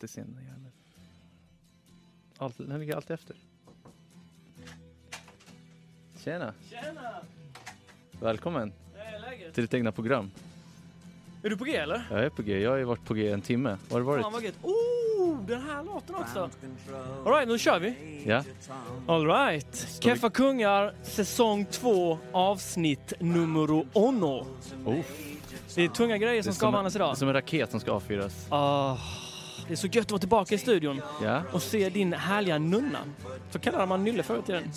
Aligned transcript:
alltid 0.00 0.10
sen. 0.10 0.36
den 2.68 2.80
ligger 2.80 2.96
alltid 2.96 3.14
efter. 3.14 3.36
Tjena! 6.24 6.54
Tjena! 6.70 7.00
Välkommen 8.20 8.72
är 8.96 9.20
läget? 9.20 9.54
till 9.54 9.64
ditt 9.64 9.74
egna 9.74 9.92
program. 9.92 10.30
Är 11.42 11.50
du 11.50 11.56
på 11.56 11.64
G 11.64 11.76
eller? 11.76 12.06
Jag 12.10 12.24
är 12.24 12.30
på 12.30 12.42
G. 12.42 12.60
Jag 12.60 12.70
har 12.70 12.76
ju 12.76 12.84
varit 12.84 13.04
på 13.04 13.14
G 13.14 13.30
en 13.30 13.40
timme. 13.42 13.76
Var 13.88 14.00
har 14.00 14.16
du 14.16 14.22
Fan 14.22 14.32
varit? 14.32 14.34
vad 14.34 14.42
gött. 14.42 14.54
Oh, 14.62 15.42
den 15.46 15.62
här 15.62 15.82
låten 15.84 16.14
också. 16.14 16.50
Alright, 17.26 17.48
nu 17.48 17.58
kör 17.58 17.80
vi. 17.80 18.22
Ja. 18.26 18.44
Alright. 19.08 19.98
Keffa 20.00 20.30
Kungar, 20.30 20.94
säsong 21.02 21.66
2, 21.70 22.18
avsnitt 22.32 23.12
nummer 23.20 23.70
uno. 23.94 24.46
Oh, 24.84 25.00
Det 25.74 25.82
är 25.84 25.88
tunga 25.88 26.18
grejer 26.18 26.36
det 26.36 26.42
som 26.42 26.50
är 26.50 26.54
ska 26.54 26.60
som, 26.60 26.68
avhandlas 26.68 26.92
det 26.92 26.96
idag. 26.96 27.10
är 27.10 27.14
som 27.14 27.28
en 27.28 27.34
raket 27.34 27.70
som 27.70 27.80
ska 27.80 27.92
avfyras. 27.92 28.46
Ah, 28.50 28.96
det 29.70 29.74
är 29.74 29.76
så 29.76 29.86
gött 29.86 30.04
att 30.04 30.10
vara 30.10 30.18
tillbaka 30.20 30.54
i 30.54 30.58
studion 30.58 31.02
Ja. 31.22 31.42
och 31.52 31.62
se 31.62 31.88
din 31.88 32.12
härliga 32.12 32.58
nunna. 32.58 32.98
Så 33.50 33.58
kallade 33.58 33.86
man 33.86 34.04
Nylle 34.04 34.22
förr 34.22 34.38
i 34.38 34.42
tiden. 34.42 34.62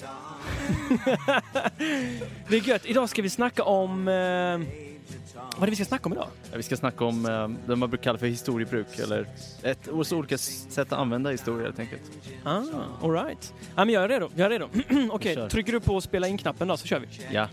det 2.47 2.55
är 2.57 2.67
gött. 2.67 2.85
Idag 2.85 3.09
ska 3.09 3.21
vi 3.21 3.29
snacka 3.29 3.63
om... 3.63 4.07
Eh, 4.07 4.13
vad 4.13 5.61
är 5.61 5.65
det 5.65 5.69
vi 5.69 5.75
ska 5.75 5.85
snacka 5.85 6.05
om 6.05 6.13
idag? 6.13 6.27
Ja, 6.51 6.57
Vi 6.57 6.63
ska 6.63 6.77
snacka 6.77 7.05
om 7.05 7.25
eh, 7.25 7.47
det 7.67 7.75
man 7.75 7.89
brukar 7.89 8.03
kalla 8.03 8.17
för 8.19 8.27
historiebruk, 8.27 8.99
eller 8.99 9.27
ett 9.63 9.89
så 10.03 10.17
olika 10.17 10.37
sätt 10.37 10.77
att 10.93 10.99
använda 10.99 11.29
historia 11.29 11.65
helt 11.65 11.79
enkelt. 11.79 12.01
Ah, 12.43 12.61
alright. 13.01 13.53
Ja, 13.75 13.85
men 13.85 13.89
jag 13.95 14.03
är 14.03 14.07
redo. 14.09 14.29
Jag 14.35 14.45
är 14.45 14.49
redo. 14.49 14.69
Okej, 15.11 15.35
kör. 15.35 15.49
trycker 15.49 15.71
du 15.71 15.79
på 15.79 16.01
spela 16.01 16.27
in-knappen 16.27 16.67
då 16.67 16.77
så 16.77 16.87
kör 16.87 16.99
vi. 16.99 17.07
Ja. 17.31 17.47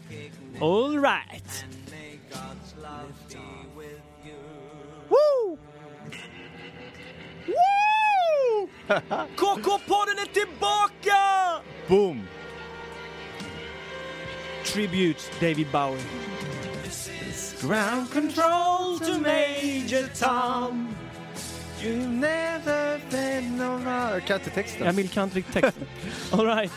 Alright. 0.61 1.65
KK-podden 9.37 10.19
är 10.19 10.33
tillbaka! 10.33 11.63
Boom! 11.89 12.27
Tribute 14.65 15.21
David 15.41 15.67
Bowie. 15.73 16.03
Ground 17.61 18.13
control 18.13 18.99
to 18.99 19.21
Major 19.21 20.07
Tom. 20.21 20.89
You 21.83 21.97
never 22.09 23.01
been 23.11 23.57
no 23.57 23.91
Jag 23.91 24.25
kan 24.27 24.39
inte 24.39 24.51
texten. 24.51 24.97
Vill 24.97 25.09
kan 25.09 25.25
inte 25.25 25.37
riktigt 25.37 25.55
texten. 25.63 25.87
All 26.33 26.47
right. 26.47 26.73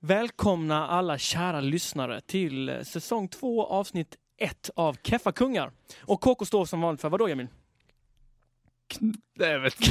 Välkomna 0.00 0.88
alla 0.88 1.18
kära 1.18 1.60
lyssnare 1.60 2.20
till 2.20 2.80
säsong 2.84 3.28
två 3.28 3.66
avsnitt 3.66 4.16
ett 4.38 4.70
av 4.76 4.96
Keffa 5.02 5.32
Kungar. 5.32 5.70
Och 6.00 6.20
KK 6.20 6.44
står 6.44 6.64
som 6.64 6.80
vanligt 6.80 7.00
för 7.00 7.08
vad 7.08 7.20
då 7.20 7.28
Emil? 7.28 7.48
Nej, 9.00 9.50
jag 9.50 9.60
vet 9.60 9.74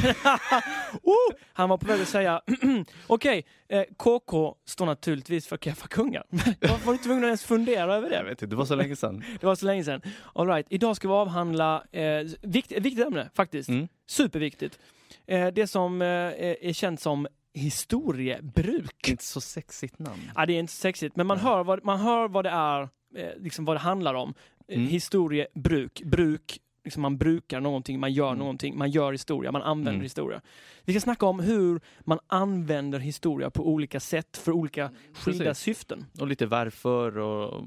oh, 1.04 1.34
han 1.54 1.70
var 1.70 1.78
på 1.78 1.88
väg 1.88 2.02
att 2.02 2.08
säga 2.08 2.42
okej, 3.08 3.46
eh, 3.70 3.84
KK 3.98 4.56
står 4.66 4.86
naturligtvis 4.86 5.48
för 5.48 5.58
Keffa 5.58 5.88
Kungar. 5.88 6.24
Varför 6.62 6.86
var 6.86 6.94
du 6.94 7.00
tvungen 7.00 7.24
att 7.24 7.28
ens 7.28 7.44
fundera 7.44 7.96
över 7.96 8.12
Jag 8.12 8.20
det? 8.26 8.30
vet 8.30 8.32
inte, 8.32 8.46
det 8.46 8.56
var 8.56 8.66
så 8.66 8.76
länge 8.76 8.96
sedan. 8.96 9.24
Det 9.40 9.46
var 9.46 9.56
så 9.56 9.66
länge 9.66 9.84
sedan. 9.84 10.02
All 10.36 10.48
right. 10.48 10.68
Idag 10.70 10.96
ska 10.96 11.08
vi 11.08 11.14
avhandla 11.14 11.84
eh, 11.92 12.24
vikt, 12.42 12.72
viktigt 12.72 13.06
ämne 13.06 13.30
faktiskt. 13.34 13.70
Mm. 13.70 13.88
Superviktigt. 14.08 14.80
Eh, 15.28 15.48
det 15.48 15.68
som 15.68 16.02
eh, 16.02 16.08
är 16.08 16.74
känt 16.74 17.00
som 17.02 17.28
historiebruk. 17.54 19.10
Inte 19.10 19.24
så 19.24 19.42
sexigt 19.42 20.00
namn. 20.00 20.32
Ja, 20.36 20.46
det 20.46 20.54
är 20.54 20.60
inte 20.60 20.74
så 20.74 20.78
sexigt, 20.80 21.16
men 21.16 21.28
man 21.28 21.38
Nej. 21.38 21.46
hör 21.46 21.64
vad, 21.64 21.84
man 21.86 22.00
hör 22.00 22.28
vad 22.28 22.46
det 22.46 22.50
är, 22.50 22.82
eh, 23.16 23.30
liksom 23.38 23.66
vad 23.66 23.76
det 23.76 23.80
handlar 23.80 24.14
om. 24.14 24.30
Eh, 24.30 24.34
Mm. 24.68 24.88
Historiebruk, 24.88 26.02
bruk, 26.06 26.60
liksom 26.84 27.02
man 27.02 27.18
brukar 27.18 27.60
någonting, 27.60 28.00
man 28.00 28.14
gör 28.14 28.28
Mm. 28.28 28.40
någonting, 28.40 28.78
man 28.78 28.92
gör 28.92 29.12
historia, 29.12 29.52
man 29.52 29.62
använder 29.62 29.92
Mm. 29.92 30.04
historia. 30.04 30.42
Vi 30.86 30.94
ska 30.94 31.00
snacka 31.00 31.26
om 31.26 31.40
hur 31.40 31.82
man 32.00 32.20
använder 32.28 33.00
historia 33.00 33.50
på 33.50 33.68
olika 33.68 34.00
sätt 34.00 34.38
för 34.38 34.52
olika 34.52 34.92
skilda 35.14 35.44
Precis. 35.46 35.64
syften. 35.64 36.06
Och 36.20 36.28
lite 36.28 36.46
varför 36.46 37.18
och 37.18 37.64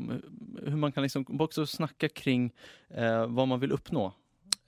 hur 0.66 0.76
man 0.76 0.92
kan 0.92 1.02
liksom 1.02 1.40
också 1.40 1.66
snacka 1.66 2.08
kring 2.08 2.52
eh, 2.88 3.26
vad 3.26 3.48
man 3.48 3.60
vill 3.60 3.72
uppnå. 3.72 4.06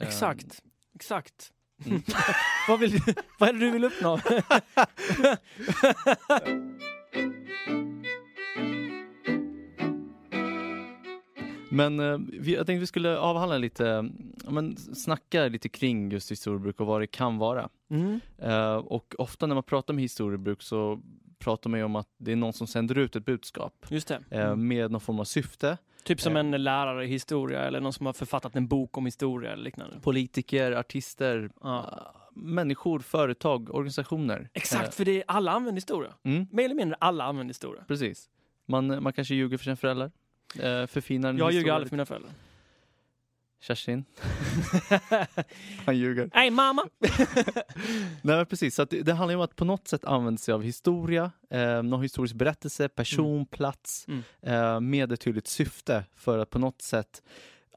Eh, 0.00 0.06
Exakt, 0.06 0.62
exakt. 0.94 1.52
Mm. 1.86 2.02
vad, 2.68 2.80
vill, 2.80 2.90
du- 2.90 3.14
vad 3.38 3.48
är 3.48 3.52
det 3.52 3.58
du 3.58 3.70
vill 3.70 3.84
uppnå? 3.84 4.20
Men 11.70 12.00
eh, 12.00 12.18
vi, 12.40 12.54
jag 12.54 12.66
tänkte 12.66 12.80
vi 12.80 12.86
skulle 12.86 13.18
avhandla 13.18 13.58
lite, 13.58 14.10
men 14.48 14.76
snacka 14.76 15.48
lite 15.48 15.68
kring 15.68 16.10
just 16.10 16.30
historiebruk 16.30 16.80
och 16.80 16.86
vad 16.86 17.00
det 17.00 17.06
kan 17.06 17.38
vara. 17.38 17.68
Mm. 17.90 18.20
Eh, 18.38 18.74
och 18.76 19.14
ofta 19.18 19.46
när 19.46 19.54
man 19.54 19.64
pratar 19.64 19.94
med 19.94 20.02
historiebruk 20.02 20.62
så 20.62 21.00
pratar 21.38 21.70
man 21.70 21.80
ju 21.80 21.84
om 21.84 21.96
att 21.96 22.08
det 22.18 22.32
är 22.32 22.36
någon 22.36 22.52
som 22.52 22.66
sänder 22.66 22.98
ut 22.98 23.16
ett 23.16 23.24
budskap 23.24 23.86
Just 23.88 24.08
det. 24.08 24.20
eh, 24.30 24.56
med 24.56 24.90
någon 24.90 25.00
form 25.00 25.20
av 25.20 25.24
syfte. 25.24 25.78
Typ 26.04 26.20
som 26.20 26.36
en 26.36 26.50
lärare 26.50 27.04
i 27.04 27.08
historia 27.08 27.60
eller 27.64 27.80
någon 27.80 27.92
som 27.92 28.06
har 28.06 28.12
författat 28.12 28.56
en 28.56 28.68
bok 28.68 28.96
om 28.98 29.04
historia 29.06 29.52
eller 29.52 29.64
liknande. 29.64 30.00
Politiker, 30.00 30.72
artister, 30.72 31.50
Ja. 31.62 32.14
människor, 32.34 32.98
företag, 32.98 33.74
organisationer. 33.74 34.48
Exakt, 34.54 34.94
för 34.94 35.04
det 35.04 35.16
är, 35.18 35.24
alla 35.26 35.52
använder 35.52 35.74
historia. 35.76 36.10
Mm, 36.22 36.46
Mer 36.52 36.64
eller 36.64 36.74
mindre 36.74 36.96
alla 37.00 37.24
använder 37.24 37.50
historia. 37.50 37.84
precis. 37.88 38.28
Man, 38.66 39.02
man 39.02 39.12
kanske 39.12 39.34
ljuger 39.34 39.56
för 39.56 39.64
sina 39.64 39.76
föräldrar. 39.76 40.10
Eh, 40.54 40.86
förfinar 40.86 41.28
Jag 41.28 41.36
ljuger 41.38 41.50
historia 41.50 41.74
aldrig 41.74 41.84
lite. 41.84 41.88
för 41.90 41.96
mina 41.96 42.06
föräldrar. 42.06 42.32
Kerstin, 43.60 44.04
han 45.86 45.96
ljuger. 45.98 46.30
Nej 46.34 46.50
mamma! 46.50 46.84
Nej 48.22 48.36
men 48.36 48.46
precis, 48.46 48.74
så 48.74 48.82
att 48.82 48.90
det, 48.90 49.02
det 49.02 49.12
handlar 49.12 49.32
ju 49.32 49.36
om 49.36 49.42
att 49.42 49.56
på 49.56 49.64
något 49.64 49.88
sätt 49.88 50.04
använda 50.04 50.38
sig 50.38 50.54
av 50.54 50.62
historia, 50.62 51.30
eh, 51.50 51.82
någon 51.82 52.02
historisk 52.02 52.34
berättelse, 52.34 52.88
person, 52.88 53.46
plats 53.46 54.06
Mm. 54.08 54.22
eh, 54.42 54.80
med 54.80 55.12
ett 55.12 55.20
tydligt 55.20 55.46
syfte 55.46 56.04
för 56.16 56.38
att 56.38 56.50
på 56.50 56.58
något 56.58 56.82
sätt 56.82 57.22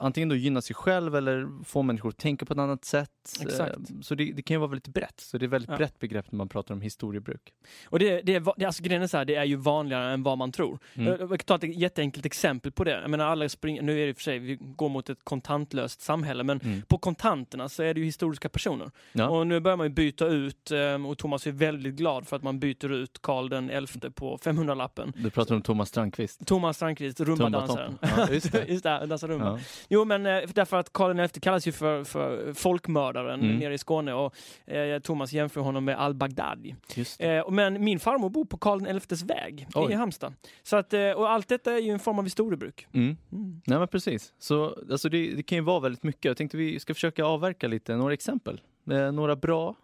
antingen 0.01 0.29
då 0.29 0.35
gynna 0.35 0.61
sig 0.61 0.75
själv 0.75 1.15
eller 1.15 1.63
få 1.63 1.81
människor 1.81 2.09
att 2.09 2.17
tänka 2.17 2.45
på 2.45 2.53
ett 2.53 2.59
annat 2.59 2.85
sätt. 2.85 3.09
Exakt. 3.41 3.75
Eh, 3.75 3.99
så 4.01 4.15
det, 4.15 4.31
det 4.31 4.41
kan 4.41 4.55
ju 4.55 4.59
vara 4.59 4.69
väldigt 4.69 4.87
brett, 4.87 5.19
så 5.19 5.37
det 5.37 5.43
är 5.43 5.47
ett 5.47 5.53
väldigt 5.53 5.69
Ja. 5.69 5.77
brett 5.77 5.99
begrepp 5.99 6.31
när 6.31 6.37
man 6.37 6.49
pratar 6.49 6.73
om 6.75 6.81
historiebruk. 6.81 7.53
Och 7.85 7.99
det, 7.99 8.21
det, 8.21 8.35
är, 8.35 8.65
alltså, 8.65 8.83
grejen 8.83 9.01
är 9.03 9.07
så 9.07 9.17
här, 9.17 9.25
det 9.25 9.35
är 9.35 9.45
ju 9.45 9.55
vanligare 9.55 10.13
än 10.13 10.23
vad 10.23 10.37
man 10.37 10.51
tror. 10.51 10.79
Mm. 10.93 11.07
Jag, 11.19 11.29
kan 11.29 11.37
ta 11.39 11.55
ett 11.55 11.75
jätteenkelt 11.77 12.25
exempel 12.25 12.71
på 12.71 12.83
det. 12.83 13.01
Jag 13.01 13.09
menar, 13.09 13.25
alla 13.25 13.49
springer, 13.49 13.81
nu 13.81 14.03
är 14.03 14.07
det 14.07 14.13
för 14.13 14.21
sig, 14.23 14.39
vi 14.39 14.55
går 14.61 14.89
mot 14.89 15.09
ett 15.09 15.19
kontantlöst 15.23 16.01
samhälle, 16.01 16.43
men 16.43 16.59
Mm. 16.63 16.81
på 16.81 16.97
kontanterna 16.97 17.69
så 17.69 17.83
är 17.83 17.93
det 17.93 17.99
ju 17.99 18.05
historiska 18.05 18.49
personer. 18.49 18.91
Ja. 19.11 19.29
Och 19.29 19.47
nu 19.47 19.59
börjar 19.59 19.77
man 19.77 19.87
ju 19.87 19.93
byta 19.93 20.25
ut, 20.27 20.71
eh, 20.71 21.05
och 21.05 21.17
Thomas 21.17 21.47
är 21.47 21.51
väldigt 21.51 21.95
glad 21.95 22.27
för 22.27 22.35
att 22.35 22.43
man 22.43 22.59
byter 22.59 22.91
ut 22.91 23.21
Karl 23.21 23.49
den 23.49 23.69
elfte 23.69 24.11
på 24.11 24.37
500-lappen. 24.37 25.13
Du 25.15 25.29
pratar 25.29 25.55
om 25.55 25.61
Thomas 25.61 25.89
Strandqvist. 25.89 26.45
Thomas 26.47 26.75
Strandqvist, 26.75 27.19
rumbadansaren. 27.19 27.97
Ja, 28.01 28.29
just 28.31 28.51
det. 28.51 28.65
just 28.67 28.83
det, 28.83 29.05
dansar 29.05 29.27
rumba. 29.27 29.45
Ja. 29.45 29.59
Jo, 29.93 30.05
men 30.05 30.25
eh, 30.25 30.41
därför 30.53 30.77
att 30.77 30.93
Karl 30.93 31.27
XI 31.27 31.39
kallas 31.39 31.67
ju 31.67 31.71
för, 31.71 32.03
för 32.03 32.53
folkmördaren 32.53 33.39
Mm. 33.41 33.55
nere 33.57 33.73
i 33.73 33.77
Skåne 33.77 34.13
och 34.13 34.35
eh, 34.67 34.99
Thomas 34.99 35.33
jämför 35.33 35.61
honom 35.61 35.85
med 35.85 35.99
al-Baghdadi. 35.99 36.75
Eh, 37.19 37.49
men 37.51 37.83
min 37.83 37.99
farmor 37.99 38.29
bor 38.29 38.45
på 38.45 38.57
Karl 38.57 38.99
XIs 38.99 39.23
väg 39.23 39.67
Oj. 39.75 39.91
i 39.91 39.95
Halmstad. 39.95 40.33
Så 40.63 40.77
att, 40.77 40.93
eh, 40.93 41.11
och 41.11 41.29
allt 41.31 41.47
detta 41.47 41.73
är 41.73 41.77
ju 41.79 41.91
en 41.91 41.99
form 41.99 42.19
av 42.19 42.25
historiebruk. 42.25 42.87
Mm. 42.93 43.17
Mm. 43.31 43.61
Nej 43.65 43.79
men 43.79 43.87
precis. 43.87 44.33
Så 44.39 44.77
alltså 44.91 45.09
det, 45.09 45.33
det 45.35 45.43
kan 45.43 45.57
ju 45.57 45.61
vara 45.63 45.79
väldigt 45.79 46.03
mycket. 46.03 46.25
Jag 46.25 46.37
tänkte 46.37 46.57
vi 46.57 46.79
ska 46.79 46.93
försöka 46.93 47.25
avverka 47.25 47.67
lite, 47.67 47.95
några 47.95 48.13
exempel. 48.13 48.61
Eh, 48.91 49.11
några 49.11 49.35
bra 49.35 49.75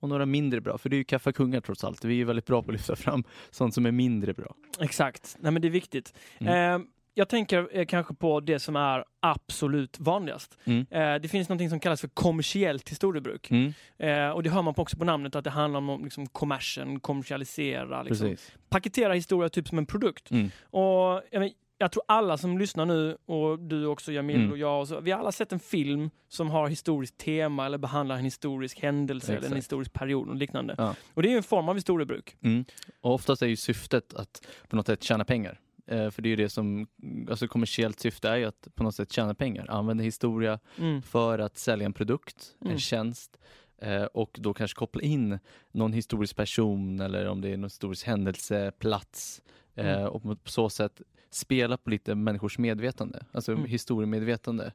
och 0.00 0.08
några 0.08 0.26
mindre 0.26 0.60
bra. 0.60 0.78
För 0.78 0.88
det 0.88 0.96
är 0.96 0.98
ju 0.98 1.04
Kaffa 1.04 1.32
Kungar 1.32 1.60
trots 1.60 1.84
allt. 1.84 2.04
Vi 2.04 2.20
är 2.20 2.24
väldigt 2.24 2.46
bra 2.46 2.62
på 2.62 2.70
att 2.70 2.72
lyfta 2.76 2.96
fram 2.96 3.24
sånt 3.50 3.74
som 3.74 3.86
är 3.86 3.92
mindre 3.92 4.34
bra. 4.34 4.54
Exakt, 4.80 5.36
nej 5.40 5.52
men 5.52 5.62
det 5.62 5.68
är 5.68 5.72
viktigt. 5.72 6.14
Mm. 6.38 6.82
Eh, 6.82 6.86
jag 7.14 7.28
tänker 7.28 7.68
eh, 7.72 7.86
kanske 7.86 8.14
på 8.14 8.40
det 8.40 8.58
som 8.58 8.76
är 8.76 9.04
absolut 9.20 10.00
vanligast. 10.00 10.58
Mm. 10.64 10.86
Eh, 10.90 11.20
det 11.20 11.28
finns 11.28 11.48
något 11.48 11.70
som 11.70 11.80
kallas 11.80 12.00
för 12.00 12.08
kommersiellt 12.08 12.88
historiebruk. 12.88 13.50
Mm. 13.50 13.72
Eh, 13.98 14.30
och 14.30 14.42
det 14.42 14.50
hör 14.50 14.62
man 14.62 14.74
på 14.74 14.82
också 14.82 14.96
på 14.96 15.04
namnet 15.04 15.36
att 15.36 15.44
det 15.44 15.50
handlar 15.50 15.78
om 15.78 16.04
liksom, 16.04 16.26
kommersen, 16.26 17.00
kommersialisera, 17.00 18.02
liksom. 18.02 18.36
Paketera 18.68 19.12
historia 19.14 19.48
typ 19.48 19.68
som 19.68 19.78
en 19.78 19.86
produkt. 19.86 20.30
Mm. 20.30 20.50
Och 20.70 21.22
jag, 21.30 21.40
men, 21.40 21.50
jag 21.78 21.92
tror 21.92 22.02
alla 22.08 22.38
som 22.38 22.58
lyssnar 22.58 22.86
nu, 22.86 23.16
och 23.26 23.58
du 23.58 23.86
också 23.86 24.12
Jamil 24.12 24.36
Mm. 24.36 24.50
och 24.52 24.58
jag, 24.58 24.80
och 24.80 24.88
så, 24.88 25.00
vi 25.00 25.10
har 25.10 25.18
alla 25.18 25.32
sett 25.32 25.52
en 25.52 25.60
film 25.60 26.10
som 26.28 26.50
har 26.50 26.68
historiskt 26.68 27.18
tema 27.18 27.66
eller 27.66 27.78
behandlar 27.78 28.16
en 28.16 28.24
historisk 28.24 28.80
händelse 28.80 29.26
eller 29.26 29.38
en 29.38 29.44
Exakt. 29.44 29.58
historisk 29.58 29.92
period 29.92 30.28
och 30.28 30.36
liknande. 30.36 30.74
Ja. 30.78 30.94
Och 31.14 31.22
det 31.22 31.28
är 31.28 31.30
ju 31.30 31.36
en 31.36 31.42
form 31.42 31.68
av 31.68 31.74
historiebruk. 31.74 32.36
Mm. 32.42 32.64
Och 33.00 33.14
oftast 33.14 33.42
är 33.42 33.46
ju 33.46 33.56
syftet 33.56 34.14
att 34.14 34.46
på 34.68 34.76
något 34.76 34.86
sätt 34.86 35.02
tjäna 35.02 35.24
pengar. 35.24 35.60
Eh, 35.86 36.10
för 36.10 36.22
det 36.22 36.28
är 36.28 36.30
ju 36.30 36.36
det 36.36 36.48
som, 36.48 36.86
alltså 37.30 37.48
kommersiellt 37.48 38.00
syfte 38.00 38.28
är 38.28 38.36
ju 38.36 38.44
att 38.44 38.68
på 38.74 38.82
något 38.82 38.94
sätt 38.94 39.12
tjäna 39.12 39.34
pengar. 39.34 39.66
Använda 39.70 40.04
historia 40.04 40.58
Mm. 40.78 41.02
för 41.02 41.38
att 41.38 41.58
sälja 41.58 41.86
en 41.86 41.92
produkt, 41.92 42.54
Mm. 42.60 42.72
en 42.72 42.78
tjänst 42.78 43.36
eh, 43.78 44.02
och 44.04 44.36
då 44.40 44.54
kanske 44.54 44.78
koppla 44.78 45.02
in 45.02 45.38
någon 45.72 45.92
historisk 45.92 46.36
person 46.36 47.00
eller 47.00 47.26
om 47.28 47.40
det 47.40 47.48
är 47.48 47.56
någon 47.56 47.64
historisk 47.64 48.06
händelse, 48.06 48.72
plats 48.78 49.42
eh, 49.74 49.92
Mm. 49.92 50.08
och 50.08 50.22
på 50.22 50.50
så 50.50 50.68
sätt 50.70 51.00
spela 51.30 51.76
på 51.76 51.90
lite 51.90 52.14
människors 52.14 52.58
medvetande, 52.58 53.24
alltså 53.32 53.52
Mm. 53.52 53.64
historiemedvetande. 53.64 54.72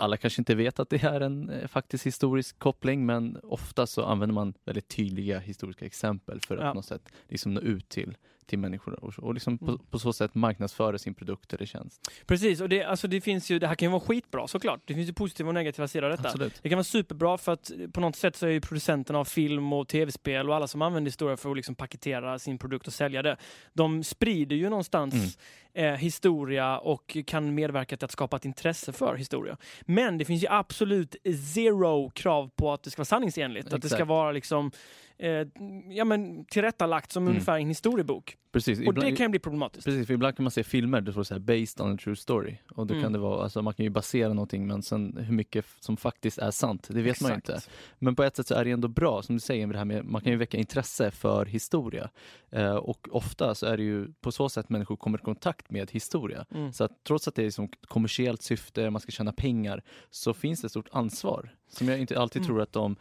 alla 0.00 0.16
kanske 0.16 0.40
inte 0.40 0.54
vet 0.54 0.78
att 0.80 0.90
det 0.90 1.02
är 1.02 1.20
en 1.20 1.52
faktiskt 1.68 2.06
historisk 2.06 2.58
koppling, 2.58 3.06
men 3.06 3.38
ofta 3.42 3.86
så 3.86 4.04
använder 4.04 4.34
man 4.34 4.54
väldigt 4.64 4.88
tydliga 4.88 5.38
historiska 5.38 5.86
exempel 5.86 6.40
för 6.40 6.56
att 6.56 6.64
Ja. 6.64 6.70
på 6.70 6.74
något 6.74 6.84
sätt 6.84 7.08
liksom 7.28 7.54
nå 7.54 7.60
ut 7.60 7.88
till, 7.88 8.16
till 8.48 8.58
människor 8.58 9.04
och, 9.04 9.18
och 9.18 9.34
liksom 9.34 9.58
på, 9.58 9.64
Mm. 9.68 9.78
på 9.90 9.98
så 9.98 10.12
sätt 10.12 10.34
marknadsföra 10.34 10.98
sin 10.98 11.14
produkt 11.14 11.52
eller 11.52 11.66
tjänst. 11.66 12.10
Precis, 12.26 12.60
och 12.60 12.68
det, 12.68 12.84
alltså 12.84 13.08
det 13.08 13.20
finns 13.20 13.50
ju, 13.50 13.58
det 13.58 13.66
här 13.66 13.74
kan 13.74 13.86
ju 13.86 13.90
vara 13.92 14.00
skitbra 14.00 14.48
såklart. 14.48 14.80
Det 14.84 14.94
finns 14.94 15.08
ju 15.08 15.12
positiva 15.12 15.48
och 15.48 15.54
negativa 15.54 15.88
sidor 15.88 16.04
av 16.10 16.16
detta. 16.16 16.28
Absolut. 16.28 16.60
Det 16.62 16.68
kan 16.68 16.76
vara 16.76 16.84
superbra 16.84 17.38
för 17.38 17.52
att 17.52 17.70
på 17.92 18.00
något 18.00 18.16
sätt 18.16 18.36
så 18.36 18.46
är 18.46 18.50
ju 18.50 18.60
producenterna 18.60 19.18
av 19.18 19.24
film 19.24 19.72
och 19.72 19.88
tv-spel 19.88 20.48
och 20.48 20.56
alla 20.56 20.66
som 20.66 20.82
använder 20.82 21.08
historia 21.08 21.36
för 21.36 21.50
att 21.50 21.56
liksom 21.56 21.74
paketera 21.74 22.38
sin 22.38 22.58
produkt 22.58 22.86
och 22.86 22.92
sälja 22.92 23.22
det. 23.22 23.36
De 23.72 24.04
sprider 24.04 24.56
ju 24.56 24.68
någonstans 24.68 25.14
Mm. 25.14 25.28
Eh, 25.74 25.92
historia 25.92 26.78
och 26.78 27.16
kan 27.26 27.54
medverka 27.54 27.96
till 27.96 28.04
att 28.04 28.10
skapa 28.12 28.36
ett 28.36 28.44
intresse 28.44 28.92
för 28.92 29.14
historia. 29.16 29.56
Men 29.82 30.18
det 30.18 30.24
finns 30.24 30.42
ju 30.42 30.46
absolut 30.50 31.16
zero 31.54 32.10
krav 32.10 32.50
på 32.56 32.72
att 32.72 32.82
det 32.82 32.90
ska 32.90 33.00
vara 33.00 33.04
sanningsenligt. 33.04 33.72
Att 33.72 33.82
det 33.82 33.88
ska 33.88 33.96
Exakt. 33.96 34.08
vara 34.08 34.32
liksom 34.32 34.70
eh, 35.18 35.46
ja, 35.90 36.04
men 36.04 36.44
tillrättalagt 36.44 37.12
som 37.12 37.22
Mm. 37.22 37.30
ungefär 37.34 37.58
en 37.58 37.68
historiebok. 37.68 38.36
Precis, 38.52 38.78
Och 38.78 38.84
ibland, 38.84 39.06
det 39.12 39.16
kan 39.16 39.24
ju 39.24 39.28
bli 39.30 39.38
problematiskt. 39.38 39.84
precis, 39.84 40.06
för 40.06 40.14
ibland 40.14 40.36
kan 40.36 40.44
man 40.44 40.50
se 40.50 40.64
filmer 40.64 41.00
där 41.00 41.12
det 41.12 41.24
står 41.24 41.38
based 41.38 41.80
on 41.86 41.94
a 41.94 41.98
true 42.04 42.16
story. 42.16 42.56
Och 42.70 42.86
då 42.86 42.94
Mm. 42.94 43.02
kan 43.04 43.12
det 43.12 43.18
vara, 43.18 43.42
alltså 43.42 43.62
man 43.62 43.74
kan 43.74 43.84
ju 43.84 43.90
basera 43.90 44.28
någonting 44.28 44.66
men 44.66 44.82
sen 44.82 45.16
hur 45.20 45.34
mycket 45.34 45.64
som 45.80 45.96
faktiskt 45.96 46.38
är 46.38 46.50
sant, 46.50 46.88
det 46.90 47.02
vet 47.02 47.20
man 47.20 47.30
ju 47.30 47.34
inte. 47.34 47.60
Men 47.98 48.16
på 48.16 48.22
ett 48.22 48.36
sätt 48.36 48.46
så 48.46 48.54
är 48.54 48.64
det 48.64 48.70
ändå 48.70 48.88
bra, 48.88 49.22
som 49.22 49.36
du 49.36 49.40
säger, 49.40 49.66
med 49.66 49.74
det 49.74 49.78
här 49.78 49.84
med, 49.84 50.04
man 50.04 50.20
kan 50.22 50.32
ju 50.32 50.38
väcka 50.38 50.56
intresse 50.58 51.10
för 51.10 51.46
historia. 51.46 52.10
Eh, 52.50 52.74
och 52.76 53.08
ofta 53.10 53.54
så 53.54 53.66
är 53.66 53.76
det 53.76 53.82
ju 53.82 54.12
på 54.20 54.32
så 54.32 54.48
sätt 54.48 54.68
människor 54.68 54.96
kommer 54.96 55.18
i 55.18 55.22
kontakt 55.22 55.57
med 55.68 55.90
historia. 55.90 56.46
Mm. 56.50 56.72
Så 56.72 56.84
att 56.84 57.04
trots 57.04 57.28
att 57.28 57.34
det 57.34 57.44
är 57.44 57.50
som 57.50 57.68
kommersiellt 57.68 58.42
syfte, 58.42 58.90
man 58.90 59.00
ska 59.00 59.10
tjäna 59.12 59.32
pengar, 59.32 59.82
så 60.10 60.34
finns 60.34 60.60
det 60.60 60.66
ett 60.66 60.70
stort 60.72 60.88
ansvar. 60.92 61.54
Som 61.68 61.88
jag 61.88 61.98
inte 62.00 62.20
alltid 62.20 62.42
Mm. 62.42 62.46
tror 62.46 62.62
att 62.62 62.72
de, 62.72 62.96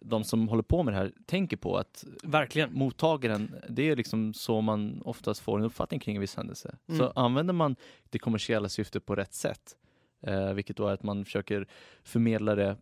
de 0.00 0.24
som 0.24 0.48
håller 0.48 0.62
på 0.62 0.82
med 0.82 0.94
det 0.94 0.98
här 0.98 1.12
tänker 1.26 1.56
på. 1.56 1.76
Att 1.76 2.04
Verkligen. 2.22 2.72
mottagaren, 2.72 3.54
det 3.68 3.90
är 3.90 3.96
liksom 3.96 4.34
så 4.34 4.60
man 4.60 5.02
oftast 5.04 5.40
får 5.40 5.58
en 5.58 5.64
uppfattning 5.64 6.00
kring 6.00 6.16
en 6.16 6.20
viss 6.20 6.36
händelse. 6.36 6.76
Mm. 6.88 6.98
Så 6.98 7.12
använder 7.16 7.54
man 7.54 7.76
det 8.10 8.18
kommersiella 8.18 8.68
syftet 8.68 9.06
på 9.06 9.14
rätt 9.14 9.34
sätt, 9.34 9.76
eh, 10.22 10.52
vilket 10.52 10.76
då 10.76 10.88
är 10.88 10.92
att 10.92 11.02
man 11.02 11.24
försöker 11.24 11.66
förmedla 12.02 12.54
det 12.54 12.76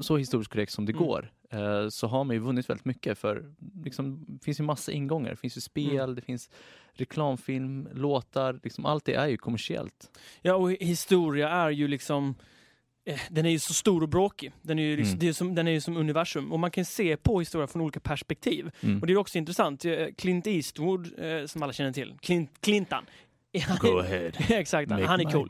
så 0.00 0.16
historiskt 0.16 0.52
korrekt 0.52 0.72
som 0.72 0.86
det 0.86 0.92
Mm. 0.92 1.04
går, 1.06 1.32
eh, 1.50 1.88
så 1.88 2.06
har 2.06 2.24
man 2.24 2.36
ju 2.36 2.40
vunnit 2.42 2.70
väldigt 2.70 2.84
mycket 2.84 3.18
för 3.18 3.54
liksom, 3.84 4.24
det 4.28 4.44
finns 4.44 4.60
ju 4.60 4.64
massa 4.64 4.92
ingångar. 4.92 5.30
Det 5.30 5.36
finns 5.36 5.56
ju 5.56 5.60
spel, 5.60 5.94
Mm. 6.00 6.14
det 6.14 6.22
finns 6.22 6.50
reklamfilm, 6.92 7.88
låtar, 7.94 8.60
liksom 8.64 8.86
allt 8.86 9.04
det 9.04 9.14
är 9.14 9.26
ju 9.28 9.36
kommersiellt. 9.36 10.18
Ja, 10.42 10.54
och 10.54 10.70
historia 10.72 11.48
är 11.48 11.70
ju 11.70 11.88
liksom 11.88 12.34
eh, 13.08 13.20
den 13.30 13.46
är 13.46 13.50
ju 13.50 13.58
så 13.58 13.74
stor 13.74 14.02
och 14.02 14.08
bråkig. 14.08 14.52
Den 14.62 14.78
är 14.78 14.82
ju, 14.82 14.96
liksom, 14.96 15.14
Mm. 15.14 15.28
är 15.28 15.32
som, 15.32 15.54
den 15.54 15.68
är 15.68 15.72
ju 15.72 15.80
som 15.80 15.96
universum. 15.96 16.52
Och 16.52 16.58
man 16.60 16.70
kan 16.70 16.84
se 16.84 17.16
på 17.16 17.38
historia 17.38 17.66
från 17.66 17.82
olika 17.82 18.00
perspektiv. 18.00 18.70
Mm. 18.80 19.00
Och 19.00 19.06
det 19.06 19.12
är 19.12 19.16
också 19.16 19.38
intressant. 19.38 19.84
Eh, 19.84 20.06
Clint 20.18 20.46
Eastwood, 20.46 21.12
eh, 21.18 21.46
som 21.46 21.62
alla 21.62 21.72
känner 21.72 21.92
till, 21.92 22.14
Clint, 22.22 22.50
Clintan. 22.60 23.04
Ahead. 24.00 24.32
Exakt, 24.48 24.90
han 24.90 25.20
är 25.20 25.32
cool. 25.32 25.48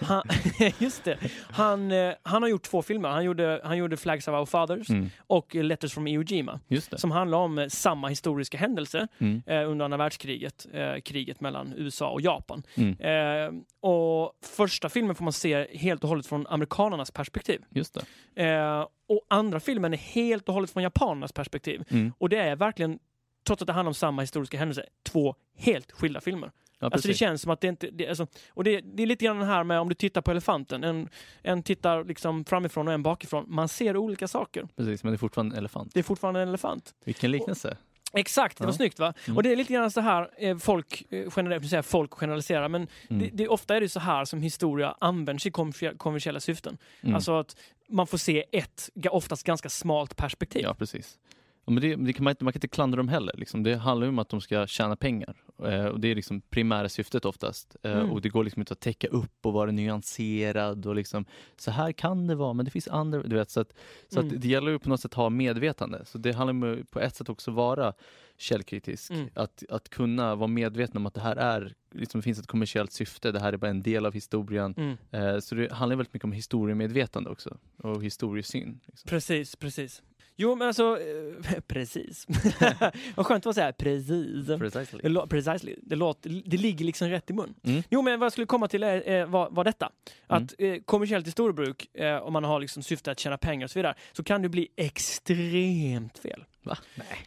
Han, 0.00 0.22
just 0.78 1.04
det. 1.04 1.18
Han, 1.50 1.92
eh, 1.92 2.12
han 2.22 2.42
har 2.42 2.48
gjort 2.48 2.62
två 2.62 2.82
filmer. 2.82 3.08
Han 3.08 3.24
gjorde, 3.24 3.60
han 3.64 3.78
gjorde 3.78 3.96
Flags 3.96 4.28
of 4.28 4.34
Our 4.34 4.46
Fathers 4.46 4.90
Mm. 4.90 5.10
och 5.26 5.54
Letters 5.54 5.94
from 5.94 6.06
Iwo 6.06 6.22
Jima. 6.22 6.60
Just 6.68 6.90
det. 6.90 6.98
Som 6.98 7.10
handlar 7.10 7.38
om 7.38 7.58
eh, 7.58 7.68
samma 7.68 8.08
historiska 8.08 8.58
händelse 8.58 9.08
Mm. 9.18 9.42
eh, 9.46 9.70
under 9.70 9.84
andra 9.84 9.96
världskriget. 9.98 10.66
Eh, 10.72 11.00
kriget 11.00 11.40
mellan 11.40 11.74
USA 11.76 12.10
och 12.10 12.20
Japan. 12.20 12.62
Mm. 12.74 12.96
Eh, 13.00 13.62
och 13.90 14.32
första 14.56 14.88
filmen 14.88 15.14
får 15.14 15.24
man 15.24 15.32
se 15.32 15.66
helt 15.78 16.02
och 16.02 16.08
hållet 16.08 16.26
från 16.26 16.46
amerikanernas 16.46 17.10
perspektiv. 17.10 17.60
Just 17.70 17.98
det. 18.34 18.46
Eh, 18.48 18.86
och 19.08 19.20
andra 19.28 19.60
filmen 19.60 19.92
är 19.92 19.98
helt 19.98 20.48
och 20.48 20.54
hållet 20.54 20.70
från 20.70 20.82
japanernas 20.82 21.32
perspektiv. 21.32 21.84
Mm. 21.90 22.12
Och 22.18 22.28
det 22.28 22.36
är 22.38 22.56
verkligen, 22.56 22.98
trots 23.46 23.62
att 23.62 23.66
det 23.66 23.72
handlar 23.72 23.90
om 23.90 23.94
samma 23.94 24.22
historiska 24.22 24.58
händelse, 24.58 24.84
två 25.10 25.34
helt 25.56 25.92
skilda 25.92 26.20
filmer. 26.20 26.50
Ja, 26.82 26.88
Alltså 26.92 27.08
det 27.08 27.14
känns 27.14 27.42
som 27.42 27.50
att 27.50 27.60
det 27.60 27.68
inte... 27.68 27.90
Det, 27.90 28.08
alltså, 28.08 28.26
och 28.50 28.64
det, 28.64 28.80
det 28.80 29.02
är 29.02 29.06
lite 29.06 29.24
grann 29.24 29.38
det 29.38 29.44
här 29.44 29.64
med 29.64 29.80
om 29.80 29.88
du 29.88 29.94
tittar 29.94 30.20
på 30.20 30.30
elefanten. 30.30 30.84
En, 30.84 31.08
en 31.42 31.62
tittar 31.62 32.04
liksom 32.04 32.44
framifrån 32.44 32.88
och 32.88 32.94
en 32.94 33.02
bakifrån. 33.02 33.44
Man 33.48 33.68
ser 33.68 33.96
olika 33.96 34.28
saker. 34.28 34.68
precis, 34.76 35.04
men 35.04 35.12
det 35.12 35.16
är 35.16 35.18
fortfarande 35.18 35.54
en 35.54 35.58
elefant. 35.58 35.90
Det 35.94 36.00
är 36.00 36.04
fortfarande 36.04 36.40
en 36.40 36.48
elefant. 36.48 36.94
Vilken 37.04 37.30
liknelse. 37.30 37.76
Exakt, 38.14 38.58
det 38.58 38.64
var 38.64 38.72
Ja. 38.72 38.76
snyggt 38.76 38.98
va? 38.98 39.14
Mm. 39.26 39.36
Och 39.36 39.42
det 39.42 39.52
är 39.52 39.56
lite 39.56 39.72
grann 39.72 39.90
så 39.90 40.00
här, 40.00 40.30
eh, 40.38 40.58
folk, 40.58 41.04
eh, 41.12 41.28
generellt, 41.36 41.68
säga 41.68 41.82
folk 41.82 42.14
generaliserar, 42.14 42.68
men 42.68 42.88
Mm. 43.10 43.22
det, 43.22 43.30
det, 43.32 43.48
ofta 43.48 43.76
är 43.76 43.80
det 43.80 43.88
så 43.88 44.00
här 44.00 44.24
som 44.24 44.42
historia 44.42 44.96
används 45.00 45.46
i 45.46 45.50
kommersie- 45.50 45.96
kommersiella 45.96 46.40
syften. 46.40 46.78
Mm. 47.00 47.14
Alltså 47.14 47.38
att 47.38 47.56
man 47.88 48.06
får 48.06 48.18
se 48.18 48.44
ett, 48.52 48.90
oftast 49.10 49.42
ganska 49.46 49.68
smalt 49.68 50.16
perspektiv. 50.16 50.62
Ja, 50.62 50.74
precis. 50.74 51.18
Ja, 51.64 51.72
men 51.72 51.80
det, 51.82 51.96
det 51.96 52.12
kan 52.12 52.24
man, 52.24 52.30
inte, 52.30 52.44
man 52.44 52.52
kan 52.52 52.58
inte 52.58 52.68
klandra 52.68 52.96
dem 52.96 53.08
heller. 53.08 53.32
Liksom. 53.36 53.62
Det 53.62 53.74
handlar 53.76 54.08
om 54.08 54.18
att 54.18 54.28
de 54.28 54.40
ska 54.40 54.66
tjäna 54.66 54.96
pengar. 54.96 55.36
Eh, 55.64 55.84
och 55.84 56.00
det 56.00 56.08
är 56.08 56.14
liksom 56.14 56.40
primära 56.40 56.88
syftet 56.88 57.24
oftast. 57.24 57.76
Eh, 57.82 57.92
Mm. 57.92 58.10
Och 58.10 58.20
det 58.20 58.28
går 58.28 58.44
liksom 58.44 58.62
inte 58.62 58.72
att 58.72 58.80
täcka 58.80 59.08
upp 59.08 59.46
och 59.46 59.52
vara 59.52 59.70
nyanserad 59.70 60.86
och 60.86 60.94
liksom 60.94 61.24
så 61.56 61.70
här 61.70 61.92
kan 61.92 62.26
det 62.26 62.34
vara, 62.34 62.52
men 62.52 62.64
det 62.64 62.70
finns 62.70 62.88
andra. 62.88 63.22
Du 63.22 63.36
vet, 63.36 63.50
så 63.50 63.60
att, 63.60 63.72
så 64.08 64.20
Mm. 64.20 64.34
att 64.34 64.42
det 64.42 64.48
gäller 64.48 64.70
ju 64.70 64.78
på 64.78 64.88
något 64.88 65.00
sätt 65.00 65.10
att 65.12 65.14
ha 65.16 65.30
medvetande. 65.30 66.04
Så 66.04 66.18
det 66.18 66.32
handlar 66.32 66.70
om 66.72 66.86
på 66.90 67.00
ett 67.00 67.16
sätt 67.16 67.28
också 67.28 67.50
vara 67.50 67.92
källkritisk. 68.36 69.10
Mm. 69.10 69.28
Att, 69.34 69.62
att 69.70 69.88
kunna 69.88 70.34
vara 70.34 70.46
medveten 70.48 70.96
om 70.96 71.06
att 71.06 71.14
det 71.14 71.20
här 71.20 71.36
är, 71.36 71.74
liksom, 71.94 72.20
det 72.20 72.22
finns 72.22 72.38
ett 72.38 72.46
kommersiellt 72.46 72.92
syfte, 72.92 73.32
det 73.32 73.40
här 73.40 73.52
är 73.52 73.56
bara 73.56 73.70
en 73.70 73.82
del 73.82 74.06
av 74.06 74.12
historien. 74.12 74.74
Mm. 74.76 74.96
Eh, 75.10 75.38
så 75.40 75.54
det 75.54 75.72
handlar 75.72 75.96
väldigt 75.96 76.14
mycket 76.14 76.24
om 76.24 76.32
historiemedvetande 76.32 77.30
också. 77.30 77.56
Och 77.76 78.04
historiesyn. 78.04 78.80
Liksom. 78.86 79.08
Precis, 79.08 79.56
precis. 79.56 80.02
Jo, 80.36 80.54
men 80.54 80.66
alltså, 80.68 80.98
eh, 81.00 81.60
precis. 81.66 82.26
Vad 83.14 83.26
skönt 83.26 83.46
att 83.46 83.54
säga 83.54 83.72
precis. 83.72 84.46
Precisely. 84.46 85.00
Det, 85.02 85.08
lå- 85.08 85.26
precisely. 85.26 85.74
Det, 85.82 85.96
låter, 85.96 86.42
det 86.46 86.56
ligger 86.56 86.84
liksom 86.84 87.08
rätt 87.08 87.30
i 87.30 87.32
mun. 87.32 87.54
Mm. 87.62 87.82
Jo, 87.90 88.02
men 88.02 88.20
vad 88.20 88.24
jag 88.26 88.32
skulle 88.32 88.46
komma 88.46 88.68
till 88.68 88.82
är, 88.82 89.26
var, 89.26 89.50
var 89.50 89.64
detta. 89.64 89.90
Att 90.26 90.54
eh, 90.58 90.76
kommersiellt 90.84 91.26
historiebruk, 91.26 91.96
eh, 91.96 92.16
om 92.16 92.32
man 92.32 92.44
har 92.44 92.60
liksom 92.60 92.82
syfte 92.82 93.10
att 93.10 93.18
tjäna 93.18 93.38
pengar 93.38 93.66
och 93.66 93.70
så 93.70 93.78
vidare, 93.78 93.94
så 94.12 94.22
kan 94.24 94.42
det 94.42 94.48
bli 94.48 94.68
extremt 94.76 96.18
fel. 96.18 96.44
Va? 96.62 96.76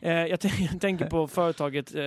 Eh, 0.02 0.12
jag, 0.14 0.40
t- 0.40 0.52
jag 0.72 0.82
tänker 0.82 1.06
på 1.06 1.28
företaget 1.28 1.96
eh, 1.96 2.04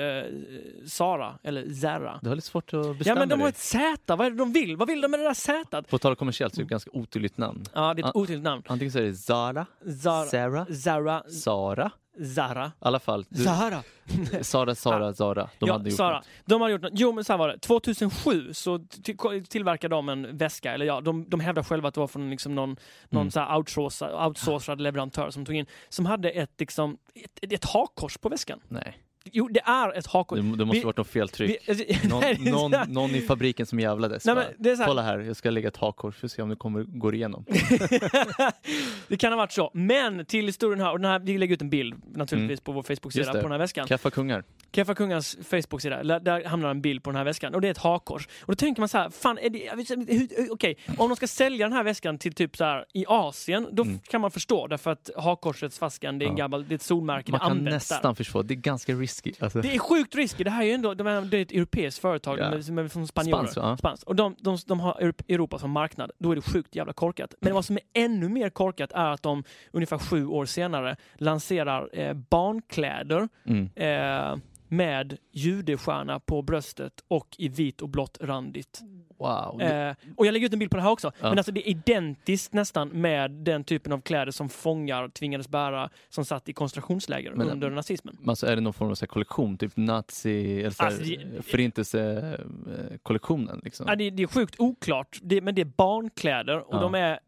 Zara, 0.86 1.38
eller 1.42 1.74
Zara. 1.74 2.18
Du 2.22 2.28
har 2.28 2.36
lite 2.36 2.48
svårt 2.48 2.74
att 2.74 2.86
Ja, 2.86 2.92
bestämma 2.94 3.20
men 3.20 3.28
de 3.28 3.40
har 3.40 3.48
ett 3.48 3.58
Z. 3.58 4.16
Vad 4.16 4.26
är 4.26 4.30
det 4.30 4.36
de 4.36 4.52
vill? 4.52 4.76
Vad 4.76 4.88
vill 4.88 5.00
de 5.00 5.10
med 5.10 5.20
det 5.20 5.24
där 5.24 5.34
Z? 5.34 5.82
På 5.82 5.98
tal 5.98 6.12
om 6.12 6.16
kommersiellt 6.16 6.54
så 6.54 6.60
är 6.60 6.62
det 6.62 6.66
ett 6.66 6.70
ganska 6.70 6.90
otydligt 6.92 7.38
namn. 7.38 7.64
Ja, 7.74 7.94
det 7.94 8.02
är 8.02 8.08
ett 8.08 8.16
otydligt 8.16 8.44
namn. 8.44 8.62
Antingen 8.66 8.92
så 8.92 8.98
är 8.98 9.02
det 9.02 9.14
Zara, 9.14 9.66
Zara, 10.02 10.24
Sarah, 10.26 10.66
Zara, 10.66 11.22
Sara. 11.30 11.90
Zara. 12.24 12.66
I 12.66 12.70
alla 12.78 12.98
fall. 12.98 13.24
Du, 13.28 13.44
Zara. 13.44 13.82
Sara, 14.42 14.74
Sara, 14.74 15.14
Zara. 15.14 15.50
De 15.58 15.66
ja, 15.66 15.72
hade 15.72 15.90
gjort 15.90 15.96
Sara. 15.96 16.16
något. 16.16 16.26
De 16.44 16.60
hade 16.60 16.72
gjort 16.72 16.82
något. 16.82 16.92
Jo, 16.94 17.12
men 17.12 17.24
så 17.24 17.32
här 17.32 17.38
var 17.38 17.48
det. 17.48 17.58
2007 17.58 18.54
så 18.54 18.78
till- 18.78 19.46
tillverkade 19.46 19.94
de 19.94 20.08
en 20.08 20.36
väska, 20.36 20.72
eller 20.74 20.86
ja, 20.86 21.00
de, 21.00 21.24
de 21.28 21.40
hävdar 21.40 21.62
själva 21.62 21.88
att 21.88 21.94
det 21.94 22.00
var 22.00 22.06
från 22.06 22.30
liksom 22.30 22.54
någon, 22.54 22.76
någon 23.08 23.20
Mm. 23.22 23.30
så 23.30 23.40
här 23.40 23.56
outsourcad, 23.56 24.26
outsourcad 24.26 24.80
leverantör 24.80 25.30
som 25.30 25.44
tog 25.44 25.54
in, 25.56 25.66
som 25.88 26.06
hade 26.06 26.30
ett, 26.30 26.52
liksom, 26.58 26.98
ett, 27.14 27.52
ett 27.52 27.64
hakkors 27.64 28.18
på 28.18 28.28
väskan. 28.28 28.60
Nej, 28.68 28.98
Jo, 29.32 29.48
det 29.48 29.60
är 29.60 29.98
ett 29.98 30.06
hakkors. 30.06 30.38
det, 30.40 30.56
det 30.56 30.64
måste 30.64 30.78
Vi- 30.80 30.84
varit 30.84 30.96
något 30.96 31.08
feltryck. 31.08 31.50
Vi- 31.66 31.70
alltså, 31.70 31.84
Någon, 32.08 32.20
nej, 32.20 32.38
någon, 32.50 32.72
någon 32.88 33.10
i 33.10 33.20
fabriken 33.20 33.66
som 33.66 33.80
jävlades. 33.80 34.24
Nej, 34.24 34.34
men 34.34 34.76
här- 34.78 34.86
Kolla 34.86 35.02
här, 35.02 35.18
jag 35.18 35.36
ska 35.36 35.50
lägga 35.50 35.68
ett 35.68 35.76
hakkors 35.76 36.16
för 36.16 36.26
att 36.26 36.32
se 36.32 36.42
om 36.42 36.48
det 36.48 36.56
kommer, 36.56 36.82
går 36.82 37.14
igenom. 37.14 37.44
det 39.08 39.16
kan 39.16 39.32
ha 39.32 39.36
varit 39.36 39.52
så. 39.52 39.70
Men 39.74 40.24
till 40.24 40.46
historien 40.46 40.80
här, 40.80 40.92
och 40.92 41.00
den 41.00 41.10
här, 41.10 41.18
vi 41.18 41.38
lägger 41.38 41.54
ut 41.54 41.62
en 41.62 41.70
bild 41.70 41.94
naturligtvis 42.16 42.60
på 42.60 42.72
vår 42.72 42.78
Mm. 42.88 42.96
Facebook-sida 42.96 43.32
på 43.32 43.38
den 43.38 43.50
här 43.52 43.58
väskan. 43.58 43.86
Kaffa 43.86 44.10
kungar. 44.10 44.44
Keffa 44.72 44.94
Kungans 44.94 45.36
Facebook-sida, 45.50 46.02
där- 46.02 46.20
där 46.20 46.44
hamnar 46.44 46.70
en 46.70 46.80
bild 46.80 47.02
på 47.02 47.10
den 47.10 47.16
här 47.16 47.24
väskan 47.24 47.54
och 47.54 47.60
det 47.60 47.68
är 47.68 47.70
ett 47.70 47.78
hakkors. 47.78 48.26
Och 48.40 48.46
då 48.52 48.54
tänker 48.54 48.80
man 48.82 48.88
så 48.88 48.98
här, 48.98 49.10
fan, 49.10 49.38
är 49.38 49.50
det, 49.50 50.50
okej, 50.50 50.76
om 50.98 51.08
de 51.08 51.16
ska 51.16 51.26
sälja 51.26 51.66
den 51.66 51.72
här 51.76 51.84
väskan 51.84 52.18
till 52.18 52.32
typ 52.32 52.56
så 52.56 52.64
här 52.64 52.84
i 52.94 53.04
Asien, 53.08 53.68
då 53.72 53.82
Mm. 53.82 53.98
kan 53.98 54.20
man 54.20 54.30
förstå 54.30 54.66
därför 54.66 54.90
att 54.90 55.10
hakkorsets 55.16 55.78
faskan, 55.78 56.18
det 56.18 56.24
är, 56.24 56.26
en 56.26 56.32
Ja. 56.36 56.44
gammal, 56.44 56.68
det 56.68 56.72
är 56.72 56.76
ett 56.76 56.82
solmärke, 56.82 57.30
Man 57.32 57.38
det 57.38 57.44
kan 57.44 57.50
används 57.58 57.88
där. 57.88 57.94
nästan 57.96 58.16
förstå, 58.16 58.42
det 58.42 58.54
är 58.54 58.56
ganska 58.56 58.92
risky. 58.94 59.17
Alltså, 59.40 59.60
Det 59.60 59.74
är 59.74 59.78
sjukt 59.78 60.14
risky. 60.14 60.44
Det 60.44 60.50
här 60.50 60.62
är 60.62 60.66
ju 60.66 60.72
ändå 60.72 60.94
de 60.94 61.06
är, 61.06 61.20
det 61.20 61.36
är 61.38 61.42
ett 61.42 61.52
europeiskt 61.52 62.00
företag, 62.00 62.38
Ja. 62.38 62.50
de 62.50 62.56
är, 62.56 62.62
som 62.62 62.78
är 62.78 62.88
från 62.88 63.06
spanjorer. 63.06 63.38
Spanskt, 63.38 63.56
ja. 63.56 63.76
Spanskt. 63.76 64.02
Och 64.04 64.16
de, 64.16 64.36
de, 64.38 64.58
de 64.66 64.80
har 64.80 64.92
Europ- 65.00 65.22
Europa 65.28 65.58
som 65.58 65.70
marknad. 65.70 66.10
Då 66.18 66.30
är 66.30 66.36
det 66.36 66.42
sjukt 66.42 66.74
jävla 66.76 66.92
korkat. 66.92 67.34
Men 67.40 67.54
vad 67.54 67.64
som 67.64 67.76
är 67.76 67.82
ännu 68.04 68.28
mer 68.28 68.50
korkat 68.50 68.92
är 68.92 69.06
att 69.10 69.22
de 69.22 69.44
ungefär 69.72 69.98
sju 69.98 70.26
år 70.26 70.44
senare 70.46 70.96
lanserar 71.16 71.88
eh, 71.92 72.12
barnkläder 72.14 73.28
mm. 73.46 73.70
eh, 73.74 74.36
med 74.68 75.16
judestjärna 75.32 76.20
på 76.20 76.42
bröstet 76.42 76.92
och 77.08 77.28
i 77.38 77.48
vit 77.48 77.82
och 77.82 77.88
blått 77.88 78.18
randigt. 78.20 78.80
Wow. 79.18 79.62
Eh, 79.62 79.94
och 80.16 80.26
jag 80.26 80.32
lägger 80.32 80.46
ut 80.46 80.52
en 80.52 80.58
bild 80.58 80.70
på 80.70 80.76
det 80.76 80.82
här 80.82 80.90
också. 80.90 81.12
Ja. 81.20 81.28
Men 81.28 81.38
alltså 81.38 81.52
det 81.52 81.68
är 81.68 81.70
identiskt 81.70 82.52
nästan 82.52 82.88
med 82.88 83.30
den 83.30 83.64
typen 83.64 83.92
av 83.92 84.00
kläder 84.00 84.32
som 84.32 84.48
fångar 84.48 85.08
tvingades 85.08 85.48
bära 85.48 85.90
som 86.08 86.24
satt 86.24 86.48
i 86.48 86.52
koncentrationsläger 86.52 87.32
Men- 87.34 87.50
under 87.50 87.70
nazismen. 87.70 88.18
alltså, 88.26 88.46
är 88.46 88.54
det 88.56 88.62
någon 88.62 88.72
form 88.72 88.90
av 88.90 88.94
så 88.94 89.06
kollektion? 89.06 89.58
Typ 89.58 89.76
nazi, 89.76 90.60
eller 90.60 90.70
så 90.70 90.82
Alltså, 90.84 91.02
förintelsekollektionen? 91.42 93.60
Liksom. 93.64 93.86
Ja, 93.88 93.96
det, 93.96 94.10
det 94.10 94.22
är 94.22 94.26
sjukt 94.26 94.54
oklart, 94.60 95.18
det, 95.22 95.40
men 95.40 95.54
det 95.54 95.62
är 95.62 95.72
barnkläder 95.76 96.58
och 96.68 96.74
Ja. 96.74 96.80
de 96.80 96.94
är 96.94 97.18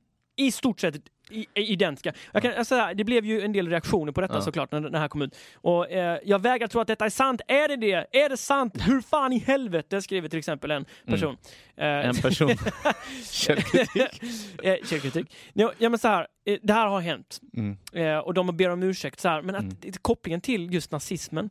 i 0.46 0.50
stort 0.52 0.80
sett 0.80 0.94
i- 1.30 1.46
identiska. 1.54 2.12
Jag 2.32 2.42
kan, 2.42 2.52
alltså, 2.54 2.90
det 2.94 3.04
blev 3.04 3.24
ju 3.24 3.40
en 3.40 3.52
del 3.52 3.68
reaktioner 3.68 4.12
på 4.12 4.20
detta 4.20 4.34
Ja. 4.34 4.40
såklart 4.40 4.72
när 4.72 4.80
det 4.80 4.98
här 4.98 5.08
kom 5.08 5.22
ut. 5.22 5.36
Och, 5.54 5.90
eh, 5.90 6.18
jag 6.24 6.38
vägrar 6.42 6.66
tro 6.68 6.80
att 6.80 6.86
detta 6.86 7.04
är 7.04 7.10
sant. 7.10 7.40
Är 7.48 7.68
det 7.68 7.76
det? 7.76 8.06
Är 8.12 8.28
det 8.28 8.36
sant? 8.36 8.74
Hur 8.86 9.00
fan 9.00 9.32
i 9.32 9.38
helvete? 9.38 10.02
skriver 10.02 10.28
till 10.28 10.38
exempel 10.38 10.70
en 10.70 10.84
person. 11.06 11.36
Eh, 11.76 11.86
En 11.86 12.14
person. 12.16 12.50
Källkritik. 13.30 14.22
eh, 14.62 14.76
källkritik. 14.84 15.36
Ja, 15.52 15.72
ja 15.78 15.88
men 15.88 15.98
så 15.98 16.08
här, 16.08 16.26
eh, 16.46 16.58
det 16.62 16.72
här 16.72 16.86
har 16.86 17.00
hänt. 17.00 17.40
Mm. 17.56 17.76
Eh, 17.92 18.18
och 18.18 18.34
de 18.34 18.56
ber 18.56 18.70
om 18.70 18.82
ursäkt. 18.82 19.20
Så 19.20 19.28
här, 19.28 19.42
men 19.42 19.54
att 19.54 19.62
Mm. 19.62 19.92
kopplingen 20.02 20.40
till 20.40 20.72
just 20.74 20.90
nazismen 20.92 21.50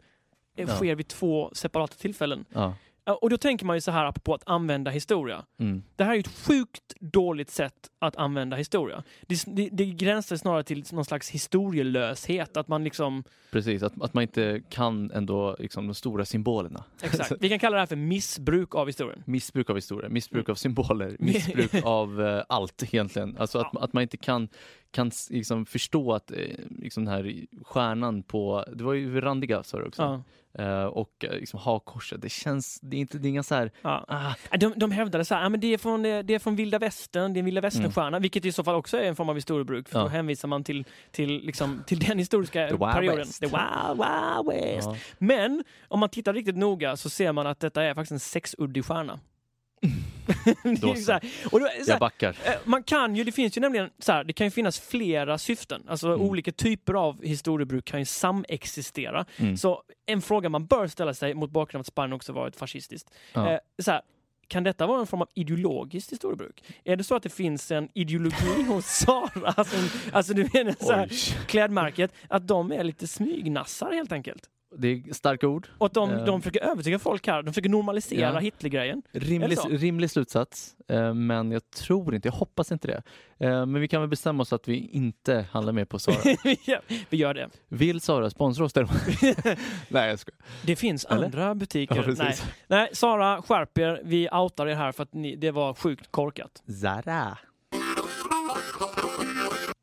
eh, 0.57 0.65
Ja. 0.69 0.75
sker 0.75 0.95
vid 0.95 1.07
två 1.07 1.49
separata 1.53 1.93
tillfällen. 1.95 2.45
Ja. 2.53 2.73
Och 3.13 3.29
då 3.29 3.37
tänker 3.37 3.65
man 3.65 3.77
ju 3.77 3.81
så 3.81 3.91
här 3.91 4.05
apropå 4.05 4.33
att 4.33 4.43
använda 4.45 4.91
historia. 4.91 5.45
Mm. 5.59 5.83
Det 5.95 6.03
här 6.03 6.11
är 6.11 6.15
ju 6.15 6.19
ett 6.19 6.27
sjukt 6.47 6.93
dåligt 6.99 7.49
sätt 7.49 7.73
att 7.99 8.15
använda 8.15 8.57
historia. 8.57 9.03
Det, 9.27 9.43
det, 9.47 9.69
det 9.71 9.85
gränsar 9.85 10.35
snarare 10.35 10.63
till 10.63 10.83
någon 10.91 11.05
slags 11.05 11.29
historielöshet. 11.29 12.57
Att 12.57 12.67
man 12.67 12.83
liksom, 12.83 13.23
Precis, 13.51 13.83
att, 13.83 14.01
att 14.01 14.13
man 14.13 14.21
inte 14.21 14.61
kan 14.69 15.11
ändå 15.11 15.55
liksom, 15.59 15.87
de 15.87 15.93
stora 15.93 16.25
symbolerna. 16.25 16.83
exakt. 17.01 17.31
Vi 17.39 17.49
kan 17.49 17.59
kalla 17.59 17.75
det 17.75 17.81
här 17.81 17.87
för 17.87 17.95
missbruk 17.95 18.75
av 18.75 18.87
historien. 18.87 19.23
Missbruk 19.25 19.69
av 19.69 19.75
historia, 19.75 20.09
missbruk 20.09 20.39
Mm. 20.45 20.51
av 20.51 20.55
symboler, 20.55 21.15
missbruk 21.19 21.71
av 21.83 22.21
eh, 22.21 22.43
allt 22.49 22.83
egentligen. 22.83 23.37
Alltså 23.39 23.59
att, 23.59 23.77
att 23.77 23.93
man 23.93 24.03
inte 24.03 24.17
kan, 24.17 24.47
kan 24.91 25.11
liksom, 25.29 25.65
förstå 25.65 26.13
att 26.13 26.31
eh, 26.31 26.37
liksom, 26.69 27.05
den 27.05 27.13
här 27.13 27.45
stjärnan 27.63 28.23
på, 28.23 28.65
det 28.73 28.83
var 28.83 28.93
ju 28.93 29.21
randiga 29.21 29.63
sa 29.63 29.77
du 29.77 29.85
också, 29.85 30.01
Ja, 30.01 30.23
Eh, 30.53 30.83
och 30.83 31.25
eh, 31.25 31.31
liksom, 31.31 31.59
hakkorset, 31.59 32.21
det 32.21 32.29
känns, 32.29 32.79
det 32.81 32.97
är, 32.97 33.01
inte, 33.01 33.17
det 33.17 33.27
är 33.27 33.29
inga 33.29 33.43
så 33.43 33.55
här, 33.55 33.71
ja. 33.81 34.05
ah, 34.07 34.57
De, 34.57 34.73
de 34.75 34.91
hävdade 34.91 35.25
så 35.25 35.35
här, 35.35 35.43
ja, 35.43 35.49
men 35.49 35.59
det 35.59 35.73
är 35.73 35.77
från, 35.77 36.03
det 36.03 36.29
är 36.29 36.39
från 36.39 36.55
vilda 36.55 36.79
västern, 36.79 37.33
det 37.33 37.37
är 37.37 37.39
en 37.39 37.45
vilda 37.45 37.61
västern-stjärna, 37.61 38.19
vilket 38.19 38.45
i 38.45 38.51
så 38.51 38.63
fall 38.63 38.75
också 38.75 38.97
är 38.97 39.03
en 39.03 39.15
form 39.15 39.29
av 39.29 39.35
historiebruk, 39.35 39.89
för 39.89 39.95
Mm. 39.95 40.05
Ja. 40.05 40.09
då 40.09 40.15
hänvisar 40.15 40.47
man 40.47 40.63
till, 40.63 40.85
till, 41.11 41.41
liksom, 41.45 41.83
till 41.87 41.99
den 41.99 42.17
historiska 42.19 42.67
The 42.67 42.77
perioden. 42.77 43.17
West. 43.17 43.39
The 43.39 43.45
Wild, 43.45 43.57
Wild 43.97 44.47
West. 44.75 44.87
ja. 44.87 44.95
Men 45.17 45.63
om 45.87 45.99
man 45.99 46.09
tittar 46.09 46.33
riktigt 46.33 46.57
noga 46.57 46.97
så 46.97 47.09
ser 47.09 47.31
man 47.31 47.47
att 47.47 47.59
detta 47.59 47.83
är 47.83 47.93
faktiskt 47.93 48.11
en 48.11 48.19
sexuddig 48.19 48.85
stjärna. 48.85 49.19
Då 50.81 50.95
så. 50.95 51.19
och 51.51 51.59
då, 51.59 51.67
så 51.85 51.91
jag 51.91 51.99
backar. 51.99 52.29
eh, 52.45 52.51
man 52.65 52.83
kan 52.83 53.15
ju, 53.15 53.23
det 53.23 53.31
finns 53.31 53.57
ju 53.57 53.61
nämligen 53.61 53.89
så 53.99 54.11
här, 54.11 54.23
det 54.23 54.33
kan 54.33 54.47
ju 54.47 54.51
finnas 54.51 54.79
flera 54.79 55.37
syften. 55.37 55.83
Alltså 55.87 56.07
Mm. 56.07 56.21
olika 56.21 56.51
typer 56.51 56.93
av 56.93 57.23
historiebruk 57.23 57.85
kan 57.85 57.99
ju 57.99 58.05
samexistera. 58.05 59.25
Mm. 59.37 59.57
Så 59.57 59.83
en 60.05 60.21
fråga 60.21 60.49
man 60.49 60.65
bör 60.65 60.87
ställa 60.87 61.13
sig 61.13 61.33
mot 61.33 61.51
bakgrund 61.51 61.79
av 61.79 61.81
att 61.81 61.87
Spanien 61.87 62.13
också 62.13 62.33
varit 62.33 62.55
fascistiskt. 62.55 63.09
Ja. 63.33 63.51
Eh, 63.51 63.59
så 63.81 63.91
här, 63.91 64.01
kan 64.47 64.63
detta 64.63 64.87
vara 64.87 64.99
en 64.99 65.07
form 65.07 65.21
av 65.21 65.29
ideologiskt 65.35 66.11
historiebruk? 66.11 66.63
Är 66.83 66.95
det 66.95 67.03
så 67.03 67.15
att 67.15 67.23
det 67.23 67.29
finns 67.29 67.71
en 67.71 67.89
ideologi 67.93 68.63
hos 68.67 68.85
Sara, 68.85 69.53
alltså, 69.57 69.75
alltså 70.13 70.33
du 70.33 70.49
menar 70.53 70.75
så 70.79 70.91
här, 70.93 71.07
klädmärket, 71.47 72.13
att 72.27 72.47
de 72.47 72.71
är 72.71 72.83
lite 72.83 73.07
smygnassar 73.07 73.91
helt 73.91 74.11
enkelt? 74.11 74.49
Det 74.77 74.87
är 74.87 75.13
starka 75.13 75.47
ord. 75.47 75.67
Och 75.77 75.89
de, 75.93 76.11
Eh. 76.11 76.25
de 76.25 76.41
försöker 76.41 76.59
övertyga 76.71 76.99
folk 76.99 77.27
här, 77.27 77.43
de 77.43 77.51
försöker 77.53 77.69
normalisera 77.69 78.19
Ja. 78.33 78.39
Hitlergrejen. 78.39 79.01
Rimlig, 79.11 79.57
rimlig 79.69 80.11
slutsats, 80.11 80.75
eh, 80.87 81.13
men 81.13 81.51
jag 81.51 81.71
tror 81.71 82.15
inte, 82.15 82.27
jag 82.27 82.33
hoppas 82.33 82.71
inte 82.71 82.87
det. 82.87 83.01
Eh, 83.47 83.65
men 83.65 83.81
vi 83.81 83.87
kan 83.87 84.01
väl 84.01 84.09
bestämma 84.09 84.41
oss 84.41 84.53
att 84.53 84.67
vi 84.67 84.77
inte 84.77 85.45
handlar 85.51 85.73
mer 85.73 85.85
på 85.85 85.99
Sara. 85.99 86.15
Ja, 86.65 86.79
Vi 87.09 87.17
gör 87.17 87.33
det. 87.33 87.49
Vill 87.67 88.01
Sara 88.01 88.29
sponsra 88.29 88.65
oss 88.65 88.73
däremot? 88.73 88.91
Nej, 89.89 90.09
jag 90.09 90.19
skojar. 90.19 90.37
Det 90.65 90.75
finns 90.75 91.05
Eller? 91.05 91.25
andra 91.25 91.55
butiker. 91.55 91.95
Ja. 92.07 92.13
Nej. 92.23 92.35
Nej, 92.67 92.89
Sara, 92.93 93.41
skärp 93.41 93.77
er. 93.77 94.01
Vi 94.03 94.29
outar 94.29 94.67
er 94.67 94.75
här 94.75 94.91
för 94.91 95.03
att 95.03 95.13
ni, 95.13 95.35
det 95.35 95.51
var 95.51 95.73
sjukt 95.73 96.11
korkat. 96.11 96.63
Zara. 96.81 97.37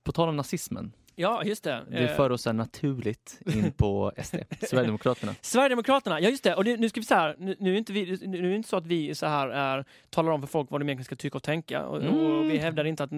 På 0.04 0.12
tal 0.12 0.28
om 0.28 0.36
nazismen, 0.36 0.92
Ja, 1.18 1.44
just 1.44 1.64
det. 1.64 1.84
det 1.90 1.98
Eh, 1.98 2.16
för 2.16 2.32
oss 2.32 2.46
naturligt 2.46 3.40
in 3.46 3.72
på 3.72 4.12
SD, 4.22 4.36
Sverigedemokraterna. 4.60 5.34
Sverigedemokraterna, 5.40 6.20
ja 6.20 6.28
just 6.28 6.44
det. 6.44 6.54
Och 6.54 6.64
nu 6.64 6.88
ska 6.88 7.00
vi 7.00 7.06
så 7.06 7.14
här, 7.14 7.36
nu, 7.38 7.56
nu, 7.58 7.74
är 7.74 7.78
inte 7.78 7.92
vi, 7.92 8.18
nu 8.26 8.38
är 8.38 8.42
det 8.42 8.56
inte 8.56 8.68
så 8.68 8.76
att 8.76 8.86
vi 8.86 9.14
så 9.14 9.26
här 9.26 9.48
är, 9.48 9.84
talar 10.10 10.32
om 10.32 10.40
för 10.40 10.48
folk 10.48 10.70
vad 10.70 10.80
de 10.80 10.84
egentligen 10.88 11.04
ska 11.04 11.16
tycka 11.16 11.36
och 11.38 11.42
tänka. 11.42 11.86
Och, 11.86 11.96
och 11.96 12.02
Mm. 12.36 12.48
vi 12.48 12.58
hävdar 12.58 12.84
inte 12.84 13.04
att 13.04 13.10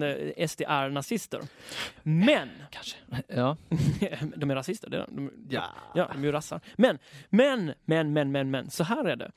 SD 0.49 0.61
är 0.67 0.89
nazister. 0.89 1.41
Men, 2.03 2.49
Kanske. 2.69 2.97
Ja. 3.27 3.57
de 4.35 4.51
är 4.51 4.55
rasister. 4.55 4.89
Det 4.89 4.97
är, 4.97 5.05
de, 5.09 5.31
Ja. 5.49 5.63
Ja, 5.95 6.09
de 6.13 6.21
är 6.21 6.25
ju 6.25 6.31
rassar. 6.31 6.61
Men, 6.75 6.99
men, 7.29 7.73
men, 7.85 8.13
men, 8.13 8.31
men, 8.31 8.51
men, 8.51 8.69
så 8.69 8.83
här 8.83 9.05
är 9.05 9.15
det. 9.15 9.31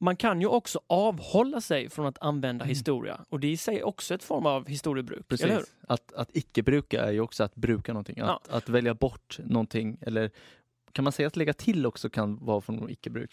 Man 0.00 0.16
kan 0.16 0.40
ju 0.40 0.46
också 0.46 0.80
avhålla 0.86 1.60
sig 1.60 1.90
från 1.90 2.06
att 2.06 2.18
använda 2.20 2.64
historia 2.64 3.20
och 3.28 3.40
det 3.40 3.46
är 3.46 3.50
i 3.52 3.56
sig 3.56 3.82
också 3.82 4.14
ett 4.14 4.24
form 4.24 4.46
av 4.46 4.66
historiebruk. 4.68 5.28
Precis. 5.28 5.74
Att, 5.88 6.12
att 6.12 6.36
icke-bruka 6.36 7.02
är 7.04 7.12
ju 7.12 7.20
också 7.20 7.44
att 7.44 7.54
bruka 7.54 7.92
någonting. 7.92 8.20
Att, 8.20 8.26
Ja. 8.50 8.56
att 8.56 8.68
välja 8.68 8.94
bort 8.94 9.38
någonting, 9.44 9.98
eller 10.00 10.30
kan 10.92 11.04
man 11.04 11.12
säga 11.12 11.26
att 11.26 11.36
lägga 11.36 11.52
till 11.52 11.86
också 11.86 12.10
kan 12.10 12.44
vara 12.44 12.60
från 12.60 12.90
icke-bruk? 12.90 13.30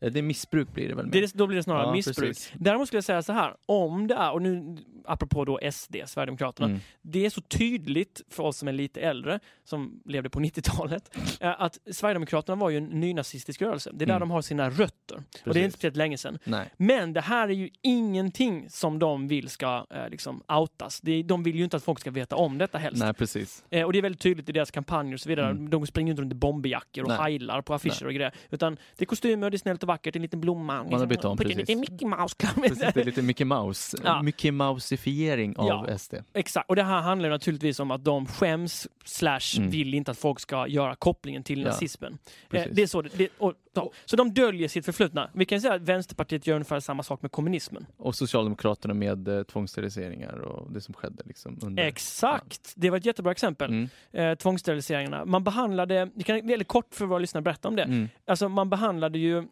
Eh, 0.00 0.12
Det 0.12 0.18
är 0.20 0.22
missbruk 0.22 0.72
blir 0.74 0.88
det 0.88 0.94
väl? 0.94 1.10
Det 1.10 1.34
då 1.34 1.46
blir 1.46 1.56
det 1.56 1.62
snarare 1.62 1.86
Ja, 1.86 1.92
missbruk. 1.92 2.16
precis. 2.28 2.52
Däremot 2.54 2.86
skulle 2.88 2.98
jag 2.98 3.04
säga 3.04 3.22
så 3.22 3.32
här, 3.32 3.54
om 3.66 4.06
det 4.06 4.14
är, 4.14 4.30
och 4.32 4.42
nu 4.42 4.76
apropå 5.04 5.44
då 5.44 5.58
SD, 5.72 5.96
Sverigedemokraterna, 6.06 6.68
Mm. 6.68 6.80
det 7.02 7.26
är 7.26 7.30
så 7.30 7.40
tydligt 7.40 8.22
för 8.30 8.42
oss 8.42 8.58
som 8.58 8.68
är 8.68 8.72
lite 8.72 9.00
äldre, 9.00 9.40
som 9.64 10.00
levde 10.04 10.30
på 10.30 10.40
90-talet, 10.40 11.16
eh, 11.40 11.60
att 11.60 11.78
Sverigedemokraterna 11.90 12.56
var 12.56 12.70
ju 12.70 12.76
en 12.76 12.84
nynazistisk 12.84 13.62
rörelse. 13.62 13.90
Det 13.94 14.04
är 14.04 14.06
där 14.06 14.16
Mm. 14.16 14.28
de 14.28 14.30
har 14.34 14.42
sina 14.42 14.70
rötter. 14.70 15.14
Och 15.16 15.22
det 15.32 15.40
är 15.40 15.44
Precis. 15.44 15.64
inte 15.64 15.72
speciellt 15.76 15.96
länge 15.96 16.18
sedan. 16.18 16.38
Nej. 16.44 16.68
Men 16.76 17.12
det 17.12 17.20
här 17.20 17.48
är 17.48 17.52
ju 17.52 17.68
ingenting 17.82 18.70
som 18.70 18.98
de 18.98 19.28
vill 19.28 19.48
ska 19.48 19.86
eh, 19.90 20.08
liksom 20.08 20.42
outas. 20.48 21.00
De 21.24 21.42
vill 21.42 21.56
ju 21.56 21.64
inte 21.64 21.76
att 21.76 21.84
folk 21.84 22.00
ska 22.00 22.10
veta 22.10 22.36
om 22.36 22.58
detta 22.58 22.78
helst. 22.78 23.02
Nej, 23.02 23.14
precis. 23.14 23.64
Eh, 23.70 23.82
och 23.84 23.92
det 23.92 23.98
är 23.98 24.02
väldigt 24.02 24.20
tydligt 24.20 24.48
i 24.48 24.52
deras 24.52 24.70
kampanjer 24.70 25.14
och 25.14 25.20
så 25.20 25.28
vidare. 25.28 25.50
Mm. 25.50 25.70
De 25.70 25.86
springer 25.86 26.10
inte 26.10 26.22
runt 26.22 26.32
i 26.32 26.36
bomberjackor 26.36 27.02
och 27.04 27.08
Nej. 27.08 27.18
heilar 27.18 27.62
på 27.62 27.74
affischer 27.74 28.06
och 28.06 28.14
grejer. 28.14 28.32
Utan 28.50 28.74
det 28.96 29.04
är 29.04 29.06
kostymer, 29.06 29.50
det 29.50 29.56
är 29.56 29.58
snällt 29.58 29.82
och 29.86 29.88
vackert, 29.88 30.16
en 30.16 30.22
liten 30.22 30.40
blomma. 30.40 30.72
liksom. 30.82 30.90
Man 30.90 31.00
har 31.00 31.06
bytt 31.06 31.24
om, 31.24 31.36
precis. 31.36 31.56
lite 31.56 31.76
Mickey 31.76 32.06
Mouse. 32.06 32.36
precis. 32.54 32.78
Det 32.94 33.00
är 33.00 33.04
lite 33.04 33.22
Mickey 33.22 33.44
Mouse. 33.44 33.96
Ja. 34.04 34.22
Mickey 34.22 34.50
Mouseifiering 34.50 35.56
av 35.56 35.66
Ja. 35.88 35.98
SD. 35.98 36.14
Exakt, 36.34 36.68
och 36.70 36.76
det 36.76 36.82
här 36.82 37.00
handlar 37.00 37.30
naturligtvis 37.30 37.80
om 37.80 37.90
att 37.90 38.04
de 38.04 38.26
skäms 38.26 38.88
slash 39.04 39.40
Mm. 39.58 39.70
vill 39.70 39.94
inte 39.94 40.10
att 40.10 40.18
folk 40.18 40.40
ska 40.40 40.66
göra 40.68 40.94
kopplingen 40.94 41.42
till 41.42 41.60
Ja, 41.62 41.68
nazismen. 41.68 42.12
Eh, 42.12 42.18
precis. 42.50 42.72
det 42.76 42.82
är 42.82 42.86
så, 42.86 43.02
det, 43.02 43.28
och, 43.38 43.54
ja. 43.74 43.90
så 44.04 44.16
de 44.16 44.34
döljer 44.34 44.68
sitt 44.68 44.84
förflutna. 44.84 45.30
Vi 45.34 45.44
kan 45.44 45.60
säga 45.60 45.74
att 45.74 45.82
Vänsterpartiet 45.82 46.46
gör 46.46 46.54
ungefär 46.54 46.80
samma 46.80 47.02
sak 47.02 47.22
med 47.22 47.32
kommunismen. 47.32 47.86
Och 47.96 48.14
Socialdemokraterna 48.14 48.94
med 48.94 49.28
eh, 49.28 49.42
tvångssteriliseringar 49.42 50.38
och 50.38 50.72
det 50.72 50.80
som 50.80 50.94
skedde 50.94 51.22
liksom 51.26 51.58
under... 51.62 51.82
Exakt! 51.84 52.72
Det 52.76 52.90
var 52.90 52.98
ett 52.98 53.06
jättebra 53.06 53.32
exempel. 53.32 53.70
Mm. 53.70 53.88
Eh, 54.12 54.34
tvångssteriliseringarna. 54.34 55.24
Man 55.24 55.44
behandlade, 55.44 56.10
det 56.14 56.24
kan 56.24 56.46
väldigt 56.46 56.68
kort 56.68 56.94
för 56.94 57.06
våra 57.06 57.18
lyssnare 57.18 57.42
berätta 57.42 57.68
om 57.68 57.76
det. 57.76 57.82
Mm. 57.82 58.08
Alltså 58.26 58.48
man 58.48 58.70
behandlade 58.70 59.18
ju 59.18 59.44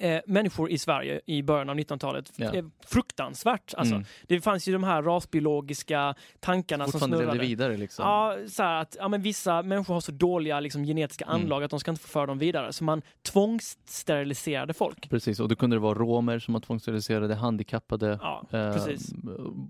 eh, 0.00 0.20
människor 0.26 0.70
i 0.70 0.78
Sverige 0.78 1.20
i 1.26 1.42
början 1.42 1.68
av 1.70 1.76
1900-talet 1.76 2.32
Ja. 2.36 2.52
fruktansvärt. 2.86 3.74
Alltså, 3.76 3.94
Mm. 3.94 4.06
Det 4.26 4.40
fanns 4.40 4.68
ju 4.68 4.72
de 4.72 4.84
här 4.84 5.02
rasbiologiska 5.02 6.14
tankarna 6.40 6.86
som 6.88 7.00
snurrade. 7.00 7.38
vidare 7.38 7.76
liksom. 7.76 8.04
Ja, 8.06 8.36
så 8.48 8.62
att 8.62 8.96
ja, 8.98 9.08
men 9.08 9.22
vissa 9.22 9.62
människor 9.62 9.94
har 9.94 10.00
så 10.00 10.12
dåliga 10.12 10.60
liksom, 10.60 10.84
genetiska 10.84 11.24
Mm. 11.24 11.36
anlag 11.42 11.64
att 11.64 11.70
de 11.70 11.80
ska 11.80 11.90
inte 11.90 12.02
få 12.02 12.08
föra 12.08 12.26
dem 12.26 12.38
vidare. 12.38 12.72
Så 12.72 12.84
man 12.84 13.02
tvångssteriliserade 13.22 14.74
folk. 14.74 15.10
Precis, 15.10 15.40
och 15.40 15.48
då 15.48 15.56
kunde 15.56 15.76
det 15.76 15.80
vara 15.80 15.94
romer 15.98 16.38
som 16.38 16.54
var 16.54 16.60
tvångssteriliserade, 16.60 17.34
handikappade. 17.34 18.18
Ja, 18.22 18.42
Eh, 18.52 18.72
precis. 18.72 19.12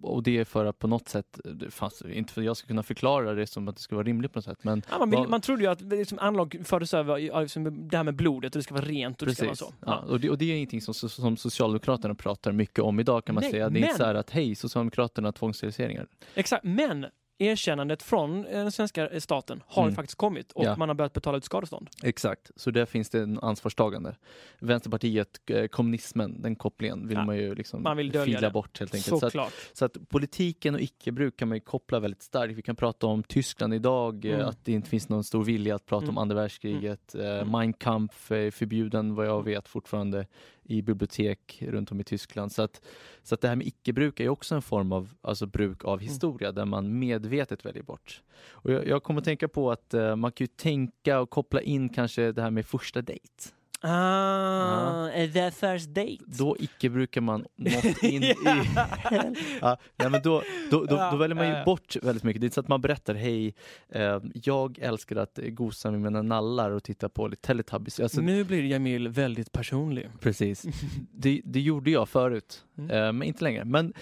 och 0.02 0.22
det 0.22 0.38
är 0.38 0.44
för 0.44 0.64
att 0.66 0.78
på 0.78 0.86
något 0.86 1.08
sätt, 1.08 1.40
fanns, 1.70 2.02
inte 2.02 2.32
för 2.32 2.40
att 2.40 2.44
jag 2.44 2.56
ska 2.56 2.66
kunna 2.68 2.82
förklara 2.82 3.34
det 3.34 3.46
som 3.46 3.68
att 3.68 3.76
det 3.76 3.82
ska 3.82 3.94
vara 3.96 4.06
rimligt 4.06 4.32
på 4.32 4.38
något 4.38 4.44
sätt, 4.44 4.58
men 4.64 4.82
Ja, 4.90 4.98
man, 4.98 5.10
vill, 5.10 5.18
vad- 5.18 5.28
man 5.30 5.40
trodde 5.40 5.62
ju 5.62 5.68
att 5.70 5.80
liksom, 5.80 6.18
anlag 6.18 6.60
fördes 6.64 6.94
över, 6.94 7.18
ja, 7.18 7.40
liksom, 7.40 7.88
det 7.88 7.96
här 7.96 8.04
med 8.04 8.14
blodet 8.14 8.54
och 8.54 8.58
det 8.58 8.62
ska 8.62 8.74
vara 8.74 8.84
rent 8.84 9.22
och 9.22 9.28
det 9.28 9.34
ska 9.34 9.42
vara 9.44 9.50
Precis. 9.50 9.66
så. 9.68 9.74
Ja. 9.86 9.96
och, 10.08 10.19
det, 10.20 10.30
och 10.30 10.38
det 10.38 10.44
är 10.44 10.56
ingenting 10.56 10.80
som, 10.80 10.94
som 10.94 11.36
Socialdemokraterna 11.36 12.14
pratar 12.14 12.52
mycket 12.52 12.78
om 12.78 13.00
idag 13.00 13.24
kan 13.24 13.34
man 13.34 13.42
Nej, 13.42 13.50
säga. 13.50 13.64
Det 13.70 13.78
är 13.78 13.80
men- 13.80 13.82
inte 13.82 13.96
så 13.98 14.04
här 14.04 14.14
att 14.14 14.30
hej, 14.30 14.54
Socialdemokraterna 14.54 15.32
tvångssteriliseringar. 15.32 16.06
Exakt, 16.34 16.64
men 16.64 17.06
erkännandet 17.40 18.02
från 18.02 18.46
eh, 18.46 18.52
den 18.52 18.72
svenska 18.72 19.20
staten 19.20 19.62
har 19.66 19.82
Mm. 19.82 19.94
faktiskt 19.94 20.18
kommit 20.18 20.52
och 20.52 20.64
Ja. 20.64 20.76
man 20.76 20.88
har 20.88 20.94
börjat 20.94 21.12
betala 21.12 21.38
ut 21.38 21.44
skadestånd. 21.44 21.88
Exakt, 22.02 22.50
så 22.56 22.70
där 22.70 22.86
finns 22.86 23.10
det 23.10 23.20
en 23.20 23.38
ansvarstagande. 23.38 24.16
Vänsterpartiet, 24.58 25.40
eh, 25.50 25.66
kommunismen, 25.66 26.42
den 26.42 26.56
kopplingen 26.56 27.08
vill 27.08 27.16
Ja. 27.16 27.24
man 27.24 27.36
ju 27.36 27.54
liksom 27.54 27.82
Man 27.82 27.96
vill 27.96 28.12
fila 28.12 28.40
det. 28.40 28.50
bort 28.50 28.78
helt 28.80 28.94
enkelt. 28.94 29.06
Så 29.06 29.14
att, 29.14 29.20
Såklart. 29.20 29.52
så 29.72 29.84
att 29.84 30.08
politiken 30.08 30.74
och 30.74 30.80
icke-bruk 30.80 31.36
kan 31.36 31.48
man 31.48 31.56
ju 31.56 31.60
koppla 31.60 32.00
väldigt 32.00 32.22
starkt. 32.22 32.54
Vi 32.54 32.62
kan 32.62 32.76
prata 32.76 33.06
om 33.06 33.22
Tyskland 33.22 33.74
idag, 33.74 34.24
eh, 34.24 34.34
Mm. 34.34 34.46
att 34.48 34.64
det 34.64 34.72
inte 34.72 34.88
finns 34.88 35.08
någon 35.08 35.24
stor 35.24 35.44
vilja 35.44 35.74
att 35.74 35.86
prata 35.86 36.04
Mm. 36.04 36.16
om 36.16 36.22
andra 36.22 36.36
världskriget. 36.36 37.14
Eh, 37.14 37.20
Mm. 37.30 37.50
Mein 37.52 37.72
Kampf 37.72 38.30
är 38.30 38.50
förbjuden 38.50 39.14
vad 39.14 39.26
jag 39.26 39.44
vet 39.44 39.68
fortfarande 39.68 40.26
i 40.70 40.82
bibliotek 40.82 41.62
runt 41.66 41.92
om 41.92 42.00
i 42.00 42.04
Tyskland. 42.04 42.52
Så 42.52 42.62
att, 42.62 42.80
så 43.22 43.34
att 43.34 43.40
det 43.40 43.48
här 43.48 43.56
med 43.56 43.66
icke-bruk 43.66 44.20
är 44.20 44.28
också 44.28 44.54
en 44.54 44.62
form 44.62 44.92
av 44.92 45.14
alltså 45.20 45.46
bruk 45.46 45.82
Mm. 45.84 45.92
av 45.92 46.00
historia 46.00 46.52
där 46.52 46.64
man 46.64 46.98
medvetet 46.98 47.64
väljer 47.64 47.82
bort. 47.82 48.22
Och 48.50 48.72
jag, 48.72 48.86
jag 48.86 49.02
kommer 49.02 49.20
att 49.20 49.24
tänka 49.24 49.48
på 49.48 49.70
att 49.70 49.94
eh, 49.94 50.16
man 50.16 50.32
kan 50.32 50.44
ju 50.44 50.46
tänka 50.46 51.20
och 51.20 51.30
koppla 51.30 51.60
in 51.60 51.88
kanske 51.88 52.32
det 52.32 52.42
här 52.42 52.50
med 52.50 52.66
första 52.66 53.02
dejt. 53.02 53.50
Ah, 53.82 55.08
är 55.08 55.26
det 55.28 55.50
first 55.54 55.88
date? 55.88 56.16
Då 56.26 56.56
icke 56.58 56.90
brukar 56.90 57.20
man 57.20 57.46
nått 57.56 57.84
in 58.02 58.22
i... 58.22 58.34
Ja. 58.44 58.64
ja, 59.60 59.76
nej, 59.96 60.10
men 60.10 60.22
då, 60.22 60.42
då, 60.70 60.84
då, 60.84 60.96
Ja, 60.96 61.10
då 61.10 61.16
väljer 61.16 61.34
man 61.36 61.44
ja, 61.46 61.52
ju 61.52 61.58
ja. 61.58 61.64
bort 61.64 61.96
väldigt 62.02 62.24
mycket. 62.24 62.40
Det 62.40 62.44
är 62.44 62.46
inte 62.46 62.54
så 62.54 62.60
att 62.60 62.68
man 62.68 62.80
berättar 62.80 63.14
hej, 63.14 63.54
eh, 63.88 64.18
jag 64.34 64.78
älskar 64.78 65.16
att 65.16 65.38
gosa 65.42 65.90
med 65.90 66.00
mina 66.00 66.22
nallar 66.22 66.70
och 66.70 66.82
titta 66.84 67.08
på 67.08 67.28
lite 67.28 67.46
Teletubbies. 67.46 68.00
Alltså, 68.00 68.20
nu 68.20 68.44
blir 68.44 68.62
Jamil 68.62 69.08
väldigt 69.08 69.52
personlig. 69.52 70.10
Precis. 70.20 70.62
Det, 71.12 71.40
det 71.44 71.60
gjorde 71.60 71.90
jag 71.90 72.08
förut, 72.08 72.64
Mm. 72.78 72.90
eh, 72.90 73.12
men 73.12 73.22
inte 73.22 73.44
längre. 73.44 73.64
Men 73.64 73.92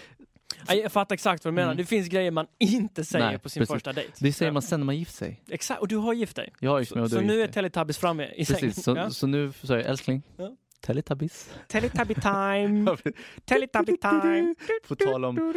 Jag 0.68 0.92
fattar 0.92 1.14
exakt 1.14 1.44
vad 1.44 1.52
du 1.52 1.54
menar. 1.54 1.68
Mm. 1.72 1.76
Det 1.76 1.84
finns 1.84 2.08
grejer 2.08 2.30
man 2.30 2.46
inte 2.58 3.04
säger 3.04 3.26
Nej, 3.26 3.38
på 3.38 3.48
sin 3.48 3.60
precis. 3.60 3.72
första 3.74 3.92
dejt. 3.92 4.12
det 4.18 4.32
säger 4.32 4.52
man 4.52 4.62
sen 4.62 4.80
när 4.80 4.84
man 4.84 4.96
gifter 4.96 5.16
sig. 5.16 5.42
Exakt, 5.50 5.80
och 5.80 5.88
du 5.88 5.96
har 5.96 6.12
gift 6.12 6.36
dig. 6.36 6.52
Jag 6.60 6.70
har 6.70 6.78
gift 6.80 6.94
mig 6.94 7.00
Så, 7.00 7.02
och 7.16 7.22
du 7.22 7.28
så 7.28 7.34
nu 7.34 7.38
gift 7.40 7.48
är. 7.48 7.52
Teletubbies 7.52 7.98
framme 7.98 8.26
i 8.36 8.44
sängen. 8.44 8.60
Precis, 8.60 8.84
så, 8.84 8.96
Ja. 8.96 9.10
så 9.10 9.26
nu 9.26 9.52
sa 9.62 9.76
jag 9.76 9.86
älskling, 9.86 10.22
Ja. 10.36 10.56
Teletubbies. 10.80 11.50
Teletubby 11.68 12.14
time! 12.14 12.96
Teletubby 13.44 13.96
time! 13.96 14.54
På 14.88 14.96
tal 14.96 15.24
om 15.24 15.52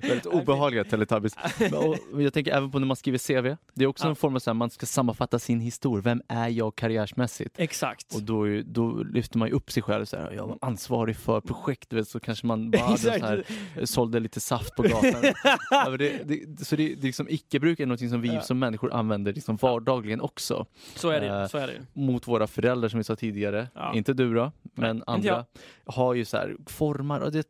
väldigt 0.02 0.26
obehagliga 0.26 0.84
Teletubbies. 0.84 1.34
Och, 2.12 2.22
jag 2.22 2.32
tänker 2.32 2.52
även 2.52 2.70
på 2.70 2.78
när 2.78 2.86
man 2.86 2.96
skriver 2.96 3.18
CV. 3.18 3.56
Det 3.74 3.84
är 3.84 3.88
också 3.88 4.04
Ja. 4.04 4.08
en 4.10 4.16
form 4.16 4.36
av 4.36 4.42
här, 4.46 4.54
man 4.54 4.70
ska 4.70 4.86
sammanfatta 4.86 5.38
sin 5.38 5.60
historia. 5.60 6.02
Vem 6.02 6.22
är 6.28 6.48
jag 6.48 6.76
karriärsmässigt? 6.76 7.54
Exakt. 7.58 8.14
Och 8.14 8.22
då, 8.22 8.48
är 8.48 8.62
då 8.66 9.02
lyfter 9.02 9.38
man 9.38 9.48
ju 9.48 9.54
upp 9.54 9.70
sig 9.72 9.82
själv. 9.82 10.04
Så 10.04 10.16
här, 10.16 10.32
jag 10.32 10.46
var 10.46 10.58
ansvarig 10.60 11.16
för 11.16 11.40
projekt. 11.40 11.92
Vet, 11.92 12.08
så 12.08 12.20
kanske 12.20 12.46
man 12.46 12.70
bara 12.70 12.82
hade 12.82 12.98
så 12.98 13.10
här, 13.10 13.44
sålde 13.84 14.20
lite 14.20 14.40
saft 14.40 14.74
på 14.76 14.82
gatan. 14.82 15.22
ja, 15.70 15.96
det, 15.98 16.22
det, 16.24 16.64
så 16.66 16.76
det, 16.76 16.86
det 16.88 17.00
är 17.00 17.06
liksom 17.06 17.26
icke-bruk 17.28 17.80
är 17.80 17.86
något 17.86 18.00
som 18.10 18.20
vi 18.20 18.28
Ja. 18.34 18.40
som 18.40 18.58
människor 18.58 18.92
använder 18.92 19.32
liksom 19.32 19.56
vardagligen 19.56 20.20
också. 20.20 20.66
Så 20.94 21.08
är 21.10 21.20
det 21.20 21.28
Eh. 21.28 21.46
Så 21.46 21.58
är 21.58 21.66
det. 21.66 22.00
Mot 22.00 22.28
våra 22.28 22.46
föräldrar 22.46 22.88
som 22.88 22.98
vi 22.98 23.04
sa 23.04 23.16
tidigare. 23.16 23.68
Inte 23.94 24.12
du 24.12 24.34
då, 24.34 24.52
men 24.74 25.02
andra. 25.06 25.44
Har 25.86 26.14
ju 26.14 26.24
så 26.24 26.36
här 26.36 26.56
formar 26.66 27.20
och 27.20 27.32
det, 27.32 27.46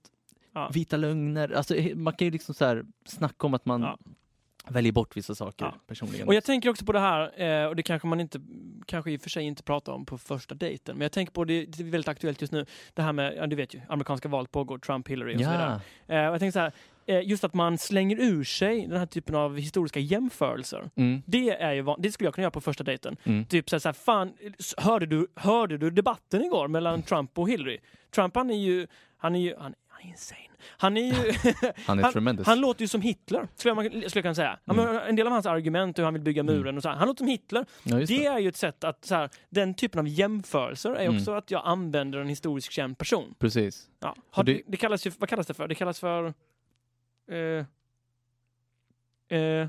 Ja. 0.58 0.70
vita 0.74 0.96
lögner. 0.96 1.52
Alltså, 1.52 1.74
man 1.94 2.12
kan 2.12 2.24
ju 2.26 2.30
liksom 2.30 2.54
så 2.54 2.64
här 2.64 2.84
snacka 3.06 3.46
om 3.46 3.54
att 3.54 3.66
man 3.66 3.82
Ja. 3.82 3.98
väljer 4.68 4.92
bort 4.92 5.16
vissa 5.16 5.34
saker 5.34 5.64
Ja. 5.64 5.74
personligen. 5.86 6.28
Och 6.28 6.34
jag 6.34 6.44
tänker 6.44 6.70
också 6.70 6.84
på 6.84 6.92
det 6.92 7.00
här, 7.00 7.42
eh, 7.42 7.66
och 7.68 7.76
det 7.76 7.82
kanske 7.82 8.08
man 8.08 8.20
inte, 8.20 8.40
kanske 8.86 9.10
i 9.10 9.16
och 9.16 9.20
för 9.22 9.30
sig 9.30 9.44
inte 9.44 9.62
pratar 9.62 9.92
om 9.92 10.06
på 10.06 10.18
första 10.18 10.54
dejten, 10.54 10.96
men 10.96 11.02
jag 11.02 11.12
tänker 11.12 11.32
på 11.32 11.44
det, 11.44 11.64
det 11.64 11.80
är 11.82 11.84
väldigt 11.84 12.08
aktuellt 12.08 12.40
just 12.40 12.52
nu, 12.52 12.66
det 12.94 13.02
här 13.02 13.12
med, 13.12 13.34
ja 13.36 13.46
du 13.46 13.56
vet 13.56 13.74
ju, 13.74 13.80
amerikanska 13.88 14.28
valet 14.28 14.50
pågår, 14.52 14.78
Trump, 14.78 15.08
Hillary 15.08 15.34
och 15.36 15.40
så 15.40 15.50
vidare. 15.50 15.80
Eh, 16.06 16.26
och 16.28 16.34
jag 16.34 16.38
tänker 16.40 16.52
så 16.52 16.58
här, 16.58 16.72
eh, 17.06 17.28
just 17.28 17.44
att 17.44 17.54
man 17.54 17.78
slänger 17.78 18.20
ur 18.20 18.44
sig 18.44 18.86
den 18.86 18.98
här 18.98 19.06
typen 19.06 19.34
av 19.34 19.56
historiska 19.58 20.00
jämförelser. 20.00 20.90
Mm, 20.94 21.22
Det, 21.26 21.50
är 21.50 21.72
ju, 21.72 21.84
det 21.98 22.12
skulle 22.12 22.26
jag 22.26 22.34
kunna 22.34 22.42
göra 22.42 22.50
på 22.50 22.60
första 22.60 22.84
dejten. 22.84 23.16
mm. 23.24 23.44
Typ 23.44 23.70
så 23.70 23.76
här, 23.76 23.80
så 23.80 23.88
här, 23.88 23.92
fan, 23.94 24.32
hörde 24.76 25.06
du, 25.06 25.26
hörde 25.34 25.78
du 25.78 25.90
debatten 25.90 26.44
igår 26.44 26.68
mellan 26.68 27.02
Trump 27.02 27.38
och 27.38 27.48
Hillary? 27.50 27.78
Trump 28.14 28.34
han 28.36 28.50
är 28.50 28.58
ju, 28.58 28.86
han 29.16 29.34
är 29.36 29.40
ju, 29.40 29.54
han, 29.58 29.74
insane. 30.00 30.40
Han 30.66 30.96
är 30.96 31.00
ju, 31.02 31.12
Han 31.86 31.98
är 31.98 32.02
han- 32.02 32.12
tremendous. 32.12 32.46
han 32.46 32.60
låter 32.60 32.80
ju 32.82 32.88
som 32.88 33.00
Hitler, 33.00 33.48
skulle 33.56 33.74
jag, 33.74 33.84
skulle 33.86 34.02
jag 34.14 34.22
kunna 34.22 34.34
säga. 34.34 34.58
Men 34.64 34.78
En 34.98 35.16
del 35.16 35.26
av 35.26 35.32
hans 35.32 35.46
argument, 35.46 35.98
hur 35.98 36.04
han 36.04 36.14
vill 36.14 36.22
bygga 36.22 36.40
Mm. 36.40 36.54
muren 36.56 36.76
och 36.76 36.82
så 36.82 36.88
här, 36.88 36.96
han 36.96 37.08
låter 37.08 37.18
som 37.18 37.28
Hitler. 37.28 37.66
ja, 37.82 37.96
Det 37.96 38.04
det. 38.04 38.26
är 38.26 38.38
ju 38.38 38.48
ett 38.48 38.56
sätt 38.56 38.84
att, 38.84 39.04
så 39.04 39.14
här, 39.14 39.30
den 39.50 39.74
typen 39.74 39.98
av 40.00 40.08
jämförelser 40.08 40.90
är 40.94 41.04
Mm. 41.06 41.16
också 41.16 41.32
att 41.32 41.50
jag 41.50 41.62
använder 41.64 42.18
en 42.18 42.28
historiskt 42.28 42.72
känd 42.72 42.98
person. 42.98 43.34
Precis. 43.38 43.88
Ja. 44.00 44.16
Har, 44.30 44.44
det- 44.44 44.62
det, 44.66 44.76
kallas 44.76 45.06
ju, 45.06 45.10
vad 45.18 45.28
kallas 45.28 45.46
det 45.46 45.54
för? 45.54 45.68
Det 45.68 45.74
kallas 45.74 46.00
för... 46.00 46.34
Eh, 47.30 47.64
eh, 49.38 49.68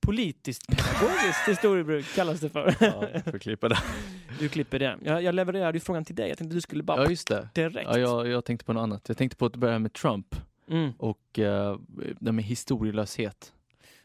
politiskt 0.00 0.66
pedagogiskt 0.66 1.48
historiebruk 1.48 2.14
kallas 2.14 2.40
det 2.40 2.48
för. 2.50 2.74
Ja, 2.80 3.20
får 3.30 3.38
klippa 3.38 3.68
det. 3.68 3.78
Du 4.38 4.48
klipper 4.48 4.78
det. 4.78 4.98
Jag, 5.04 5.22
jag 5.22 5.34
levererade 5.34 5.76
ju 5.76 5.80
frågan 5.80 6.04
till 6.04 6.14
dig. 6.16 6.28
Jag 6.28 6.38
tänkte 6.38 6.56
du 6.56 6.60
skulle 6.60 6.82
bara 6.82 7.02
Ja, 7.04 7.10
just 7.10 7.28
det. 7.28 7.48
direkt. 7.54 7.88
Ja, 7.92 7.98
jag, 7.98 8.28
jag 8.28 8.44
tänkte 8.44 8.64
på 8.66 8.72
något 8.72 8.80
annat. 8.82 9.08
Jag 9.08 9.16
tänkte 9.16 9.36
på 9.36 9.46
att 9.46 9.56
börja 9.56 9.78
med 9.78 9.92
Trump 9.92 10.36
Mm. 10.70 10.92
och 10.98 11.38
uh, 11.38 11.76
det 12.20 12.32
med 12.32 12.44
historielöshet. 12.44 13.52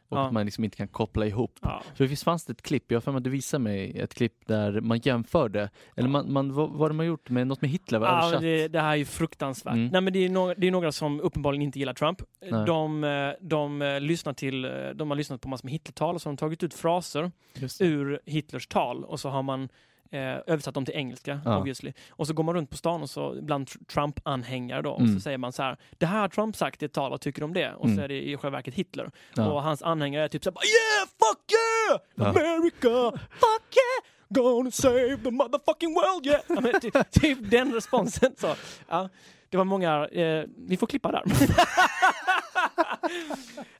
Och 0.09 0.17
Ja. 0.17 0.25
att 0.27 0.33
man 0.33 0.45
liksom 0.45 0.63
inte 0.63 0.77
kan 0.77 0.87
koppla 0.87 1.25
ihop. 1.25 1.59
Ja. 1.61 1.83
För 1.95 2.05
visst 2.05 2.23
fanns 2.23 2.45
det 2.45 2.51
ett 2.51 2.61
klipp, 2.61 2.91
jag 2.91 2.95
har 2.95 3.01
för 3.01 3.11
mig 3.11 3.17
att 3.17 3.23
du 3.23 3.29
visade 3.29 3.63
mig 3.63 3.99
ett 3.99 4.13
klipp 4.13 4.33
där 4.47 4.81
man 4.81 4.99
jämförde, 4.99 5.69
eller 5.95 6.09
man, 6.09 6.33
man, 6.33 6.53
vad 6.53 6.69
var 6.69 6.89
det 6.89 6.95
man 6.95 7.05
gjort 7.05 7.29
med 7.29 7.47
något 7.47 7.61
med 7.61 7.69
Hitler? 7.69 7.99
Va? 7.99 8.29
Ja, 8.33 8.39
det, 8.39 8.67
det 8.67 8.79
här 8.81 8.91
är 8.91 8.95
ju 8.95 9.05
fruktansvärt. 9.05 9.73
Mm. 9.73 9.87
Nej, 9.87 10.01
men 10.01 10.13
det, 10.13 10.19
är 10.25 10.29
några, 10.29 10.53
det 10.55 10.67
är 10.67 10.71
några 10.71 10.91
som 10.91 11.21
uppenbarligen 11.21 11.61
inte 11.61 11.79
gillar 11.79 11.93
Trump. 11.93 12.21
Nej. 12.41 12.65
De, 12.65 13.03
eh, 13.03 13.29
de, 13.41 13.81
eh, 13.81 13.99
lyssnar 13.99 14.33
till, 14.33 14.61
de 14.95 15.09
har 15.09 15.15
lyssnat 15.15 15.41
på 15.41 15.49
massor 15.49 15.65
med 15.65 15.73
Hitlertal 15.73 16.15
och 16.15 16.21
så 16.21 16.29
har 16.29 16.33
de 16.33 16.37
tagit 16.37 16.63
ut 16.63 16.73
fraser 16.73 17.31
ur 17.79 18.19
Hitlers 18.25 18.67
tal 18.67 19.03
och 19.03 19.19
så 19.19 19.29
har 19.29 19.43
man 19.43 19.69
eh, 20.11 20.19
översatt 20.47 20.73
dem 20.73 20.85
till 20.85 20.95
engelska, 20.95 21.39
Ja. 21.45 21.57
obviously. 21.57 21.93
Och 22.09 22.27
så 22.27 22.33
går 22.33 22.43
man 22.43 22.55
runt 22.55 22.69
på 22.69 22.77
stan 22.77 23.01
och 23.01 23.09
så 23.09 23.41
bland 23.41 23.67
tr- 23.67 23.85
Trump-anhängare 23.85 24.81
då, 24.81 24.91
och 24.91 24.99
Mm. 25.01 25.13
så 25.15 25.19
säger 25.21 25.37
man 25.37 25.53
så 25.53 25.63
här, 25.63 25.77
det 25.97 26.05
här 26.05 26.19
har 26.21 26.27
Trump 26.27 26.55
sagt 26.55 26.81
i 26.83 26.85
ett 26.85 26.93
tal, 26.93 27.11
vad 27.11 27.21
tycker 27.21 27.41
du 27.41 27.45
om 27.45 27.53
det? 27.53 27.73
Och 27.73 27.85
så 27.87 27.91
Mm. 27.91 28.03
är 28.03 28.07
det 28.07 28.21
i 28.29 28.37
själva 28.37 28.57
verket 28.57 28.73
Hitler. 28.73 29.11
Ja. 29.35 29.51
Och 29.51 29.63
hans 29.63 29.81
anhängare 29.81 30.23
är 30.23 30.27
typ 30.27 30.43
så 30.43 30.49
här, 30.51 30.55
yeah, 30.57 31.07
fuck 31.07 31.51
yeah! 31.51 32.01
Ja. 32.15 32.25
America, 32.41 33.19
fuck 33.29 33.75
yeah! 33.75 34.03
Gonna 34.29 34.71
save 34.71 35.17
the 35.23 35.31
motherfucking 35.31 35.93
world 35.93 36.25
yeah! 36.25 36.41
Ja, 36.47 36.61
men, 36.61 36.79
typ, 36.81 37.11
typ 37.11 37.51
den 37.51 37.73
responsen. 37.73 38.31
Så, 38.37 38.55
ja, 38.87 39.09
det 39.49 39.57
var 39.57 39.63
många, 39.65 40.07
eh, 40.07 40.43
vi 40.67 40.77
får 40.77 40.87
klippa 40.87 41.11
där. 41.11 41.23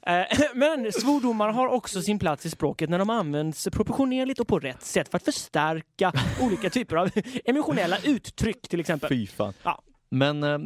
Eh, 0.02 0.40
Men 0.56 0.92
svordomar 0.92 1.50
har 1.50 1.68
också 1.68 2.02
sin 2.02 2.20
plats 2.20 2.46
i 2.46 2.50
språket 2.50 2.90
när 2.90 3.00
de 3.00 3.10
används 3.10 3.68
proportionerligt 3.72 4.40
och 4.40 4.48
på 4.48 4.60
rätt 4.60 4.84
sätt 4.84 5.10
för 5.10 5.18
att 5.18 5.26
förstärka 5.26 6.12
olika 6.42 6.70
typer 6.70 6.96
av 6.96 7.10
emotionella 7.46 7.98
uttryck 8.04 8.68
till 8.68 8.80
exempel. 8.80 9.10
Fy 9.10 9.28
fan. 9.28 9.54
Ja. 9.64 9.82
Men 10.10 10.44
eh, 10.44 10.58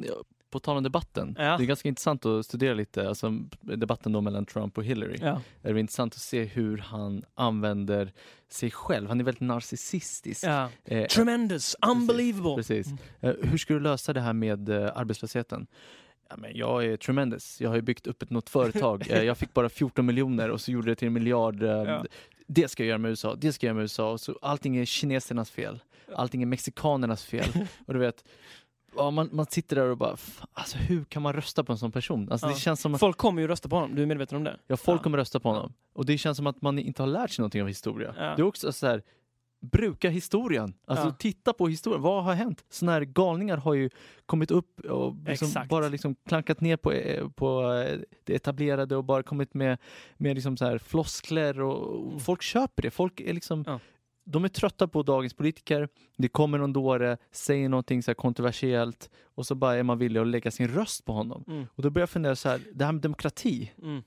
på 0.52 0.60
tal 0.60 0.78
om 0.78 0.84
debatten, 0.84 1.36
Ja. 1.40 1.58
det 1.58 1.64
är 1.64 1.66
ganska 1.68 1.90
intressant 1.90 2.26
att 2.26 2.46
studera 2.46 2.74
lite, 2.74 3.08
alltså 3.10 3.32
debatten 3.62 4.12
då 4.12 4.22
mellan 4.22 4.46
Trump 4.46 4.78
och 4.78 4.84
Hillary. 4.84 5.18
Ja. 5.22 5.42
Det 5.62 5.70
är 5.70 5.78
intressant 5.78 6.14
att 6.14 6.20
se 6.22 6.44
hur 6.44 6.78
han 6.78 7.24
använder 7.36 8.12
sig 8.50 8.72
själv. 8.72 9.08
Han 9.08 9.20
är 9.20 9.24
väldigt 9.24 9.42
narcissistisk. 9.42 10.44
Ja. 10.44 10.70
Eh, 10.86 11.06
Tremendous, 11.08 11.76
unbelievable. 11.88 12.56
Precis. 12.56 12.88
Eh, 13.20 13.34
hur 13.44 13.58
ska 13.58 13.74
du 13.74 13.80
lösa 13.80 14.14
det 14.14 14.22
här 14.22 14.34
med 14.34 14.70
arbetslösheten? 14.70 15.68
Ja, 16.32 16.38
men 16.38 16.52
jag 16.58 16.86
är 16.86 16.98
tremendous. 16.98 17.62
Jag 17.62 17.70
har 17.70 17.76
ju 17.76 17.82
byggt 17.82 18.08
upp 18.08 18.22
ett 18.22 18.30
något 18.30 18.50
företag. 18.50 19.04
Eh, 19.10 19.24
jag 19.24 19.38
fick 19.38 19.54
bara 19.54 19.70
14 19.70 20.06
miljoner 20.06 20.50
och 20.50 20.62
så 20.62 20.72
gjorde 20.72 20.92
det 20.92 20.96
till 20.96 21.08
en 21.08 21.14
miljard. 21.14 21.64
Eh, 21.64 21.70
Ja. 21.70 22.04
Det 22.48 22.68
ska 22.68 22.84
jag 22.84 22.88
göra 22.88 22.98
med 22.98 23.10
USA, 23.10 23.36
det 23.36 23.54
ska 23.54 23.66
jag 23.66 23.70
göra 23.70 23.76
med 23.76 23.82
USA. 23.82 24.18
Så 24.18 24.40
allting 24.42 24.78
är 24.78 24.86
kinesernas 24.86 25.52
fel. 25.52 25.80
Allting 26.16 26.42
är 26.42 26.46
mexikanernas 26.46 27.26
fel. 27.26 27.46
och 27.88 27.94
du 27.94 28.00
vet, 28.00 28.24
ja, 28.96 29.12
man, 29.12 29.30
man 29.32 29.46
sitter 29.46 29.76
där 29.76 29.86
och 29.86 29.98
bara, 29.98 30.18
"Fan, 30.18 30.48
alltså 30.54 30.78
hur 30.78 31.04
kan 31.04 31.22
man 31.22 31.34
rösta 31.34 31.64
på 31.64 31.72
en 31.72 31.78
sån 31.78 31.92
person? 31.92 32.32
Alltså, 32.32 32.48
Ja. 32.48 32.54
Det 32.54 32.60
känns 32.60 32.82
som 32.82 32.94
att 32.94 33.00
Folk 33.00 33.18
kommer 33.18 33.42
ju 33.42 33.48
rösta 33.48 33.70
på 33.70 33.76
honom, 33.76 33.96
du 33.96 34.02
är 34.02 34.06
medveten 34.06 34.38
om 34.38 34.44
det? 34.44 34.58
ja, 34.68 34.78
folk 34.78 35.00
Ja. 35.00 35.04
kommer 35.04 35.18
rösta 35.18 35.40
på 35.40 35.50
honom. 35.50 35.74
Och 35.94 36.06
det 36.06 36.18
känns 36.18 36.38
som 36.38 36.48
att 36.48 36.62
man 36.62 36.80
inte 36.80 37.02
har 37.02 37.08
lärt 37.08 37.32
sig 37.32 37.42
någonting 37.44 37.62
av 37.62 37.68
historia. 37.68 38.14
Ja. 38.18 38.24
Det 38.36 38.42
är 38.42 38.44
också 38.44 38.72
så 38.72 38.88
här, 38.88 39.04
bruka 39.62 40.10
historien. 40.10 40.74
Alltså 40.86 41.06
Ja. 41.08 41.12
titta 41.20 41.54
på 41.54 41.68
historien. 41.68 42.02
Vad 42.02 42.24
har 42.24 42.34
hänt? 42.34 42.66
Såna 42.70 42.92
här 42.92 43.02
galningar 43.02 43.58
har 43.58 43.74
ju 43.74 43.90
kommit 44.26 44.52
upp 44.52 44.80
och 44.80 45.16
liksom 45.28 45.50
bara 45.70 45.88
liksom 45.88 46.16
klankat 46.28 46.62
ner 46.62 46.78
på, 46.78 46.92
eh, 46.92 47.30
på 47.30 47.72
eh, 47.74 48.00
det 48.24 48.36
etablerade 48.36 48.96
och 48.96 49.04
bara 49.04 49.24
kommit 49.24 49.54
med, 49.54 49.78
med 50.18 50.36
liksom 50.36 50.58
så 50.58 50.66
här 50.66 50.78
floskler 50.78 51.62
och 51.62 51.82
och 52.02 52.08
Mm. 52.08 52.20
folk 52.20 52.42
köper 52.42 52.82
det. 52.84 52.92
Folk 52.92 53.20
är 53.20 53.34
liksom 53.34 53.64
Ja. 53.68 53.80
De 54.32 54.44
är 54.44 54.50
trötta 54.50 54.88
på 54.88 55.04
dagens 55.04 55.34
politiker. 55.34 55.90
Det 56.18 56.28
kommer 56.28 56.58
någon 56.58 56.74
dåre, 56.74 57.18
säger 57.32 57.70
någonting 57.70 58.04
så 58.04 58.14
kontroversiellt 58.14 59.10
och 59.36 59.46
så 59.46 59.56
bara 59.56 59.76
är 59.76 59.84
man 59.84 59.98
villig 59.98 60.20
att 60.20 60.28
lägga 60.28 60.52
sin 60.52 60.68
röst 60.68 61.06
på 61.06 61.14
honom. 61.14 61.44
Mm. 61.48 61.68
Och 61.76 61.84
då 61.84 61.90
börjar 61.90 62.04
jag 62.04 62.10
fundera 62.10 62.36
så 62.36 62.50
här, 62.50 62.62
det 62.74 62.86
här 62.86 62.92
med 62.92 63.02
demokrati. 63.02 63.72
Mm. 63.82 64.04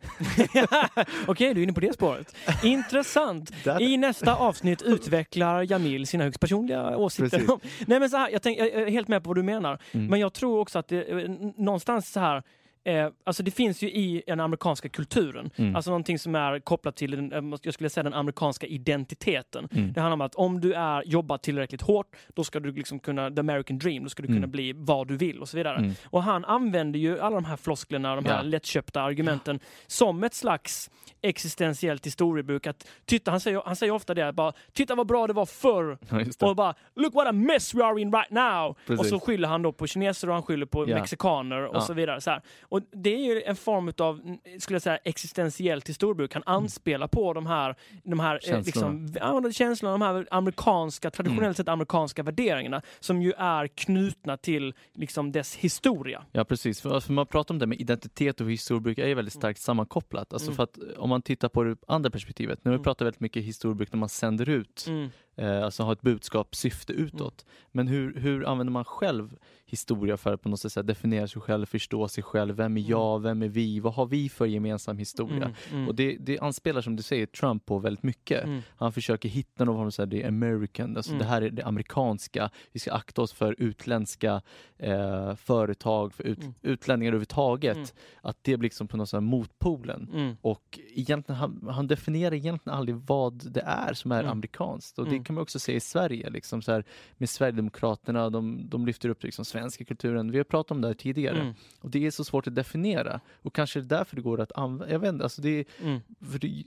Okej, 1.27 1.55
du 1.55 1.61
är 1.61 1.65
inne 1.65 1.73
på 1.73 1.81
det 1.81 1.93
spåret. 1.93 2.37
Intressant. 2.63 3.53
Där, 3.65 3.83
I 3.83 3.97
nästa 3.97 4.35
avsnitt 4.35 4.83
utvecklar 4.83 5.63
Jamil 5.63 6.07
sina 6.07 6.25
högst 6.25 6.41
personliga 6.41 6.97
åsikter. 6.97 7.51
Om- 7.51 7.61
Nej, 7.87 8.01
men 8.01 8.11
så 8.11 8.17
här, 8.17 8.31
jag, 8.31 8.43
tänk, 8.43 8.59
jag 8.59 8.69
är 8.69 8.91
helt 8.91 9.09
med 9.09 9.25
på 9.25 9.29
vad 9.31 9.37
du 9.37 9.43
menar. 9.43 9.79
Mm. 9.93 10.07
Men 10.07 10.21
jag 10.21 10.33
tror 10.33 10.59
också 10.59 10.79
att 10.79 10.89
det 10.89 11.03
eh, 11.03 11.31
någonstans 11.57 12.13
så 12.13 12.21
här 12.21 12.43
Eh, 12.87 13.09
alltså 13.25 13.43
det 13.43 13.51
finns 13.51 13.83
ju 13.83 13.91
i 13.91 14.23
den 14.27 14.41
amerikanska 14.41 14.89
kulturen, 14.89 15.51
Mm. 15.57 15.77
alltså 15.77 15.91
någonting 15.91 16.19
som 16.19 16.35
är 16.35 16.59
kopplat 16.61 16.97
till 16.97 17.11
den, 17.11 17.33
eh, 17.53 17.59
jag 17.63 17.75
skulle 17.75 17.91
säga 17.91 18.05
den 18.05 18.15
amerikanska 18.15 18.67
identiteten. 18.67 19.69
Mm. 19.73 19.93
Det 19.93 20.01
handlar 20.01 20.15
om 20.15 20.21
att 20.21 20.35
om 20.35 20.61
du 20.61 20.73
är 20.75 21.03
jobbar 21.07 21.39
tillräckligt 21.39 21.83
hårt, 21.83 22.07
då 22.35 22.45
ska 22.45 22.61
du 22.61 22.73
liksom 22.73 22.99
kunna, 23.01 23.31
the 23.31 23.41
American 23.41 23.79
dream, 23.79 24.03
då 24.03 24.09
ska 24.11 24.23
du 24.23 24.27
kunna 24.27 24.39
Mm. 24.39 24.51
bli 24.51 24.73
vad 24.77 25.09
du 25.09 25.17
vill 25.17 25.41
och 25.41 25.49
så 25.49 25.57
vidare. 25.57 25.77
Mm. 25.79 25.93
Och 26.07 26.23
han 26.23 26.45
använder 26.45 26.99
ju 26.99 27.21
alla 27.21 27.35
de 27.35 27.45
här 27.45 27.57
flosklerna, 27.57 28.15
de 28.17 28.25
här 28.25 28.37
Ja. 28.37 28.43
lättköpta 28.43 29.03
argumenten 29.03 29.61
som 29.87 30.25
ett 30.25 30.35
slags 30.35 30.91
existentiellt 31.23 32.07
historiebruk. 32.07 32.67
Att, 32.67 32.87
titta, 33.05 33.31
han, 33.31 33.41
säger, 33.41 33.63
han 33.67 33.77
säger 33.77 33.93
ofta 33.93 34.15
det, 34.15 34.33
bara, 34.33 34.53
titta 34.73 34.95
vad 34.95 35.07
bra 35.07 35.27
det 35.27 35.33
var 35.33 35.47
förr. 35.47 35.99
Ja. 36.41 36.49
Och 36.49 36.57
bara, 36.57 36.75
look 36.95 37.15
what 37.15 37.27
a 37.27 37.33
mess 37.33 37.75
we 37.75 37.85
are 37.85 38.01
in 38.01 38.13
right 38.13 38.31
now! 38.31 38.77
Precis. 38.87 39.01
Och 39.01 39.07
så 39.07 39.21
skyller 39.27 39.49
han 39.49 39.63
då 39.63 39.73
på 39.73 39.87
kineser 39.87 40.29
och 40.29 40.35
han 40.35 40.43
skyller 40.43 40.67
på 40.67 40.89
Ja. 40.91 40.97
mexikaner 40.99 41.67
och 41.67 41.77
Ja. 41.77 41.81
så 41.81 41.93
vidare. 41.95 42.21
Så 42.21 42.31
här. 42.31 42.43
Och 42.75 42.81
det 42.93 43.15
är 43.15 43.35
ju 43.35 43.43
en 43.43 43.57
form 43.57 43.93
av, 43.99 44.37
skulle 44.59 44.75
jag 44.75 44.83
säga, 44.83 44.97
existentiellt 44.97 45.89
historiebruk. 45.89 46.35
Han 46.35 46.43
anspelar 46.47 47.09
på 47.09 47.33
de 47.33 47.47
här, 47.47 47.75
de 48.03 48.21
här 48.21 48.39
Känslorna. 48.43 48.59
Eh, 48.89 49.03
liksom, 49.03 49.43
ja, 49.45 49.53
känslorna, 49.53 49.93
de 49.93 50.03
här 50.03 50.27
amerikanska, 50.31 51.11
traditionellt 51.11 51.45
Mm. 51.45 51.55
sett 51.55 51.69
amerikanska 51.69 52.23
värderingarna 52.23 52.83
som 53.01 53.23
ju 53.23 53.33
är 53.39 53.67
knutna 53.67 54.37
till 54.37 54.75
liksom 54.93 55.33
dess 55.33 55.55
historia. 55.55 56.25
Ja 56.33 56.45
precis, 56.45 56.81
för, 56.81 57.01
för 57.01 57.13
man 57.13 57.27
pratar 57.27 57.55
om 57.55 57.59
det 57.59 57.67
med 57.67 57.81
identitet 57.81 58.41
och 58.41 58.51
historiebruk 58.51 58.99
är 58.99 59.07
ju 59.07 59.15
väldigt 59.15 59.35
starkt 59.35 59.61
sammankopplat. 59.61 60.33
Alltså 60.33 60.49
Mm. 60.49 60.57
för 60.57 60.63
att 60.63 60.79
om 60.97 61.09
man 61.11 61.23
tittar 61.23 61.49
på 61.49 61.63
det 61.65 61.77
andra 61.89 62.11
perspektivet, 62.11 62.65
när 62.65 62.73
vi 62.73 62.77
Mm. 62.77 62.85
pratar 62.85 63.05
väldigt 63.05 63.21
mycket 63.21 63.43
historiebruk 63.45 63.93
när 63.93 63.99
man 63.99 64.09
sänder 64.09 64.49
ut, 64.49 64.85
Mm. 64.89 65.11
Eh, 65.37 65.65
alltså 65.65 65.83
har 65.83 65.93
ett 65.93 66.01
budskap, 66.03 66.55
syfte 66.55 66.93
utåt. 66.93 67.45
Men 67.73 67.89
hur, 67.89 68.15
hur 68.21 68.47
använder 68.49 68.73
man 68.73 68.85
själv 68.85 69.37
historia 69.67 70.17
för 70.17 70.33
att 70.35 70.43
på 70.43 70.49
något 70.49 70.61
sätt 70.61 70.87
definiera 70.87 71.29
sig 71.29 71.43
själv, 71.43 71.67
förstå 71.67 72.09
sig 72.09 72.25
själv, 72.25 72.55
vem 72.57 72.77
är 72.77 72.91
jag, 72.91 73.23
vem 73.23 73.43
är 73.43 73.49
vi, 73.49 73.81
vad 73.81 73.95
har 73.95 74.07
vi 74.07 74.29
för 74.29 74.47
gemensam 74.47 74.99
historia? 74.99 75.37
Mm. 75.45 75.55
Mm. 75.73 75.89
Och 75.89 75.95
det, 75.95 76.17
det 76.21 76.39
anspelar 76.39 76.81
som 76.81 76.97
du 76.97 77.03
säger 77.03 77.27
Trump 77.27 77.67
på 77.67 77.79
väldigt 77.79 78.03
mycket. 78.03 78.45
Mm. 78.45 78.63
Han 78.77 78.93
försöker 78.93 79.29
hitta 79.29 79.65
någon 79.65 79.77
form 79.77 79.87
av 79.87 79.91
så 79.91 80.03
här, 80.03 80.07
det 80.07 80.23
är 80.23 80.29
American, 80.29 80.97
alltså 80.97 81.13
Mm. 81.13 81.19
det 81.19 81.25
här 81.25 81.43
är 81.43 81.51
det 81.51 81.63
amerikanska. 81.65 82.51
Vi 82.73 82.81
ska 82.81 82.93
akta 82.93 83.23
oss 83.23 83.33
för 83.33 83.55
utländska 83.59 84.43
eh, 84.79 85.35
företag, 85.35 86.15
för 86.15 86.23
ut, 86.25 86.39
Mm. 86.39 86.55
utlänningar 86.63 87.11
överhuvudtaget. 87.11 87.77
Mm. 87.77 87.89
Att 88.23 88.37
det 88.43 88.57
blir 88.57 88.67
liksom 88.67 88.89
på 88.89 88.97
något 88.97 89.09
sätt 89.09 89.23
motpolen. 89.23 90.11
Mm. 90.15 90.37
Och 90.41 90.79
egentligen, 90.95 91.39
han, 91.39 91.69
han 91.71 91.87
definierar 91.87 92.35
egentligen 92.35 92.79
aldrig 92.79 92.97
vad 92.97 93.53
det 93.53 93.61
är 93.67 93.95
som 93.95 94.13
är 94.13 94.21
Mm. 94.21 94.33
amerikanskt. 94.33 94.99
Och 94.99 95.09
Mm. 95.25 95.27
kan 95.27 95.35
man 95.35 95.43
också 95.43 95.59
se 95.59 95.75
i 95.75 95.81
Sverige, 95.81 96.31
liksom 96.31 96.63
så 96.63 96.73
här, 96.73 96.85
med 97.19 97.29
Sverigedemokraterna, 97.29 98.31
de, 98.31 98.69
de 98.69 98.87
lyfter 98.87 99.09
upp 99.09 99.23
liksom 99.23 99.45
svenska 99.45 99.85
kulturen. 99.85 100.31
Vi 100.31 100.39
har 100.39 100.45
pratat 100.45 100.71
om 100.71 100.81
det 100.81 100.87
här 100.89 100.95
tidigare. 100.95 101.41
Mm. 101.41 101.55
Och 101.81 101.91
det 101.91 102.07
är 102.07 102.11
så 102.11 102.25
svårt 102.25 102.47
att 102.47 102.55
definiera. 102.55 103.21
Och 103.43 103.55
kanske 103.55 103.79
är 103.79 103.83
det 103.83 103.89
därför 103.89 104.17
det 104.17 104.23
går 104.23 104.41
att 104.41 104.53
använda, 104.53 104.93
jag 104.93 104.99
vet 105.01 105.09
inte, 105.09 105.25
alltså 105.25 105.43
det 105.43 105.49
är, 105.49 105.65
Mm. 105.83 106.01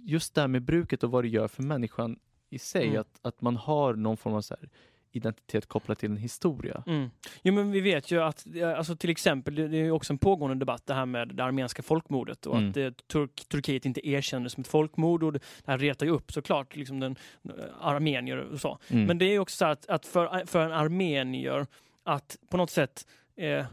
just 0.06 0.36
det 0.36 0.42
här 0.42 0.48
med 0.48 0.62
bruket 0.62 1.04
och 1.04 1.12
vad 1.12 1.24
det 1.24 1.28
gör 1.28 1.48
för 1.48 1.64
människan 1.64 2.20
i 2.50 2.60
sig, 2.60 2.88
Mm. 2.88 3.02
att, 3.02 3.20
att 3.22 3.42
man 3.42 3.56
har 3.56 3.94
någon 3.94 4.18
form 4.18 4.34
av 4.34 4.42
så 4.42 4.56
här 4.62 4.70
identitet 5.18 5.66
kopplat 5.66 6.00
till 6.00 6.12
en 6.12 6.18
historia. 6.18 6.84
Mm. 6.88 7.10
Jo 7.44 7.54
men 7.54 7.72
vi 7.72 7.80
vet 7.80 8.12
ju 8.12 8.24
att, 8.24 8.46
eh, 8.56 8.78
alltså 8.78 8.96
till 8.96 9.10
exempel, 9.10 9.56
det 9.56 9.78
är 9.78 9.92
också 9.92 10.14
en 10.14 10.18
pågående 10.18 10.56
debatt 10.56 10.84
det 10.86 10.94
här 10.94 11.06
med 11.06 11.28
det 11.28 11.44
armeniska 11.44 11.84
folkmordet 11.84 12.46
och 12.46 12.58
Mm. 12.58 12.70
att 12.70 12.78
eh, 12.78 12.90
Turk, 12.90 13.46
Turkiet 13.50 13.86
inte 13.86 14.08
erkänner 14.10 14.50
som 14.50 14.62
ett 14.62 14.68
folkmord 14.68 15.24
och 15.24 15.34
det 15.34 15.40
här 15.68 15.78
retar 15.78 16.06
ju 16.06 16.12
upp 16.12 16.32
såklart 16.32 16.76
liksom 16.76 17.00
den, 17.00 17.16
eh, 17.44 17.52
armenier 17.82 18.38
och 18.38 18.62
så. 18.62 18.80
Mm. 18.88 19.06
Men 19.06 19.18
det 19.18 19.26
är 19.26 19.40
också 19.40 19.58
så 19.58 19.66
att, 19.66 19.90
att 19.90 20.06
för, 20.06 20.46
för 20.46 20.66
en 20.66 20.72
armenier 20.72 21.68
att 22.04 22.38
på 22.50 22.58
något 22.58 22.72
sätt 22.72 23.08
eh, 23.38 23.66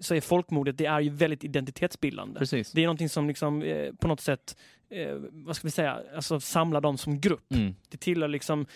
så 0.00 0.14
är 0.14 0.20
folkmordet, 0.20 0.78
det 0.78 0.86
är 0.86 1.00
ju 1.00 1.10
väldigt 1.10 1.44
identitetsbildande. 1.44 2.38
Precis. 2.38 2.72
Det 2.72 2.80
är 2.80 2.86
någonting 2.86 3.08
som 3.08 3.28
liksom 3.28 3.62
eh, 3.62 3.92
på 3.94 4.08
något 4.08 4.20
sätt, 4.20 4.56
eh, 4.94 5.16
vad 5.32 5.56
ska 5.56 5.66
vi 5.66 5.70
säga, 5.70 6.00
alltså 6.16 6.40
samlar 6.40 6.80
dem 6.80 6.98
som 6.98 7.20
grupp. 7.20 7.52
Mm. 7.52 7.74
Det 7.88 7.96
tillhör 7.96 8.28
liksom, 8.28 8.66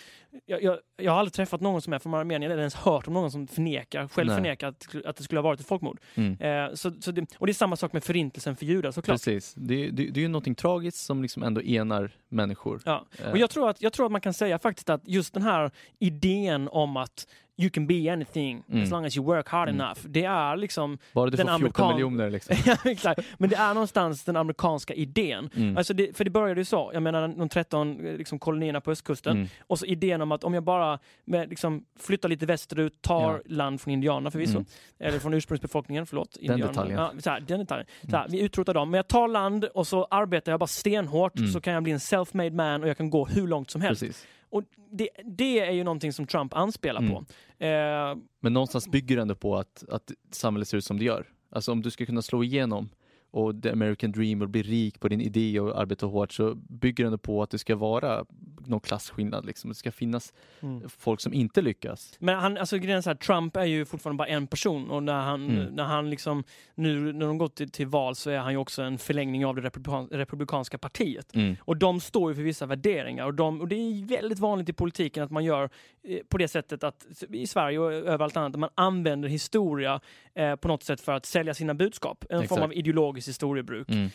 jag, 0.45 0.63
jag, 0.63 0.77
jag 0.97 1.11
har 1.11 1.19
aldrig 1.19 1.33
träffat 1.33 1.61
någon 1.61 1.81
som 1.81 1.93
är 1.93 1.99
från 1.99 2.13
Armenien 2.13 2.51
eller 2.51 2.61
ens 2.61 2.75
hört 2.75 3.07
om 3.07 3.13
någon 3.13 3.31
som 3.31 3.47
förnekar, 3.47 4.07
själv 4.07 4.27
Nej. 4.27 4.35
förnekar 4.35 4.67
att, 4.67 4.95
att 5.05 5.15
det 5.15 5.23
skulle 5.23 5.39
ha 5.39 5.43
varit 5.43 5.59
ett 5.59 5.67
folkmord. 5.67 5.99
Mm. 6.15 6.37
Eh, 6.39 6.73
så, 6.75 6.91
så 7.01 7.11
det, 7.11 7.25
och 7.37 7.47
det 7.47 7.51
är 7.51 7.53
samma 7.53 7.75
sak 7.75 7.93
med 7.93 8.03
förintelsen 8.03 8.55
för 8.55 8.65
judar 8.65 8.91
såklart. 8.91 9.13
Precis. 9.13 9.53
Det, 9.57 9.89
det, 9.89 10.05
det 10.07 10.19
är 10.19 10.21
ju 10.21 10.27
någonting 10.27 10.55
tragiskt 10.55 10.97
som 10.97 11.21
liksom 11.21 11.43
ändå 11.43 11.61
enar 11.61 12.11
människor. 12.29 12.81
Ja. 12.85 13.05
Eh, 13.19 13.31
Och 13.31 13.37
jag 13.37 13.49
tror, 13.49 13.69
att, 13.69 13.81
jag 13.81 13.93
tror 13.93 14.05
att 14.05 14.11
man 14.11 14.21
kan 14.21 14.33
säga 14.33 14.59
faktiskt 14.59 14.89
att 14.89 15.07
just 15.07 15.33
den 15.33 15.43
här 15.43 15.71
idén 15.99 16.67
om 16.71 16.97
att 16.97 17.27
you 17.59 17.69
can 17.69 17.87
be 17.87 18.09
anything 18.13 18.63
Mm. 18.69 18.83
as 18.83 18.91
long 18.91 19.05
as 19.05 19.17
you 19.17 19.25
work 19.25 19.49
hard 19.49 19.69
Mm. 19.69 19.81
enough. 19.81 19.99
Det 20.05 20.23
är 20.23 20.55
liksom, 20.57 20.97
Bara 21.13 21.29
du 21.29 21.37
den 21.37 21.47
får 21.47 21.57
14 21.59 21.85
amerikan- 21.85 21.93
miljoner 21.95 22.29
liksom. 22.29 22.55
ja, 22.65 22.77
exakt. 22.91 23.19
men 23.37 23.49
det 23.49 23.55
är 23.55 23.73
någonstans 23.73 24.23
den 24.23 24.35
amerikanska 24.35 24.93
idén. 24.93 25.49
Mm. 25.55 25.77
Alltså 25.77 25.93
det, 25.93 26.17
för 26.17 26.23
det 26.23 26.29
började 26.31 26.61
ju 26.61 26.65
så, 26.65 26.91
jag 26.93 27.03
menar 27.03 27.27
de 27.27 27.49
13 27.49 28.05
eh, 28.05 28.17
liksom, 28.17 28.39
kolonierna 28.39 28.81
på 28.81 28.91
östkusten. 28.91 29.37
Mm. 29.37 29.47
Och 29.67 29.79
så 29.79 29.85
idén 29.85 30.21
om 30.21 30.31
att 30.31 30.43
om 30.43 30.53
jag 30.53 30.63
bara 30.63 30.99
med, 31.25 31.49
liksom, 31.49 31.85
flyttar 31.99 32.29
lite 32.29 32.45
västerut, 32.45 33.01
tar 33.01 33.33
Ja. 33.33 33.39
land 33.45 33.81
från 33.81 33.93
indianerna 33.93 34.31
förvisso, 34.31 34.55
Mm. 34.57 34.65
eller 34.99 35.19
från 35.19 35.33
ursprungsbefolkningen, 35.33 36.05
förlåt. 36.05 36.37
indianerna. 36.39 36.67
detaljen. 36.67 36.99
Ja, 36.99 37.11
så 37.19 37.29
här, 37.29 37.39
den 37.39 37.59
detaljen. 37.59 37.87
Så 38.09 38.17
här, 38.17 38.27
vi 38.29 38.39
utrotar 38.41 38.73
dem, 38.73 38.89
men 38.89 38.97
jag 38.97 39.07
tar 39.07 39.27
land 39.27 39.63
och 39.65 39.87
så 39.87 40.07
arbetar 40.11 40.51
jag 40.51 40.59
bara 40.59 40.67
stenhårt 40.67 41.37
Mm. 41.37 41.51
så 41.51 41.61
kan 41.61 41.73
jag 41.73 41.83
bli 41.83 41.91
en 41.91 41.99
self-made 41.99 42.51
man 42.55 42.83
och 42.83 42.89
jag 42.89 42.97
kan 42.97 43.09
gå 43.09 43.25
hur 43.25 43.47
långt 43.47 43.69
som 43.71 43.81
helst. 43.81 44.01
Precis. 44.01 44.25
Och 44.49 44.63
det, 44.91 45.09
det 45.25 45.59
är 45.59 45.71
ju 45.71 45.83
någonting 45.83 46.13
som 46.13 46.25
Trump 46.27 46.53
anspelar 46.53 47.01
Mm. 47.01 47.13
på. 47.13 47.25
Eh, 47.65 48.17
Men 48.39 48.53
någonstans 48.53 48.87
bygger 48.87 49.15
det 49.15 49.21
ändå 49.21 49.35
på 49.35 49.57
att, 49.57 49.83
att 49.89 50.11
samhället 50.31 50.67
ser 50.67 50.77
ut 50.77 50.85
som 50.85 50.99
det 50.99 51.05
gör. 51.05 51.27
Alltså 51.51 51.71
om 51.71 51.81
du 51.81 51.91
ska 51.91 52.05
kunna 52.05 52.21
slå 52.21 52.43
igenom 52.43 52.89
och 53.31 53.63
the 53.63 53.71
American 53.71 54.11
dream 54.11 54.41
och 54.41 54.49
bli 54.49 54.61
rik 54.61 54.99
på 54.99 55.07
din 55.07 55.21
idé 55.21 55.59
och 55.59 55.79
arbeta 55.81 56.05
hårt 56.05 56.31
så 56.31 56.55
bygger 56.55 57.05
ändå 57.05 57.17
på 57.17 57.43
att 57.43 57.49
det 57.49 57.57
ska 57.57 57.75
vara 57.75 58.25
någon 58.65 58.79
klasskillnad. 58.79 59.45
Liksom. 59.45 59.69
Det 59.69 59.75
ska 59.75 59.91
finnas 59.91 60.33
mm. 60.59 60.89
folk 60.89 61.21
som 61.21 61.33
inte 61.33 61.61
lyckas. 61.61 62.15
Men 62.19 62.39
han, 62.39 62.57
alltså 62.57 62.77
grejen 62.77 62.97
är 62.97 63.01
så 63.01 63.09
här, 63.09 63.17
Trump 63.17 63.55
är 63.55 63.65
ju 63.65 63.85
fortfarande 63.85 64.17
bara 64.17 64.27
en 64.27 64.47
person 64.47 64.89
och 64.89 65.03
när 65.03 65.21
han, 65.21 65.49
Mm. 65.49 65.75
när 65.75 65.83
han 65.83 66.09
liksom, 66.09 66.43
nu 66.75 67.13
när 67.13 67.25
de 67.27 67.37
gått 67.37 67.55
till, 67.55 67.71
till 67.71 67.87
val 67.87 68.15
så 68.15 68.29
är 68.29 68.37
han 68.37 68.51
ju 68.51 68.57
också 68.57 68.81
en 68.81 68.97
förlängning 68.97 69.45
av 69.45 69.55
det 69.55 69.61
republikan, 69.61 70.07
republikanska 70.11 70.77
partiet. 70.77 71.35
Mm. 71.35 71.55
Och 71.61 71.77
de 71.77 71.99
står 71.99 72.31
ju 72.31 72.35
för 72.35 72.43
vissa 72.43 72.65
värderingar 72.65 73.25
och, 73.25 73.33
de, 73.33 73.61
och 73.61 73.67
det 73.67 73.75
är 73.75 74.05
väldigt 74.05 74.39
vanligt 74.39 74.69
i 74.69 74.73
politiken 74.73 75.23
att 75.23 75.31
man 75.31 75.43
gör 75.43 75.69
eh, 76.03 76.19
på 76.29 76.37
det 76.37 76.47
sättet 76.47 76.83
att 76.83 77.05
i 77.29 77.47
Sverige 77.47 77.79
och 77.79 77.93
överallt 77.93 78.37
annat, 78.37 78.53
att 78.53 78.59
man 78.59 78.69
använder 78.75 79.29
historia 79.29 80.01
eh, 80.35 80.55
på 80.55 80.67
något 80.67 80.83
sätt 80.83 81.01
för 81.01 81.11
att 81.11 81.25
sälja 81.25 81.53
sina 81.53 81.73
budskap. 81.73 82.25
En 82.29 82.37
form 82.37 82.43
Exakt. 82.43 82.61
av 82.61 82.73
ideologiskt 83.19 83.27
historiebruk. 83.29 83.87
Mm. 83.89 84.09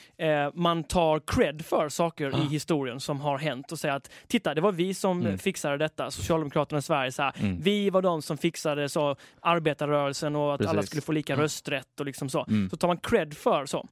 Eh, 0.47 0.53
man 0.55 0.85
tar 0.85 1.21
cred 1.27 1.65
för 1.65 1.89
saker 1.89 2.31
Ah. 2.35 2.39
i 2.39 2.47
historien 2.49 3.01
som 3.01 3.21
har 3.21 3.39
hänt 3.39 3.73
och 3.73 3.79
säger 3.79 3.95
att 3.95 4.11
titta, 4.29 4.55
det 4.55 4.61
var 4.61 4.73
vi 4.73 4.95
som 4.95 5.21
Mm. 5.21 5.39
fixade 5.39 5.77
detta, 5.77 6.11
Socialdemokraterna 6.11 6.79
i 6.79 6.83
Sverige. 6.83 7.13
Så 7.13 7.23
här, 7.23 7.33
Mm. 7.41 7.61
Vi 7.61 7.91
var 7.91 8.03
de 8.03 8.23
som 8.23 8.37
fixade 8.39 8.89
så, 8.89 9.17
arbetarrörelsen 9.43 10.37
och 10.37 10.55
att 10.55 10.61
alla 10.61 10.73
Precis. 10.73 10.87
skulle 10.91 11.03
få 11.03 11.13
lika 11.13 11.37
rösträtt 11.37 12.01
och 12.01 12.07
liksom 12.07 12.29
så. 12.29 12.45
Mm. 12.49 12.71
Så 12.71 12.77
tar 12.77 12.89
man 12.89 12.97
cred 12.99 13.35
för 13.37 13.67
så. 13.67 13.87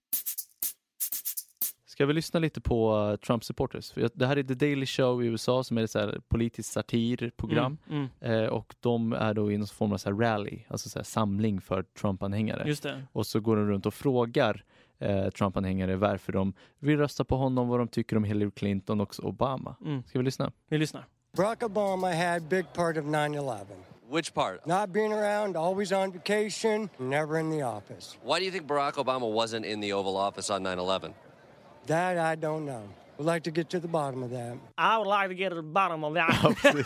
Ska 1.87 2.07
vi 2.07 2.12
lyssna 2.12 2.40
lite 2.40 2.61
på 2.61 2.96
uh, 3.11 3.16
Trump 3.16 3.44
supporters? 3.44 3.92
Det 4.14 4.27
här 4.27 4.37
är 4.37 4.42
The 4.42 4.55
Daily 4.55 4.87
Show 4.87 5.25
i 5.25 5.27
USA 5.27 5.64
som 5.64 5.79
är 5.79 5.83
ett 5.85 5.90
så 5.90 5.98
här 5.98 6.20
politiskt 6.29 6.72
satirprogram. 6.72 7.79
Mm, 7.90 8.09
mm, 8.22 8.42
Eh, 8.44 8.48
och 8.48 8.75
de 8.81 9.12
är 9.12 9.35
då 9.35 9.53
i 9.53 9.59
någon 9.59 9.66
form 9.68 9.92
av 9.92 9.96
så 9.98 10.11
här 10.11 10.16
rally, 10.16 10.59
alltså 10.68 10.88
så 10.88 10.98
här 10.98 11.05
samling 11.05 11.61
för 11.61 11.83
Trump-anhängare. 11.83 12.77
Och 13.12 13.27
så 13.27 13.40
går 13.40 13.57
de 13.57 13.66
runt 13.68 13.87
och 13.87 13.94
frågar 13.94 14.64
eh, 15.03 15.31
Trump-anhängare 15.31 15.97
varför 15.97 16.33
de 16.33 16.53
vill 16.79 16.99
rösta 16.99 17.25
på 17.25 17.37
honom, 17.37 17.69
vad 17.69 17.81
de 17.81 17.88
tycker 17.88 18.17
om 18.17 18.25
Hillary 18.25 18.51
Clinton 18.51 19.01
och 19.01 19.25
Obama. 19.25 19.77
Mm. 19.85 20.03
Ska 20.07 20.19
vi 20.19 20.25
lyssna? 20.25 20.53
Vi 20.69 20.79
lyssnar. 20.79 21.07
Barack 21.37 21.62
Obama 21.62 22.12
had 22.15 22.43
big 22.43 22.73
part 22.73 22.97
of 22.97 23.05
9/11. 23.05 23.65
Which 24.11 24.35
part? 24.35 24.67
Not 24.67 24.93
being 24.93 25.12
around, 25.12 25.57
always 25.57 25.93
on 25.93 26.12
vacation, 26.12 26.91
never 26.99 27.38
in 27.38 27.51
the 27.51 27.62
office. 27.62 28.19
Why 28.23 28.38
do 28.38 28.45
you 28.45 28.51
think 28.51 28.67
Barack 28.67 28.93
Obama 28.95 29.33
wasn't 29.33 29.65
in 29.65 29.81
the 29.81 29.93
Oval 29.95 30.17
Office 30.17 30.55
on 30.55 30.62
9 30.62 30.79
11? 30.79 31.15
That 31.87 32.19
I 32.19 32.41
don't 32.41 32.67
know. 32.67 32.83
Would 33.19 33.27
like 33.35 33.43
to 33.45 33.51
get 33.51 33.71
to 33.71 33.81
the 33.81 33.88
bottom 33.88 34.23
of 34.23 34.31
that. 34.31 34.57
I 34.77 34.99
would 34.99 35.07
like 35.07 35.29
to 35.29 35.35
get 35.35 35.49
to 35.51 35.55
the 35.55 35.62
bottom 35.62 36.05
of 36.05 36.15
that. 36.15 36.85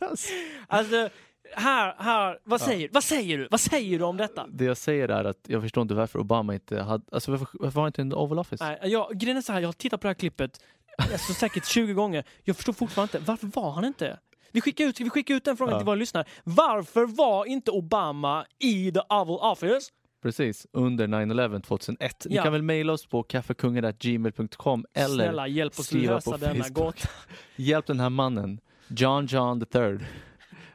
alltså, 0.68 1.10
här, 1.54 1.94
här, 1.98 2.38
vad 2.44 2.60
säger, 2.60 2.88
vad 2.92 3.04
säger 3.04 3.38
du? 3.38 3.48
Vad 3.50 3.60
säger 3.60 3.98
du 3.98 4.04
om 4.04 4.16
detta? 4.16 4.46
Det 4.46 4.64
jag 4.64 4.76
säger 4.76 5.08
är 5.08 5.24
att 5.24 5.40
jag 5.48 5.62
förstår 5.62 5.82
inte 5.82 5.94
varför 5.94 6.18
Obama 6.18 6.54
inte 6.54 6.82
hade, 6.82 7.04
alltså 7.12 7.30
varför, 7.30 7.46
varför 7.52 7.74
har 7.74 7.82
han 7.82 7.88
inte 7.88 8.02
en 8.02 8.12
Oval 8.14 8.38
Office? 8.38 8.64
Nej, 8.64 8.78
jag, 8.92 9.18
grejen 9.18 9.36
är 9.36 9.40
så 9.42 9.52
här, 9.52 9.60
jag 9.60 9.68
har 9.68 9.72
tittat 9.72 10.00
på 10.00 10.04
det 10.06 10.08
här 10.08 10.14
klippet 10.14 10.60
alltså, 10.98 11.32
säkert 11.32 11.66
20 11.66 11.92
gånger. 11.92 12.24
Jag 12.44 12.56
förstår 12.56 12.72
fortfarande 12.72 13.18
inte, 13.18 13.28
varför 13.30 13.46
var 13.46 13.70
han 13.70 13.84
inte? 13.84 14.18
Vi 14.52 14.60
skickar 14.60 14.84
ut, 14.84 15.00
vi 15.00 15.10
skickar 15.10 15.34
ut 15.34 15.44
den 15.44 15.56
frågan 15.56 15.72
Ja. 15.72 15.78
till 15.78 15.86
våra 15.86 15.94
lyssnare. 15.96 16.24
Varför 16.44 17.04
var 17.06 17.44
inte 17.46 17.70
Obama 17.70 18.46
i 18.58 18.92
the 18.92 19.00
Oval 19.00 19.52
Office? 19.52 19.90
Precis, 20.22 20.66
under 20.72 21.06
9-11 21.06 21.60
2001. 21.62 22.26
Ni 22.30 22.36
Ja. 22.36 22.42
kan 22.42 22.52
väl 22.52 22.62
mejla 22.62 22.92
oss 22.92 23.06
på 23.06 23.22
kaffekungar.gmail.com 23.22 24.86
eller 24.94 25.14
Snälla 25.24 25.48
hjälp 25.48 25.78
oss 25.78 25.86
skriva 25.86 26.14
lösa 26.14 26.30
på 26.30 26.36
denna 26.36 26.64
Facebook. 26.64 26.74
gåta. 26.74 27.08
hjälp 27.56 27.86
den 27.86 28.00
här 28.00 28.10
mannen, 28.10 28.60
John 28.88 29.26
John 29.26 29.60
the 29.60 29.66
third. 29.66 30.04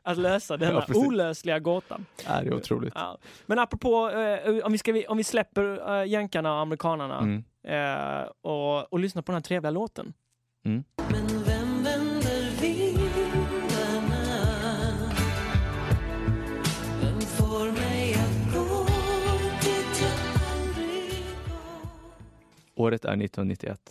Att 0.04 0.18
lösa 0.18 0.58
denna 0.58 0.86
Ja, 0.88 0.96
olösliga 0.96 1.60
gåtan. 1.60 2.06
Är 2.26 2.44
det 2.46 2.52
otroligt. 2.56 2.94
Ja. 2.96 3.18
Men 3.46 3.60
apropå, 3.60 4.10
eh, 4.10 4.66
om, 4.66 4.72
vi 4.72 4.78
ska, 4.78 5.04
om 5.08 5.18
vi 5.18 5.24
släpper 5.24 5.92
eh, 6.02 6.06
jänkarna 6.08 6.54
och 6.54 6.60
amerikanerna 6.60 7.20
Mm. 7.20 7.44
eh, 7.64 8.28
och, 8.42 8.94
och 8.94 9.00
lyssnar 9.00 9.22
på 9.22 9.32
den 9.32 9.36
här 9.38 9.42
trevliga 9.44 9.72
låten. 9.72 10.14
Mm. 10.66 10.84
Men 10.98 11.28
vem 11.28 11.84
vänder 11.84 12.62
vindarna? 12.62 14.24
Vem 17.02 17.22
får 17.22 17.72
mig 17.72 18.14
att 18.14 18.54
gå 18.54 18.84
dit 19.62 20.02
jag 20.02 20.12
aldrig 20.52 21.26
går? 22.76 22.84
Året 22.86 23.06
är 23.06 23.10
1991. 23.10 23.82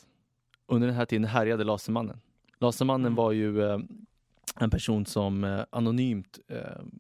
Under 0.67 0.89
den 0.89 0.97
här 0.97 1.05
tiden 1.07 1.25
härjade 1.25 1.65
Lasermannen. 1.65 2.21
Lasermannen 2.59 3.07
Mm. 3.07 3.15
var 3.15 3.33
ju 3.33 3.63
eh, 3.71 3.79
en 4.57 4.71
person 4.71 5.07
som 5.07 5.45
eh, 5.45 5.65
anonymt 5.71 6.39
eh, 6.49 6.59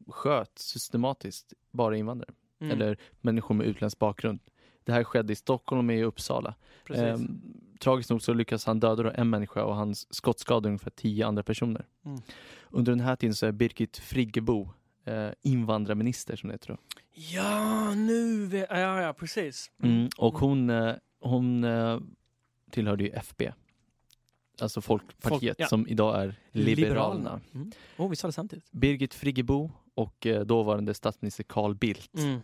sköt 0.09 0.59
systematiskt 0.59 1.53
bara 1.71 1.97
invandrare. 1.97 2.31
Mm. 2.61 2.73
Eller 2.73 2.99
människor 3.21 3.55
med 3.55 3.67
utländsk 3.67 3.99
bakgrund. 3.99 4.41
Det 4.85 4.93
här 4.93 5.05
skedde 5.05 5.33
i 5.33 5.37
Stockholm 5.37 5.89
och 5.89 5.95
i 5.95 6.03
Uppsala. 6.03 6.55
Precis. 6.85 7.03
Ehm, 7.03 7.41
tragiskt 7.81 8.11
nog 8.11 8.23
så 8.23 8.33
lyckas 8.33 8.65
han 8.65 8.81
döda 8.81 9.13
en 9.13 9.31
människa 9.31 9.65
och 9.65 9.75
han 9.75 9.95
skottskadade 9.95 10.69
ungefär 10.69 10.91
tio 10.91 11.27
andra 11.27 11.43
personer. 11.43 11.87
Mm. 12.05 12.21
Under 12.71 12.93
den 12.93 13.01
här 13.01 13.17
tiden 13.17 13.35
så 13.35 13.47
är 13.47 13.53
Birgit 13.53 13.97
Friggebo 13.97 14.69
eh, 15.05 15.29
invandrarminister 15.43 16.37
som 16.37 16.49
det 16.49 16.55
heter 16.55 16.69
då. 16.69 16.77
Ja, 17.13 17.95
nu 17.95 18.47
vet 18.47 18.67
Ja, 18.71 19.03
ja, 19.03 19.13
precis. 19.13 19.71
Mm. 19.83 20.09
Och 20.19 20.39
hon, 20.39 20.71
eh, 20.71 20.95
hon 21.21 21.65
eh, 21.65 21.99
tillhörde 22.71 23.05
ju 23.05 23.11
FB. 23.11 23.43
Alltså 24.63 24.81
Folkpartiet 24.81 25.41
Folk- 25.41 25.55
ja. 25.59 25.67
som 25.67 25.87
idag 25.89 26.23
är 26.23 26.35
Liberalerna. 26.53 27.41
Mm. 27.55 27.73
Oh, 27.97 28.11
vi 28.11 28.17
sa 28.17 28.27
det 28.29 28.33
samtidigt. 28.33 28.73
Birgit 28.73 29.15
Friggebo 29.15 29.71
och 29.95 30.27
eh, 30.27 30.41
dåvarande 30.45 30.95
statsminister 30.95 31.45
Carl 31.45 31.75
Bildt 31.75 32.15
Mm. 32.19 32.41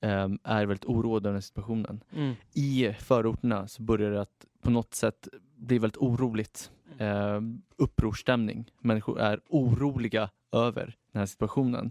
eh, 0.00 0.38
är 0.52 0.66
väldigt 0.66 0.84
oroade 0.84 1.16
över 1.16 1.28
den 1.28 1.34
här 1.34 1.40
situationen. 1.40 2.00
Mm. 2.12 2.34
I 2.54 2.92
förorterna 2.98 3.68
så 3.68 3.82
börjar 3.82 4.10
det 4.10 4.20
att 4.20 4.44
på 4.62 4.70
något 4.70 4.94
sätt 4.94 5.28
bli 5.56 5.78
väldigt 5.78 5.96
oroligt. 5.96 6.70
Eh, 6.98 7.40
upprorsstämning. 7.76 8.70
Människor 8.80 9.20
är 9.20 9.40
oroliga 9.48 10.30
över 10.52 10.96
den 11.12 11.18
här 11.20 11.26
situationen. 11.26 11.90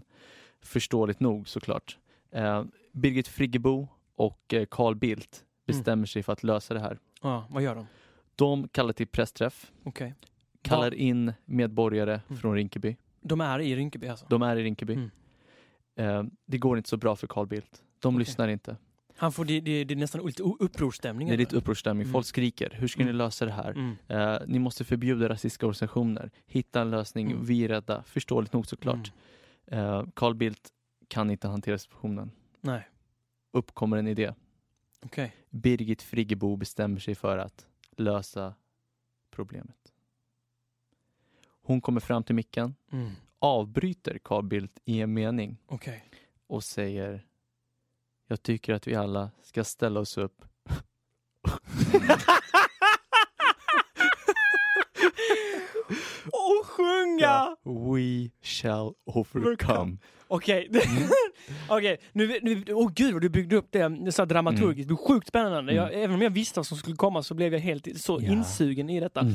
Förståeligt 0.60 1.20
nog 1.20 1.48
såklart. 1.48 1.98
Eh, 2.30 2.64
Birgit 2.92 3.28
Friggebo 3.28 3.88
och 4.16 4.54
eh, 4.54 4.64
Carl 4.70 4.94
Bildt 4.94 5.44
bestämmer 5.66 6.06
sig 6.06 6.22
för 6.22 6.32
att 6.32 6.42
lösa 6.42 6.74
det 6.74 6.80
här. 6.80 6.98
Ja, 7.22 7.44
vad 7.50 7.62
gör 7.62 7.74
de? 7.74 7.86
De 8.36 8.68
kallar 8.68 8.92
till 8.92 9.06
pressträff, 9.06 9.72
Okej. 9.84 10.14
kallar 10.62 10.94
in 10.94 11.32
medborgare 11.44 12.20
Mm. 12.28 12.40
från 12.40 12.54
Rinkeby. 12.54 12.96
De 13.20 13.40
är 13.40 13.58
i 13.60 13.76
Rinkeby 13.76 14.08
alltså? 14.08 14.26
De 14.28 14.42
är 14.42 14.56
i 14.56 14.62
Rinkeby. 14.64 14.94
Mm. 14.94 15.10
Eh, 15.96 16.24
det 16.46 16.58
går 16.58 16.76
inte 16.76 16.88
så 16.88 16.96
bra 16.96 17.16
för 17.16 17.26
Carl 17.26 17.46
Bildt. 17.46 17.82
De 17.98 18.14
Okej. 18.14 18.18
lyssnar 18.18 18.48
inte. 18.48 18.76
Han 19.18 19.32
får, 19.32 19.44
det, 19.44 19.60
det, 19.60 19.84
det 19.84 19.94
är 19.94 19.96
nästan 19.96 20.26
lite 20.26 20.42
upprorsstämning. 20.42 21.28
Det 21.28 21.34
är 21.34 21.38
lite 21.38 21.56
upprorsstämning. 21.56 22.02
Mm. 22.02 22.12
Folk 22.12 22.26
skriker. 22.26 22.70
Hur 22.78 22.88
ska 22.88 22.98
ni 22.98 23.04
Mm. 23.10 23.16
lösa 23.16 23.44
det 23.46 23.52
här? 23.52 23.70
Mm. 23.70 23.96
Eh, 24.08 24.38
ni 24.46 24.58
måste 24.58 24.84
förbjuda 24.84 25.28
rasistiska 25.28 25.66
organisationer. 25.66 26.30
Hitta 26.46 26.80
en 26.80 26.90
lösning. 26.90 27.30
Mm. 27.30 27.44
Vi 27.44 27.64
är 27.64 27.68
rädda. 27.68 28.02
Förståeligt 28.02 28.52
nog 28.52 28.66
såklart. 28.66 29.12
Eh, 29.66 30.04
Carl 30.14 30.34
Bildt 30.34 30.68
kan 31.08 31.30
inte 31.30 31.48
hantera 31.48 31.78
situationen. 31.78 32.30
Nej, 32.60 32.88
Uppkommer 33.52 33.96
en 33.96 34.06
idé. 34.08 34.32
okej. 35.04 35.32
Birgit 35.50 36.02
Friggebo 36.02 36.56
bestämmer 36.56 37.00
sig 37.00 37.14
för 37.14 37.38
att 37.38 37.66
lösa 38.00 38.54
problemet. 39.30 39.92
Hon 41.62 41.80
kommer 41.80 42.00
fram 42.00 42.24
till 42.24 42.34
micken, 42.34 42.74
Mm. 42.92 43.10
avbryter 43.38 44.18
Carl 44.18 44.44
Bildt 44.44 44.78
i 44.84 45.00
en 45.00 45.12
mening 45.14 45.56
Okej. 45.66 46.04
och 46.46 46.64
säger 46.64 47.26
Jag 48.26 48.42
tycker 48.42 48.74
att 48.74 48.86
vi 48.86 48.94
alla 48.94 49.30
ska 49.42 49.64
ställa 49.64 50.00
oss 50.00 50.18
upp 50.18 50.44
Och 56.46 56.66
sjunga! 56.66 57.56
We 57.64 58.30
shall 58.42 58.92
overcome. 59.04 59.96
Okej, 60.28 60.68
Mm. 60.70 61.08
okej. 61.68 61.96
Nu, 62.12 62.38
nu, 62.42 62.64
åh 62.74 62.90
gud 62.94 63.12
vad 63.12 63.22
du 63.22 63.28
byggde 63.28 63.56
upp 63.56 63.68
det 63.72 64.12
så 64.12 64.24
dramaturgiskt. 64.24 64.88
Det 64.88 64.94
blev 64.94 64.96
sjukt 64.96 65.28
spännande. 65.28 65.72
Jag, 65.74 65.88
Mm. 65.88 66.00
även 66.04 66.14
om 66.16 66.22
jag 66.22 66.30
visste 66.30 66.58
vad 66.58 66.66
som 66.66 66.76
skulle 66.78 66.96
komma 66.96 67.22
så 67.22 67.34
blev 67.34 67.52
jag 67.52 67.60
helt 67.60 68.00
så 68.00 68.18
Ja. 68.22 68.32
insugen 68.32 68.90
i 68.90 69.00
detta. 69.00 69.20
Mm. 69.20 69.34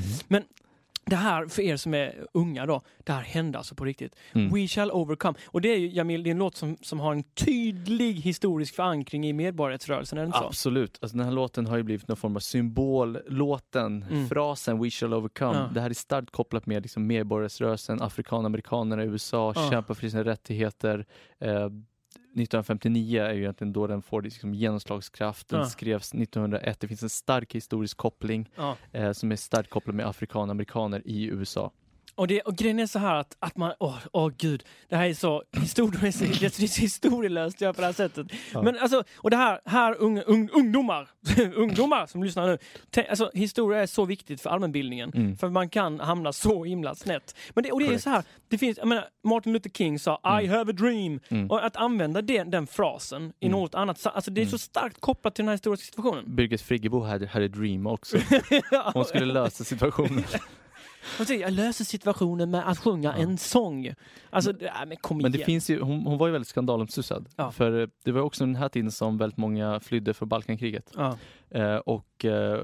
Det 1.12 1.18
här, 1.18 1.48
för 1.48 1.62
er 1.62 1.78
som 1.78 1.94
är 1.94 2.26
unga 2.34 2.66
då, 2.66 2.82
det 3.04 3.12
här 3.12 3.22
hände 3.22 3.58
alltså 3.58 3.76
på 3.76 3.86
riktigt. 3.86 4.16
Mm. 4.34 4.54
We 4.54 4.68
shall 4.68 4.92
overcome. 4.92 5.38
Och 5.46 5.62
det 5.62 5.74
är 5.74 5.78
ju, 5.78 5.88
Jamil, 5.90 6.24
det 6.24 6.30
är 6.30 6.32
en 6.32 6.38
låt 6.38 6.56
som, 6.56 6.78
som 6.82 7.00
har 7.00 7.12
en 7.12 7.24
tydlig 7.24 8.14
historisk 8.14 8.76
förankring 8.76 9.28
i 9.28 9.34
medborgarrättsrörelsen, 9.34 10.18
är 10.18 10.22
det 10.22 10.26
inte 10.26 10.38
så? 10.38 10.46
Absolut. 10.46 10.98
Alltså, 11.02 11.18
den 11.18 11.26
här 11.26 11.34
låten 11.34 11.66
har 11.66 11.78
ju 11.78 11.84
blivit 11.84 12.08
någon 12.08 12.18
form 12.18 12.36
av 12.36 12.40
symbollåten. 12.40 14.06
Mm. 14.12 14.28
Frasen 14.28 14.80
We 14.84 14.90
shall 14.90 15.14
overcome. 15.14 15.58
Ja. 15.58 15.70
Det 15.74 15.82
här 15.82 15.90
är 15.90 15.94
starkt 15.94 16.32
kopplat 16.32 16.66
med 16.66 16.82
liksom, 16.82 17.08
medborgarrörelsen, 17.08 18.02
afrikanamerikanerna 18.02 19.04
i 19.04 19.08
USA, 19.08 19.54
Ja. 19.56 19.70
kämpar 19.70 19.94
för 19.94 20.10
sina 20.10 20.24
rättigheter. 20.24 21.06
Eh, 21.40 21.70
1959 22.36 23.22
är 23.24 23.34
ju 23.34 23.40
egentligen 23.42 23.74
då 23.74 23.88
den 23.88 24.02
får 24.02 24.22
liksom, 24.22 24.54
genomslagskraft. 24.54 25.48
Den 25.50 25.60
Ja. 25.60 25.66
skrevs 25.66 26.14
1901. 26.14 26.80
Det 26.80 26.88
finns 26.88 27.04
en 27.04 27.10
stark 27.10 27.56
historisk 27.56 27.98
koppling 27.98 28.50
Ja. 28.56 28.78
eh, 28.92 29.12
som 29.12 29.32
är 29.32 29.36
starkt 29.36 29.70
kopplad 29.70 29.96
med 29.96 30.08
afrikanamerikaner 30.08 31.02
i 31.06 31.26
USA. 31.26 31.72
Och, 32.16 32.28
det, 32.28 32.42
och 32.42 32.56
grejen 32.56 32.80
är 32.80 32.86
så 32.86 33.00
här 33.00 33.16
att, 33.16 33.36
att 33.40 33.58
man, 33.58 33.74
åh 33.80 33.98
åh 34.12 34.32
gud, 34.38 34.64
det 34.90 34.96
här 34.96 35.06
är 35.10 35.14
så 35.14 35.44
historiskt, 35.62 36.20
det 36.40 36.46
är 36.64 36.68
så 36.68 36.82
historielöst 36.82 37.62
göra 37.62 37.74
på 37.74 37.82
det 37.82 37.88
här 37.88 37.94
sättet. 37.94 38.28
Ja. 38.54 38.62
Men 38.62 38.78
alltså, 38.80 39.04
och 39.16 39.30
det 39.30 39.38
här, 39.38 39.60
här 39.66 39.96
unga, 40.00 40.22
ung, 40.22 40.50
ungdomar, 40.54 41.10
ungdomar 41.56 42.06
som 42.06 42.24
lyssnar 42.24 42.48
nu, 42.48 42.58
tänk, 42.90 43.10
alltså 43.10 43.32
historia 43.34 43.82
är 43.82 43.86
så 43.86 44.06
viktigt 44.06 44.42
för 44.42 44.50
allmänbildningen. 44.50 45.12
Mm. 45.16 45.38
För 45.38 45.50
man 45.50 45.70
kan 45.70 46.00
hamna 46.00 46.34
så 46.34 46.64
himla 46.64 46.96
snett. 46.96 47.36
Men 47.54 47.64
det, 47.64 47.72
och 47.72 47.80
det 47.80 47.86
är 47.86 47.88
Korrekt. 47.88 48.04
så 48.04 48.10
här, 48.10 48.24
det 48.50 48.58
finns, 48.58 48.78
jag 48.78 48.88
menar, 48.88 49.06
Martin 49.24 49.54
Luther 49.54 49.70
King 49.70 50.00
sa 50.00 50.42
I 50.42 50.48
have 50.48 50.72
a 50.72 50.76
dream. 50.78 51.20
Mm. 51.30 51.52
Och 51.52 51.66
att 51.66 51.76
använda 51.76 52.22
den, 52.22 52.52
den 52.52 52.68
frasen 52.68 53.34
i 53.40 53.46
Mm. 53.46 53.60
något 53.60 53.76
annat, 53.76 54.06
alltså 54.06 54.32
det 54.32 54.42
är 54.42 54.46
så 54.46 54.58
starkt 54.58 55.02
kopplat 55.02 55.36
till 55.36 55.44
den 55.44 55.48
här 55.48 55.54
historiska 55.56 55.86
situationen. 55.86 56.36
Birgit 56.36 56.62
Friggebo 56.62 57.00
hade, 57.04 57.28
hade 57.28 57.48
Dream 57.48 57.88
också. 57.88 58.18
Hon 58.94 59.06
skulle 59.06 59.26
lösa 59.26 59.64
situationen. 59.64 60.24
Jag 61.30 61.54
löser 61.54 61.86
situationen 61.86 62.52
med 62.52 62.70
att 62.70 62.78
sjunga 62.80 63.14
en 63.14 63.38
sång. 63.38 63.94
Alltså, 64.30 64.52
det- 64.54 64.72
nej, 64.78 64.86
men 64.88 64.98
kom 64.98 65.18
Men 65.18 65.32
det 65.32 65.38
igen. 65.38 65.46
finns 65.46 65.70
ju, 65.70 65.82
hon, 65.82 66.00
hon 66.06 66.18
var 66.18 66.28
ju 66.28 66.32
väldigt 66.34 66.48
skandalomsusad. 66.48 67.30
Ja. 67.36 67.52
För 67.52 67.82
eh, 67.82 67.88
det 68.04 68.12
var 68.12 68.22
också 68.22 68.46
den 68.46 68.56
här 68.56 68.70
tiden 68.70 68.92
som 68.92 69.18
väldigt 69.18 69.38
många 69.38 69.80
flydde 69.80 70.14
för 70.14 70.26
Balkankriget. 70.26 70.92
Ja. 70.98 71.18
Eh, 71.50 71.76
och 71.76 72.26
eh, 72.26 72.62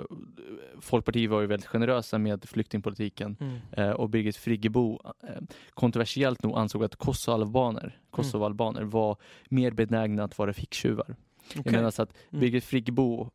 Folkpartiet 0.82 1.30
var 1.32 1.42
ju 1.42 1.48
väldigt 1.48 1.68
generösa 1.68 2.18
med 2.18 2.46
flyktingpolitiken. 2.50 3.38
Mm. 3.40 3.58
Eh, 3.72 3.90
och 3.92 4.10
Birgit 4.10 4.36
Friggebo 4.38 5.00
eh, 5.24 5.30
kontroversiellt 5.74 6.44
nog 6.44 6.58
ansåg 6.58 6.84
att 6.84 6.96
kosovoalbaner, 6.96 7.98
kosovoalbaner 8.10 8.82
var 8.84 9.18
mer 9.50 9.72
benägna 9.72 10.24
att 10.24 10.38
vara 10.38 10.54
ficktjuvar. 10.54 11.16
Jag 11.54 11.60
Okej. 11.60 11.72
menar 11.72 11.86
alltså 11.86 12.02
att 12.04 12.14
Mm. 12.30 12.40
Birgit 12.42 12.64
Friggebo 12.64 13.30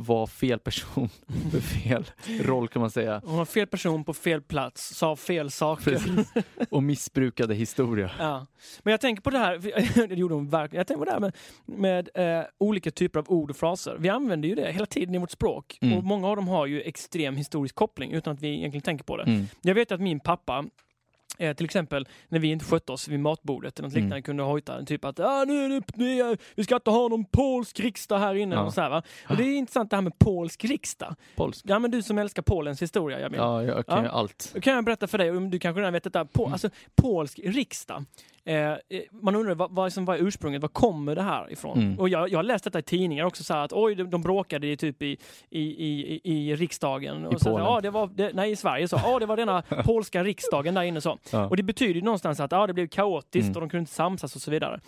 var 0.00 0.26
fel 0.26 0.58
person 0.58 1.08
för 1.50 1.60
fel 1.60 2.04
roll 2.40 2.68
kan 2.68 2.80
man 2.80 2.90
säga. 2.90 3.22
Hon 3.24 3.36
var 3.36 3.44
fel 3.44 3.66
person 3.66 4.04
på 4.04 4.14
fel 4.14 4.42
plats, 4.42 4.94
sa 4.94 5.16
fel 5.16 5.50
saker. 5.50 5.84
Precis. 5.90 6.32
Och 6.70 6.82
missbrukade 6.82 7.54
historia. 7.54 8.10
Ja. 8.18 8.46
Men 8.82 8.90
jag 8.90 9.00
tänker 9.00 9.22
på 9.22 9.30
det 9.30 9.38
här, 9.38 9.58
det 10.08 10.14
gjorde 10.14 10.34
hon 10.34 10.48
verkligen, 10.48 10.80
jag 10.80 10.86
tänker 10.86 10.98
på 10.98 11.04
det 11.04 11.10
här 11.12 11.20
med, 11.20 11.36
med 11.66 12.08
eh, 12.38 12.44
olika 12.58 12.90
typer 12.90 13.18
av 13.18 13.30
ord 13.30 13.50
och 13.50 13.56
fraser. 13.56 13.96
Vi 13.98 14.08
använder 14.08 14.48
ju 14.48 14.54
det 14.54 14.72
hela 14.72 14.86
tiden 14.86 15.14
i 15.14 15.18
vårt 15.18 15.30
språk 15.30 15.78
Mm. 15.80 15.98
och 15.98 16.04
många 16.04 16.28
av 16.28 16.36
dem 16.36 16.48
har 16.48 16.66
ju 16.66 16.80
extrem 16.82 17.36
historisk 17.36 17.74
koppling 17.74 18.12
utan 18.12 18.34
att 18.34 18.40
vi 18.42 18.48
egentligen 18.48 18.82
tänker 18.82 19.04
på 19.04 19.16
det. 19.16 19.22
Mm. 19.22 19.46
Jag 19.62 19.74
vet 19.74 19.92
att 19.92 20.00
min 20.00 20.20
pappa 20.20 20.64
Eh, 21.38 21.56
till 21.56 21.64
exempel 21.64 22.08
när 22.28 22.38
vi 22.38 22.48
inte 22.48 22.64
skötte 22.64 22.92
oss 22.92 23.08
vid 23.08 23.20
matbordet 23.20 23.78
eller 23.78 23.88
något 23.88 23.96
Mm. 23.96 24.04
liknande 24.04 24.22
kunde 24.22 24.42
hojta 24.42 24.84
typ 24.84 25.04
att 25.04 25.20
ah, 25.20 25.44
nu 25.44 25.80
det 25.94 26.20
är, 26.20 26.38
vi 26.54 26.64
ska 26.64 26.74
inte 26.74 26.90
ha 26.90 27.08
någon 27.08 27.24
polsk 27.24 27.80
riksdag 27.80 28.18
här 28.18 28.34
inne. 28.34 28.54
Ja. 28.54 28.62
Och 28.62 28.74
så 28.74 28.80
här? 28.80 29.02
Och 29.28 29.36
det 29.36 29.42
är 29.44 29.56
intressant 29.58 29.90
det 29.90 29.96
här 29.96 30.02
med 30.02 30.18
polsk 30.18 30.64
riksdag. 30.64 31.14
Polsk. 31.36 31.64
Ja 31.68 31.78
men 31.78 31.90
du 31.90 32.02
som 32.02 32.18
älskar 32.18 32.42
Polens 32.42 32.82
historia, 32.82 33.20
jag 33.20 33.34
Ja, 33.34 33.62
jag 33.62 33.86
kan 33.86 34.04
Ja. 34.04 34.10
allt. 34.10 34.50
då 34.54 34.60
kan 34.60 34.74
jag 34.74 34.84
berätta 34.84 35.06
för 35.06 35.18
dig, 35.18 35.30
om 35.30 35.50
du 35.50 35.58
kanske 35.58 35.80
redan 35.80 35.92
vet 35.92 36.04
detta, 36.04 36.24
på, 36.24 36.42
Mm. 36.42 36.52
alltså, 36.52 36.70
polsk 36.96 37.40
riksdag. 37.44 38.04
Eh, 38.48 38.70
eh, 38.70 38.76
man 39.22 39.34
undrar 39.34 39.54
vad, 39.54 39.70
vad, 39.70 39.92
som 39.92 40.04
var 40.04 40.16
ursprunget, 40.16 40.62
var 40.62 40.68
kommer 40.68 41.14
det 41.14 41.22
här 41.22 41.52
ifrån? 41.52 41.78
Mm. 41.78 41.98
Och 41.98 42.08
jag, 42.08 42.28
jag 42.30 42.38
har 42.38 42.42
läst 42.42 42.64
detta 42.64 42.78
i 42.78 42.82
tidningar 42.82 43.24
också, 43.24 43.44
så 43.44 43.54
att 43.54 43.72
oj, 43.72 43.94
de, 43.94 44.10
de 44.10 44.22
bråkade 44.22 44.66
i, 44.66 44.76
typ 44.76 45.02
i, 45.02 45.16
i, 45.50 45.60
i, 45.60 46.20
i 46.24 46.56
riksdagen. 46.56 47.26
Och 47.26 47.40
så, 47.40 47.50
Polen. 47.50 47.64
ja, 47.66 47.80
det 47.80 47.90
var, 47.90 48.10
det, 48.14 48.30
nej, 48.34 48.50
i 48.50 48.56
Sverige 48.56 48.88
så, 48.88 49.00
ja, 49.04 49.18
det 49.18 49.26
var 49.26 49.36
denna 49.36 49.62
polska 49.84 50.24
riksdagen 50.24 50.74
där 50.74 50.82
inne 50.82 51.00
så. 51.00 51.18
Ja. 51.32 51.46
Och 51.48 51.56
det 51.56 51.62
betyder 51.62 52.02
någonstans 52.02 52.40
att 52.40 52.52
ja, 52.52 52.66
det 52.66 52.72
blev 52.74 52.86
kaotiskt 52.86 53.48
Mm. 53.48 53.54
och 53.56 53.60
de 53.60 53.70
kunde 53.70 53.80
inte 53.80 53.92
samsas 53.92 54.36
och 54.36 54.42
så 54.42 54.50
vidare. 54.50 54.80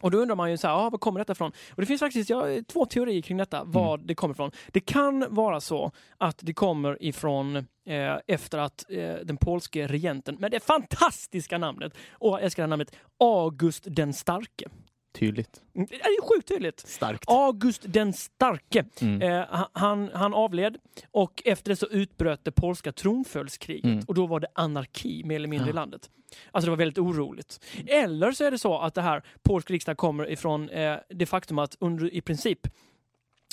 Och 0.00 0.10
då 0.10 0.18
undrar 0.18 0.36
man 0.36 0.50
ju 0.50 0.56
så 0.56 0.66
här, 0.68 0.74
ja, 0.74 0.90
var 0.90 0.98
kommer 0.98 1.20
detta 1.20 1.32
ifrån? 1.32 1.52
Och 1.70 1.80
det 1.80 1.86
finns 1.86 2.00
faktiskt 2.00 2.30
ja, 2.30 2.44
två 2.72 2.86
teorier 2.86 3.22
kring 3.22 3.36
detta, 3.38 3.64
var 3.64 3.94
Mm. 3.94 4.06
det 4.06 4.14
kommer 4.14 4.34
ifrån. 4.34 4.50
Det 4.68 4.80
kan 4.80 5.26
vara 5.34 5.60
så 5.60 5.92
att 6.18 6.38
det 6.42 6.54
kommer 6.54 7.02
ifrån 7.02 7.56
eh, 7.56 8.16
efter 8.26 8.58
att 8.58 8.84
eh, 8.90 9.14
den 9.24 9.36
polske 9.36 9.86
regenten 9.86 10.34
med 10.38 10.50
det 10.50 10.60
fantastiska 10.60 11.58
namnet, 11.58 11.92
och 12.12 12.30
jag 12.32 12.42
älskar 12.42 12.62
det 12.62 12.66
namnet, 12.66 12.96
August 13.20 13.84
den 13.86 14.12
starke. 14.12 14.68
Tydligt. 15.12 15.60
Mm, 15.74 15.86
Det 15.90 15.94
är 16.00 16.10
ju 16.10 16.20
sjukt 16.34 16.48
tydligt. 16.48 16.80
Starkt. 16.80 17.24
August 17.26 17.82
den 17.84 18.12
starke. 18.12 18.84
Mm. 19.00 19.22
Eh, 19.22 19.44
han- 19.72 20.10
han, 20.14 20.34
avled 20.34 20.78
och 21.10 21.42
efter 21.44 21.68
det 21.70 21.76
så 21.76 21.86
utbröt 21.86 22.44
det 22.44 22.52
polska 22.52 22.92
tronföljskriget 22.92 23.84
Mm. 23.84 24.04
och 24.08 24.14
då 24.14 24.26
var 24.26 24.40
det 24.40 24.48
anarki 24.54 25.24
mer 25.24 25.36
eller 25.36 25.48
mindre 25.48 25.68
i 25.68 25.70
Ja. 25.70 25.74
landet. 25.74 26.10
Alltså 26.50 26.66
det 26.66 26.70
var 26.70 26.76
väldigt 26.76 26.98
oroligt. 26.98 27.60
Eller 27.86 28.32
så 28.32 28.44
är 28.44 28.50
det 28.50 28.58
så 28.58 28.78
att 28.78 28.94
det 28.94 29.02
här 29.02 29.22
polsk 29.42 29.70
riksdag 29.70 29.96
kommer 29.96 30.30
ifrån 30.30 30.68
eh, 30.68 30.96
det 31.08 31.26
faktum 31.26 31.58
att 31.58 31.76
under 31.80 32.14
i 32.14 32.20
princip 32.20 32.58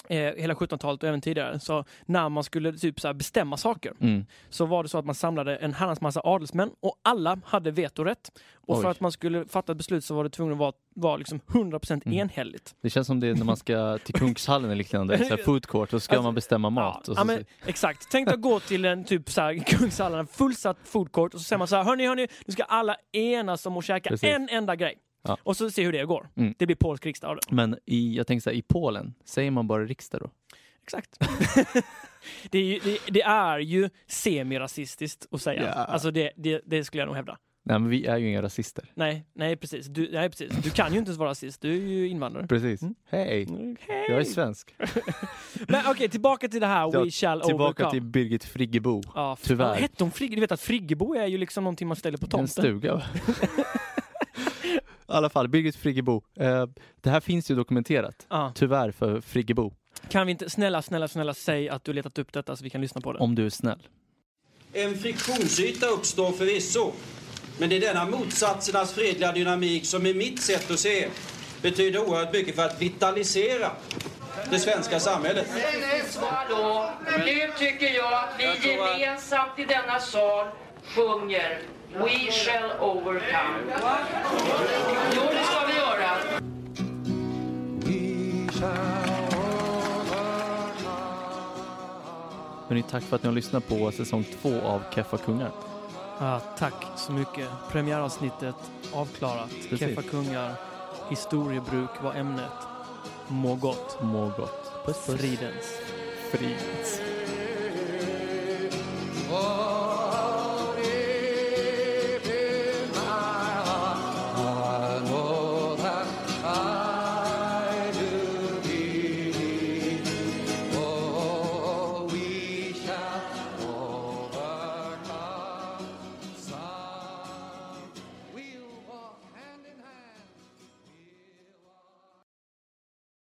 eh, 0.10 0.18
hela 0.18 0.54
1700-talet 0.54 1.04
och 1.04 1.10
även 1.10 1.22
tidigare, 1.22 1.60
så 1.60 1.86
när 2.06 2.30
man 2.30 2.44
skulle 2.44 2.74
typ 2.78 3.00
så 3.00 3.14
bestämma 3.14 3.58
saker 3.58 3.94
Mm. 4.00 4.26
så 4.50 4.66
var 4.66 4.84
det 4.84 4.90
så 4.90 4.98
att 4.98 5.06
man 5.06 5.16
samlade 5.16 5.56
en 5.56 5.74
herrans 5.74 6.02
massa 6.02 6.22
adelsmän 6.24 6.72
och 6.80 6.96
alla 7.02 7.40
hade 7.46 7.72
vetorätt. 7.72 8.32
Och 8.56 8.82
för 8.82 8.88
Oj. 8.88 8.92
att 8.92 9.00
man 9.00 9.12
skulle 9.12 9.46
fatta 9.46 9.72
ett 9.72 9.78
beslut 9.78 10.06
så 10.06 10.16
var 10.16 10.24
det 10.24 10.30
tvungen 10.30 10.54
att 10.54 10.60
vara, 10.60 10.72
vara 10.96 11.18
liksom 11.18 11.40
100% 11.48 12.02
Mm. 12.06 12.18
enhälligt. 12.20 12.76
Det 12.82 12.90
känns 12.90 13.08
som 13.08 13.20
det 13.20 13.28
är 13.28 13.36
när 13.36 13.44
man 13.46 13.58
ska 13.58 13.98
till 14.04 14.14
Kungshallen 14.14 14.66
eller 14.66 14.76
liknande, 14.78 15.18
så 15.18 15.24
här 15.24 15.38
food 15.46 15.66
court, 15.66 15.94
och 15.94 16.04
ska 16.04 16.16
Alltså, 16.16 16.24
man 16.24 16.36
bestämma 16.36 16.70
mat. 16.70 17.04
Ja, 17.08 17.12
och 17.12 17.18
ja, 17.18 17.22
så, 17.22 17.26
men, 17.28 17.46
exakt. 17.66 18.08
Tänk 18.12 18.28
att 18.32 18.42
gå 18.42 18.60
till 18.60 18.86
en 18.86 19.04
typ 19.04 19.30
så 19.30 19.42
här, 19.42 19.58
Kungshallen, 19.58 20.20
en 20.20 20.28
fullsatt 20.28 20.78
food 20.84 21.12
court 21.12 21.34
och 21.34 21.40
så 21.40 21.44
säger 21.44 21.58
man 21.58 21.68
så 21.68 21.76
här, 21.76 21.84
hörni, 21.84 22.08
hörni, 22.08 22.28
nu 22.46 22.52
ska 22.54 22.64
alla 22.64 22.96
enas 23.12 23.66
om 23.66 23.78
att 23.78 23.86
käka 23.86 24.10
Precis. 24.10 24.30
en 24.30 24.50
enda 24.50 24.76
grej. 24.76 24.98
Ja. 25.24 25.38
Och 25.44 25.58
så 25.58 25.72
se 25.72 25.84
hur 25.84 25.92
det 25.92 26.06
går. 26.06 26.30
Mm. 26.36 26.54
Det 26.58 26.66
blir 26.66 26.76
polsk 26.76 27.06
riksdag 27.06 27.38
det. 27.38 27.56
men 27.56 27.78
i, 27.86 28.16
jag 28.16 28.28
tänker 28.28 28.42
så 28.42 28.50
här, 28.50 28.58
i 28.58 28.62
Polen, 28.62 29.14
säger 29.26 29.52
man 29.52 29.68
bara 29.68 29.86
riksdag 29.86 30.22
då? 30.22 30.30
Exakt. 30.84 31.18
det, 32.50 32.58
är 32.60 32.64
ju, 32.64 32.80
det, 32.80 33.00
det 33.14 33.22
är 33.22 33.60
ju 33.60 33.90
semirasistiskt 34.08 35.28
att 35.32 35.42
säga. 35.42 35.62
Ja. 35.64 35.72
Alltså 35.72 36.12
det, 36.12 36.32
det, 36.36 36.62
det 36.66 36.84
skulle 36.84 37.02
jag 37.02 37.08
nog 37.08 37.16
hävda. 37.16 37.38
Nej, 37.64 37.80
men 37.80 37.90
vi 37.90 38.06
är 38.06 38.18
ju 38.18 38.30
inga 38.30 38.42
rasister. 38.42 38.92
Nej, 38.96 39.26
nej 39.34 39.56
precis. 39.56 39.88
Du, 39.88 40.10
nej, 40.12 40.30
precis. 40.30 40.52
Du 40.64 40.70
kan 40.70 40.94
ju 40.94 41.00
inte 41.00 41.10
ens 41.10 41.20
vara 41.20 41.30
rasist, 41.30 41.62
du 41.62 41.72
är 41.72 41.88
ju 41.88 42.08
invandrare. 42.08 42.48
Precis. 42.48 42.82
Mm. 42.82 42.96
Hej! 43.10 43.48
Hej! 43.80 44.06
Jag 44.10 44.20
är 44.20 44.24
svensk. 44.24 44.76
Men 45.68 45.82
okej, 45.88 46.10
tillbaka 46.10 46.48
till 46.48 46.60
det 46.62 46.68
här 46.68 47.04
We 47.04 47.12
shall 47.12 47.42
Tillbaka 47.42 47.84
overcome. 47.84 47.92
till 47.92 48.02
Birgit 48.02 48.44
Friggebo. 48.44 49.02
Ja, 49.16 49.38
tyvärr. 49.42 49.76
Hette 49.76 50.04
hon 50.04 50.12
Frigge? 50.12 50.36
Du 50.36 50.42
vet 50.42 50.52
att 50.52 50.62
Friggebo 50.62 51.16
är 51.16 51.28
ju 51.28 51.38
liksom 51.38 51.64
någonting 51.64 51.88
man 51.88 51.98
ställer 51.98 52.18
på 52.18 52.26
En 52.26 52.30
tomten. 52.30 52.48
stuga. 52.48 52.96
va? 52.96 53.04
I 55.10 55.14
alla 55.14 55.30
fall, 55.30 55.48
Birgit 55.48 55.76
Friggebo. 55.76 56.22
Eh, 56.40 56.66
det 57.02 57.10
här 57.10 57.20
finns 57.20 57.52
ju 57.52 57.56
dokumenterat. 57.56 58.26
Ja. 58.30 58.52
Tyvärr 58.56 58.92
för 58.92 59.22
Friggebo. 59.22 59.74
Kan 60.10 60.26
vi 60.28 60.32
inte, 60.32 60.50
snälla, 60.50 60.82
snälla, 60.82 61.08
snälla, 61.08 61.34
säg 61.34 61.70
att 61.70 61.84
du 61.84 61.92
har 61.92 61.96
letat 61.96 62.18
upp 62.18 62.34
detta 62.34 62.56
så 62.56 62.64
vi 62.64 62.70
kan 62.70 62.82
lyssna 62.82 63.02
på 63.02 63.14
det. 63.14 63.20
Om 63.20 63.36
du 63.36 63.46
är 63.46 63.50
snäll. 63.50 63.88
En 64.74 64.98
friktionsyta 64.98 65.88
uppstår 65.88 66.32
förvisso. 66.32 66.92
Men 67.60 67.70
det 67.70 67.78
är 67.78 67.82
denna 67.82 68.06
motsatsernas 68.06 68.94
fredliga 68.94 69.32
dynamik 69.32 69.86
som 69.86 70.04
med 70.04 70.16
mitt 70.16 70.42
sätt 70.42 70.72
att 70.72 70.80
se 70.80 71.08
betyder 71.62 72.00
oerhört 72.00 72.34
mycket 72.34 72.56
för 72.56 72.66
att 72.66 72.82
vitalisera 72.82 73.72
det 74.50 74.60
svenska 74.60 75.00
samhället. 75.00 75.48
Hallå, 76.22 76.90
nu 77.26 77.52
tycker 77.58 77.96
jag 77.96 78.14
att 78.14 78.36
vi 78.40 78.70
gemensamt 78.70 79.60
i 79.60 79.66
denna 79.66 80.00
sal 80.00 80.48
sjunger 80.96 81.60
We 81.94 82.32
shall 82.32 82.72
overcome. 82.80 83.64
Jo, 85.16 85.22
det 85.32 85.44
ska 85.44 85.66
vi 85.68 85.74
göra. 85.74 86.42
Hörrni, 92.68 92.84
tack 92.84 93.04
för 93.04 93.16
att 93.16 93.24
ni 93.24 93.28
har 93.28 93.36
lyssnat 93.36 93.68
på 93.68 93.92
säsong 93.92 94.26
två 94.42 94.62
av 94.62 94.84
Keffa 94.96 95.18
Kungar. 95.18 95.52
Ja, 96.20 96.40
tack 96.58 96.86
så 96.96 97.12
mycket. 97.12 97.50
Premiäravsnittet 97.72 98.56
avklarat. 98.94 99.50
Precis. 99.70 99.80
Keffa 99.80 100.02
kungar, 100.02 100.54
historiebruk 101.10 102.04
var 102.04 102.14
ämnet. 102.14 102.52
Må 103.28 103.56
gott. 103.56 103.98
Må 104.02 104.32
gott. 104.38 104.86
Puss 104.86 105.06
puss. 105.06 105.22
Fridens. 105.22 105.82
Fridens. 106.32 107.02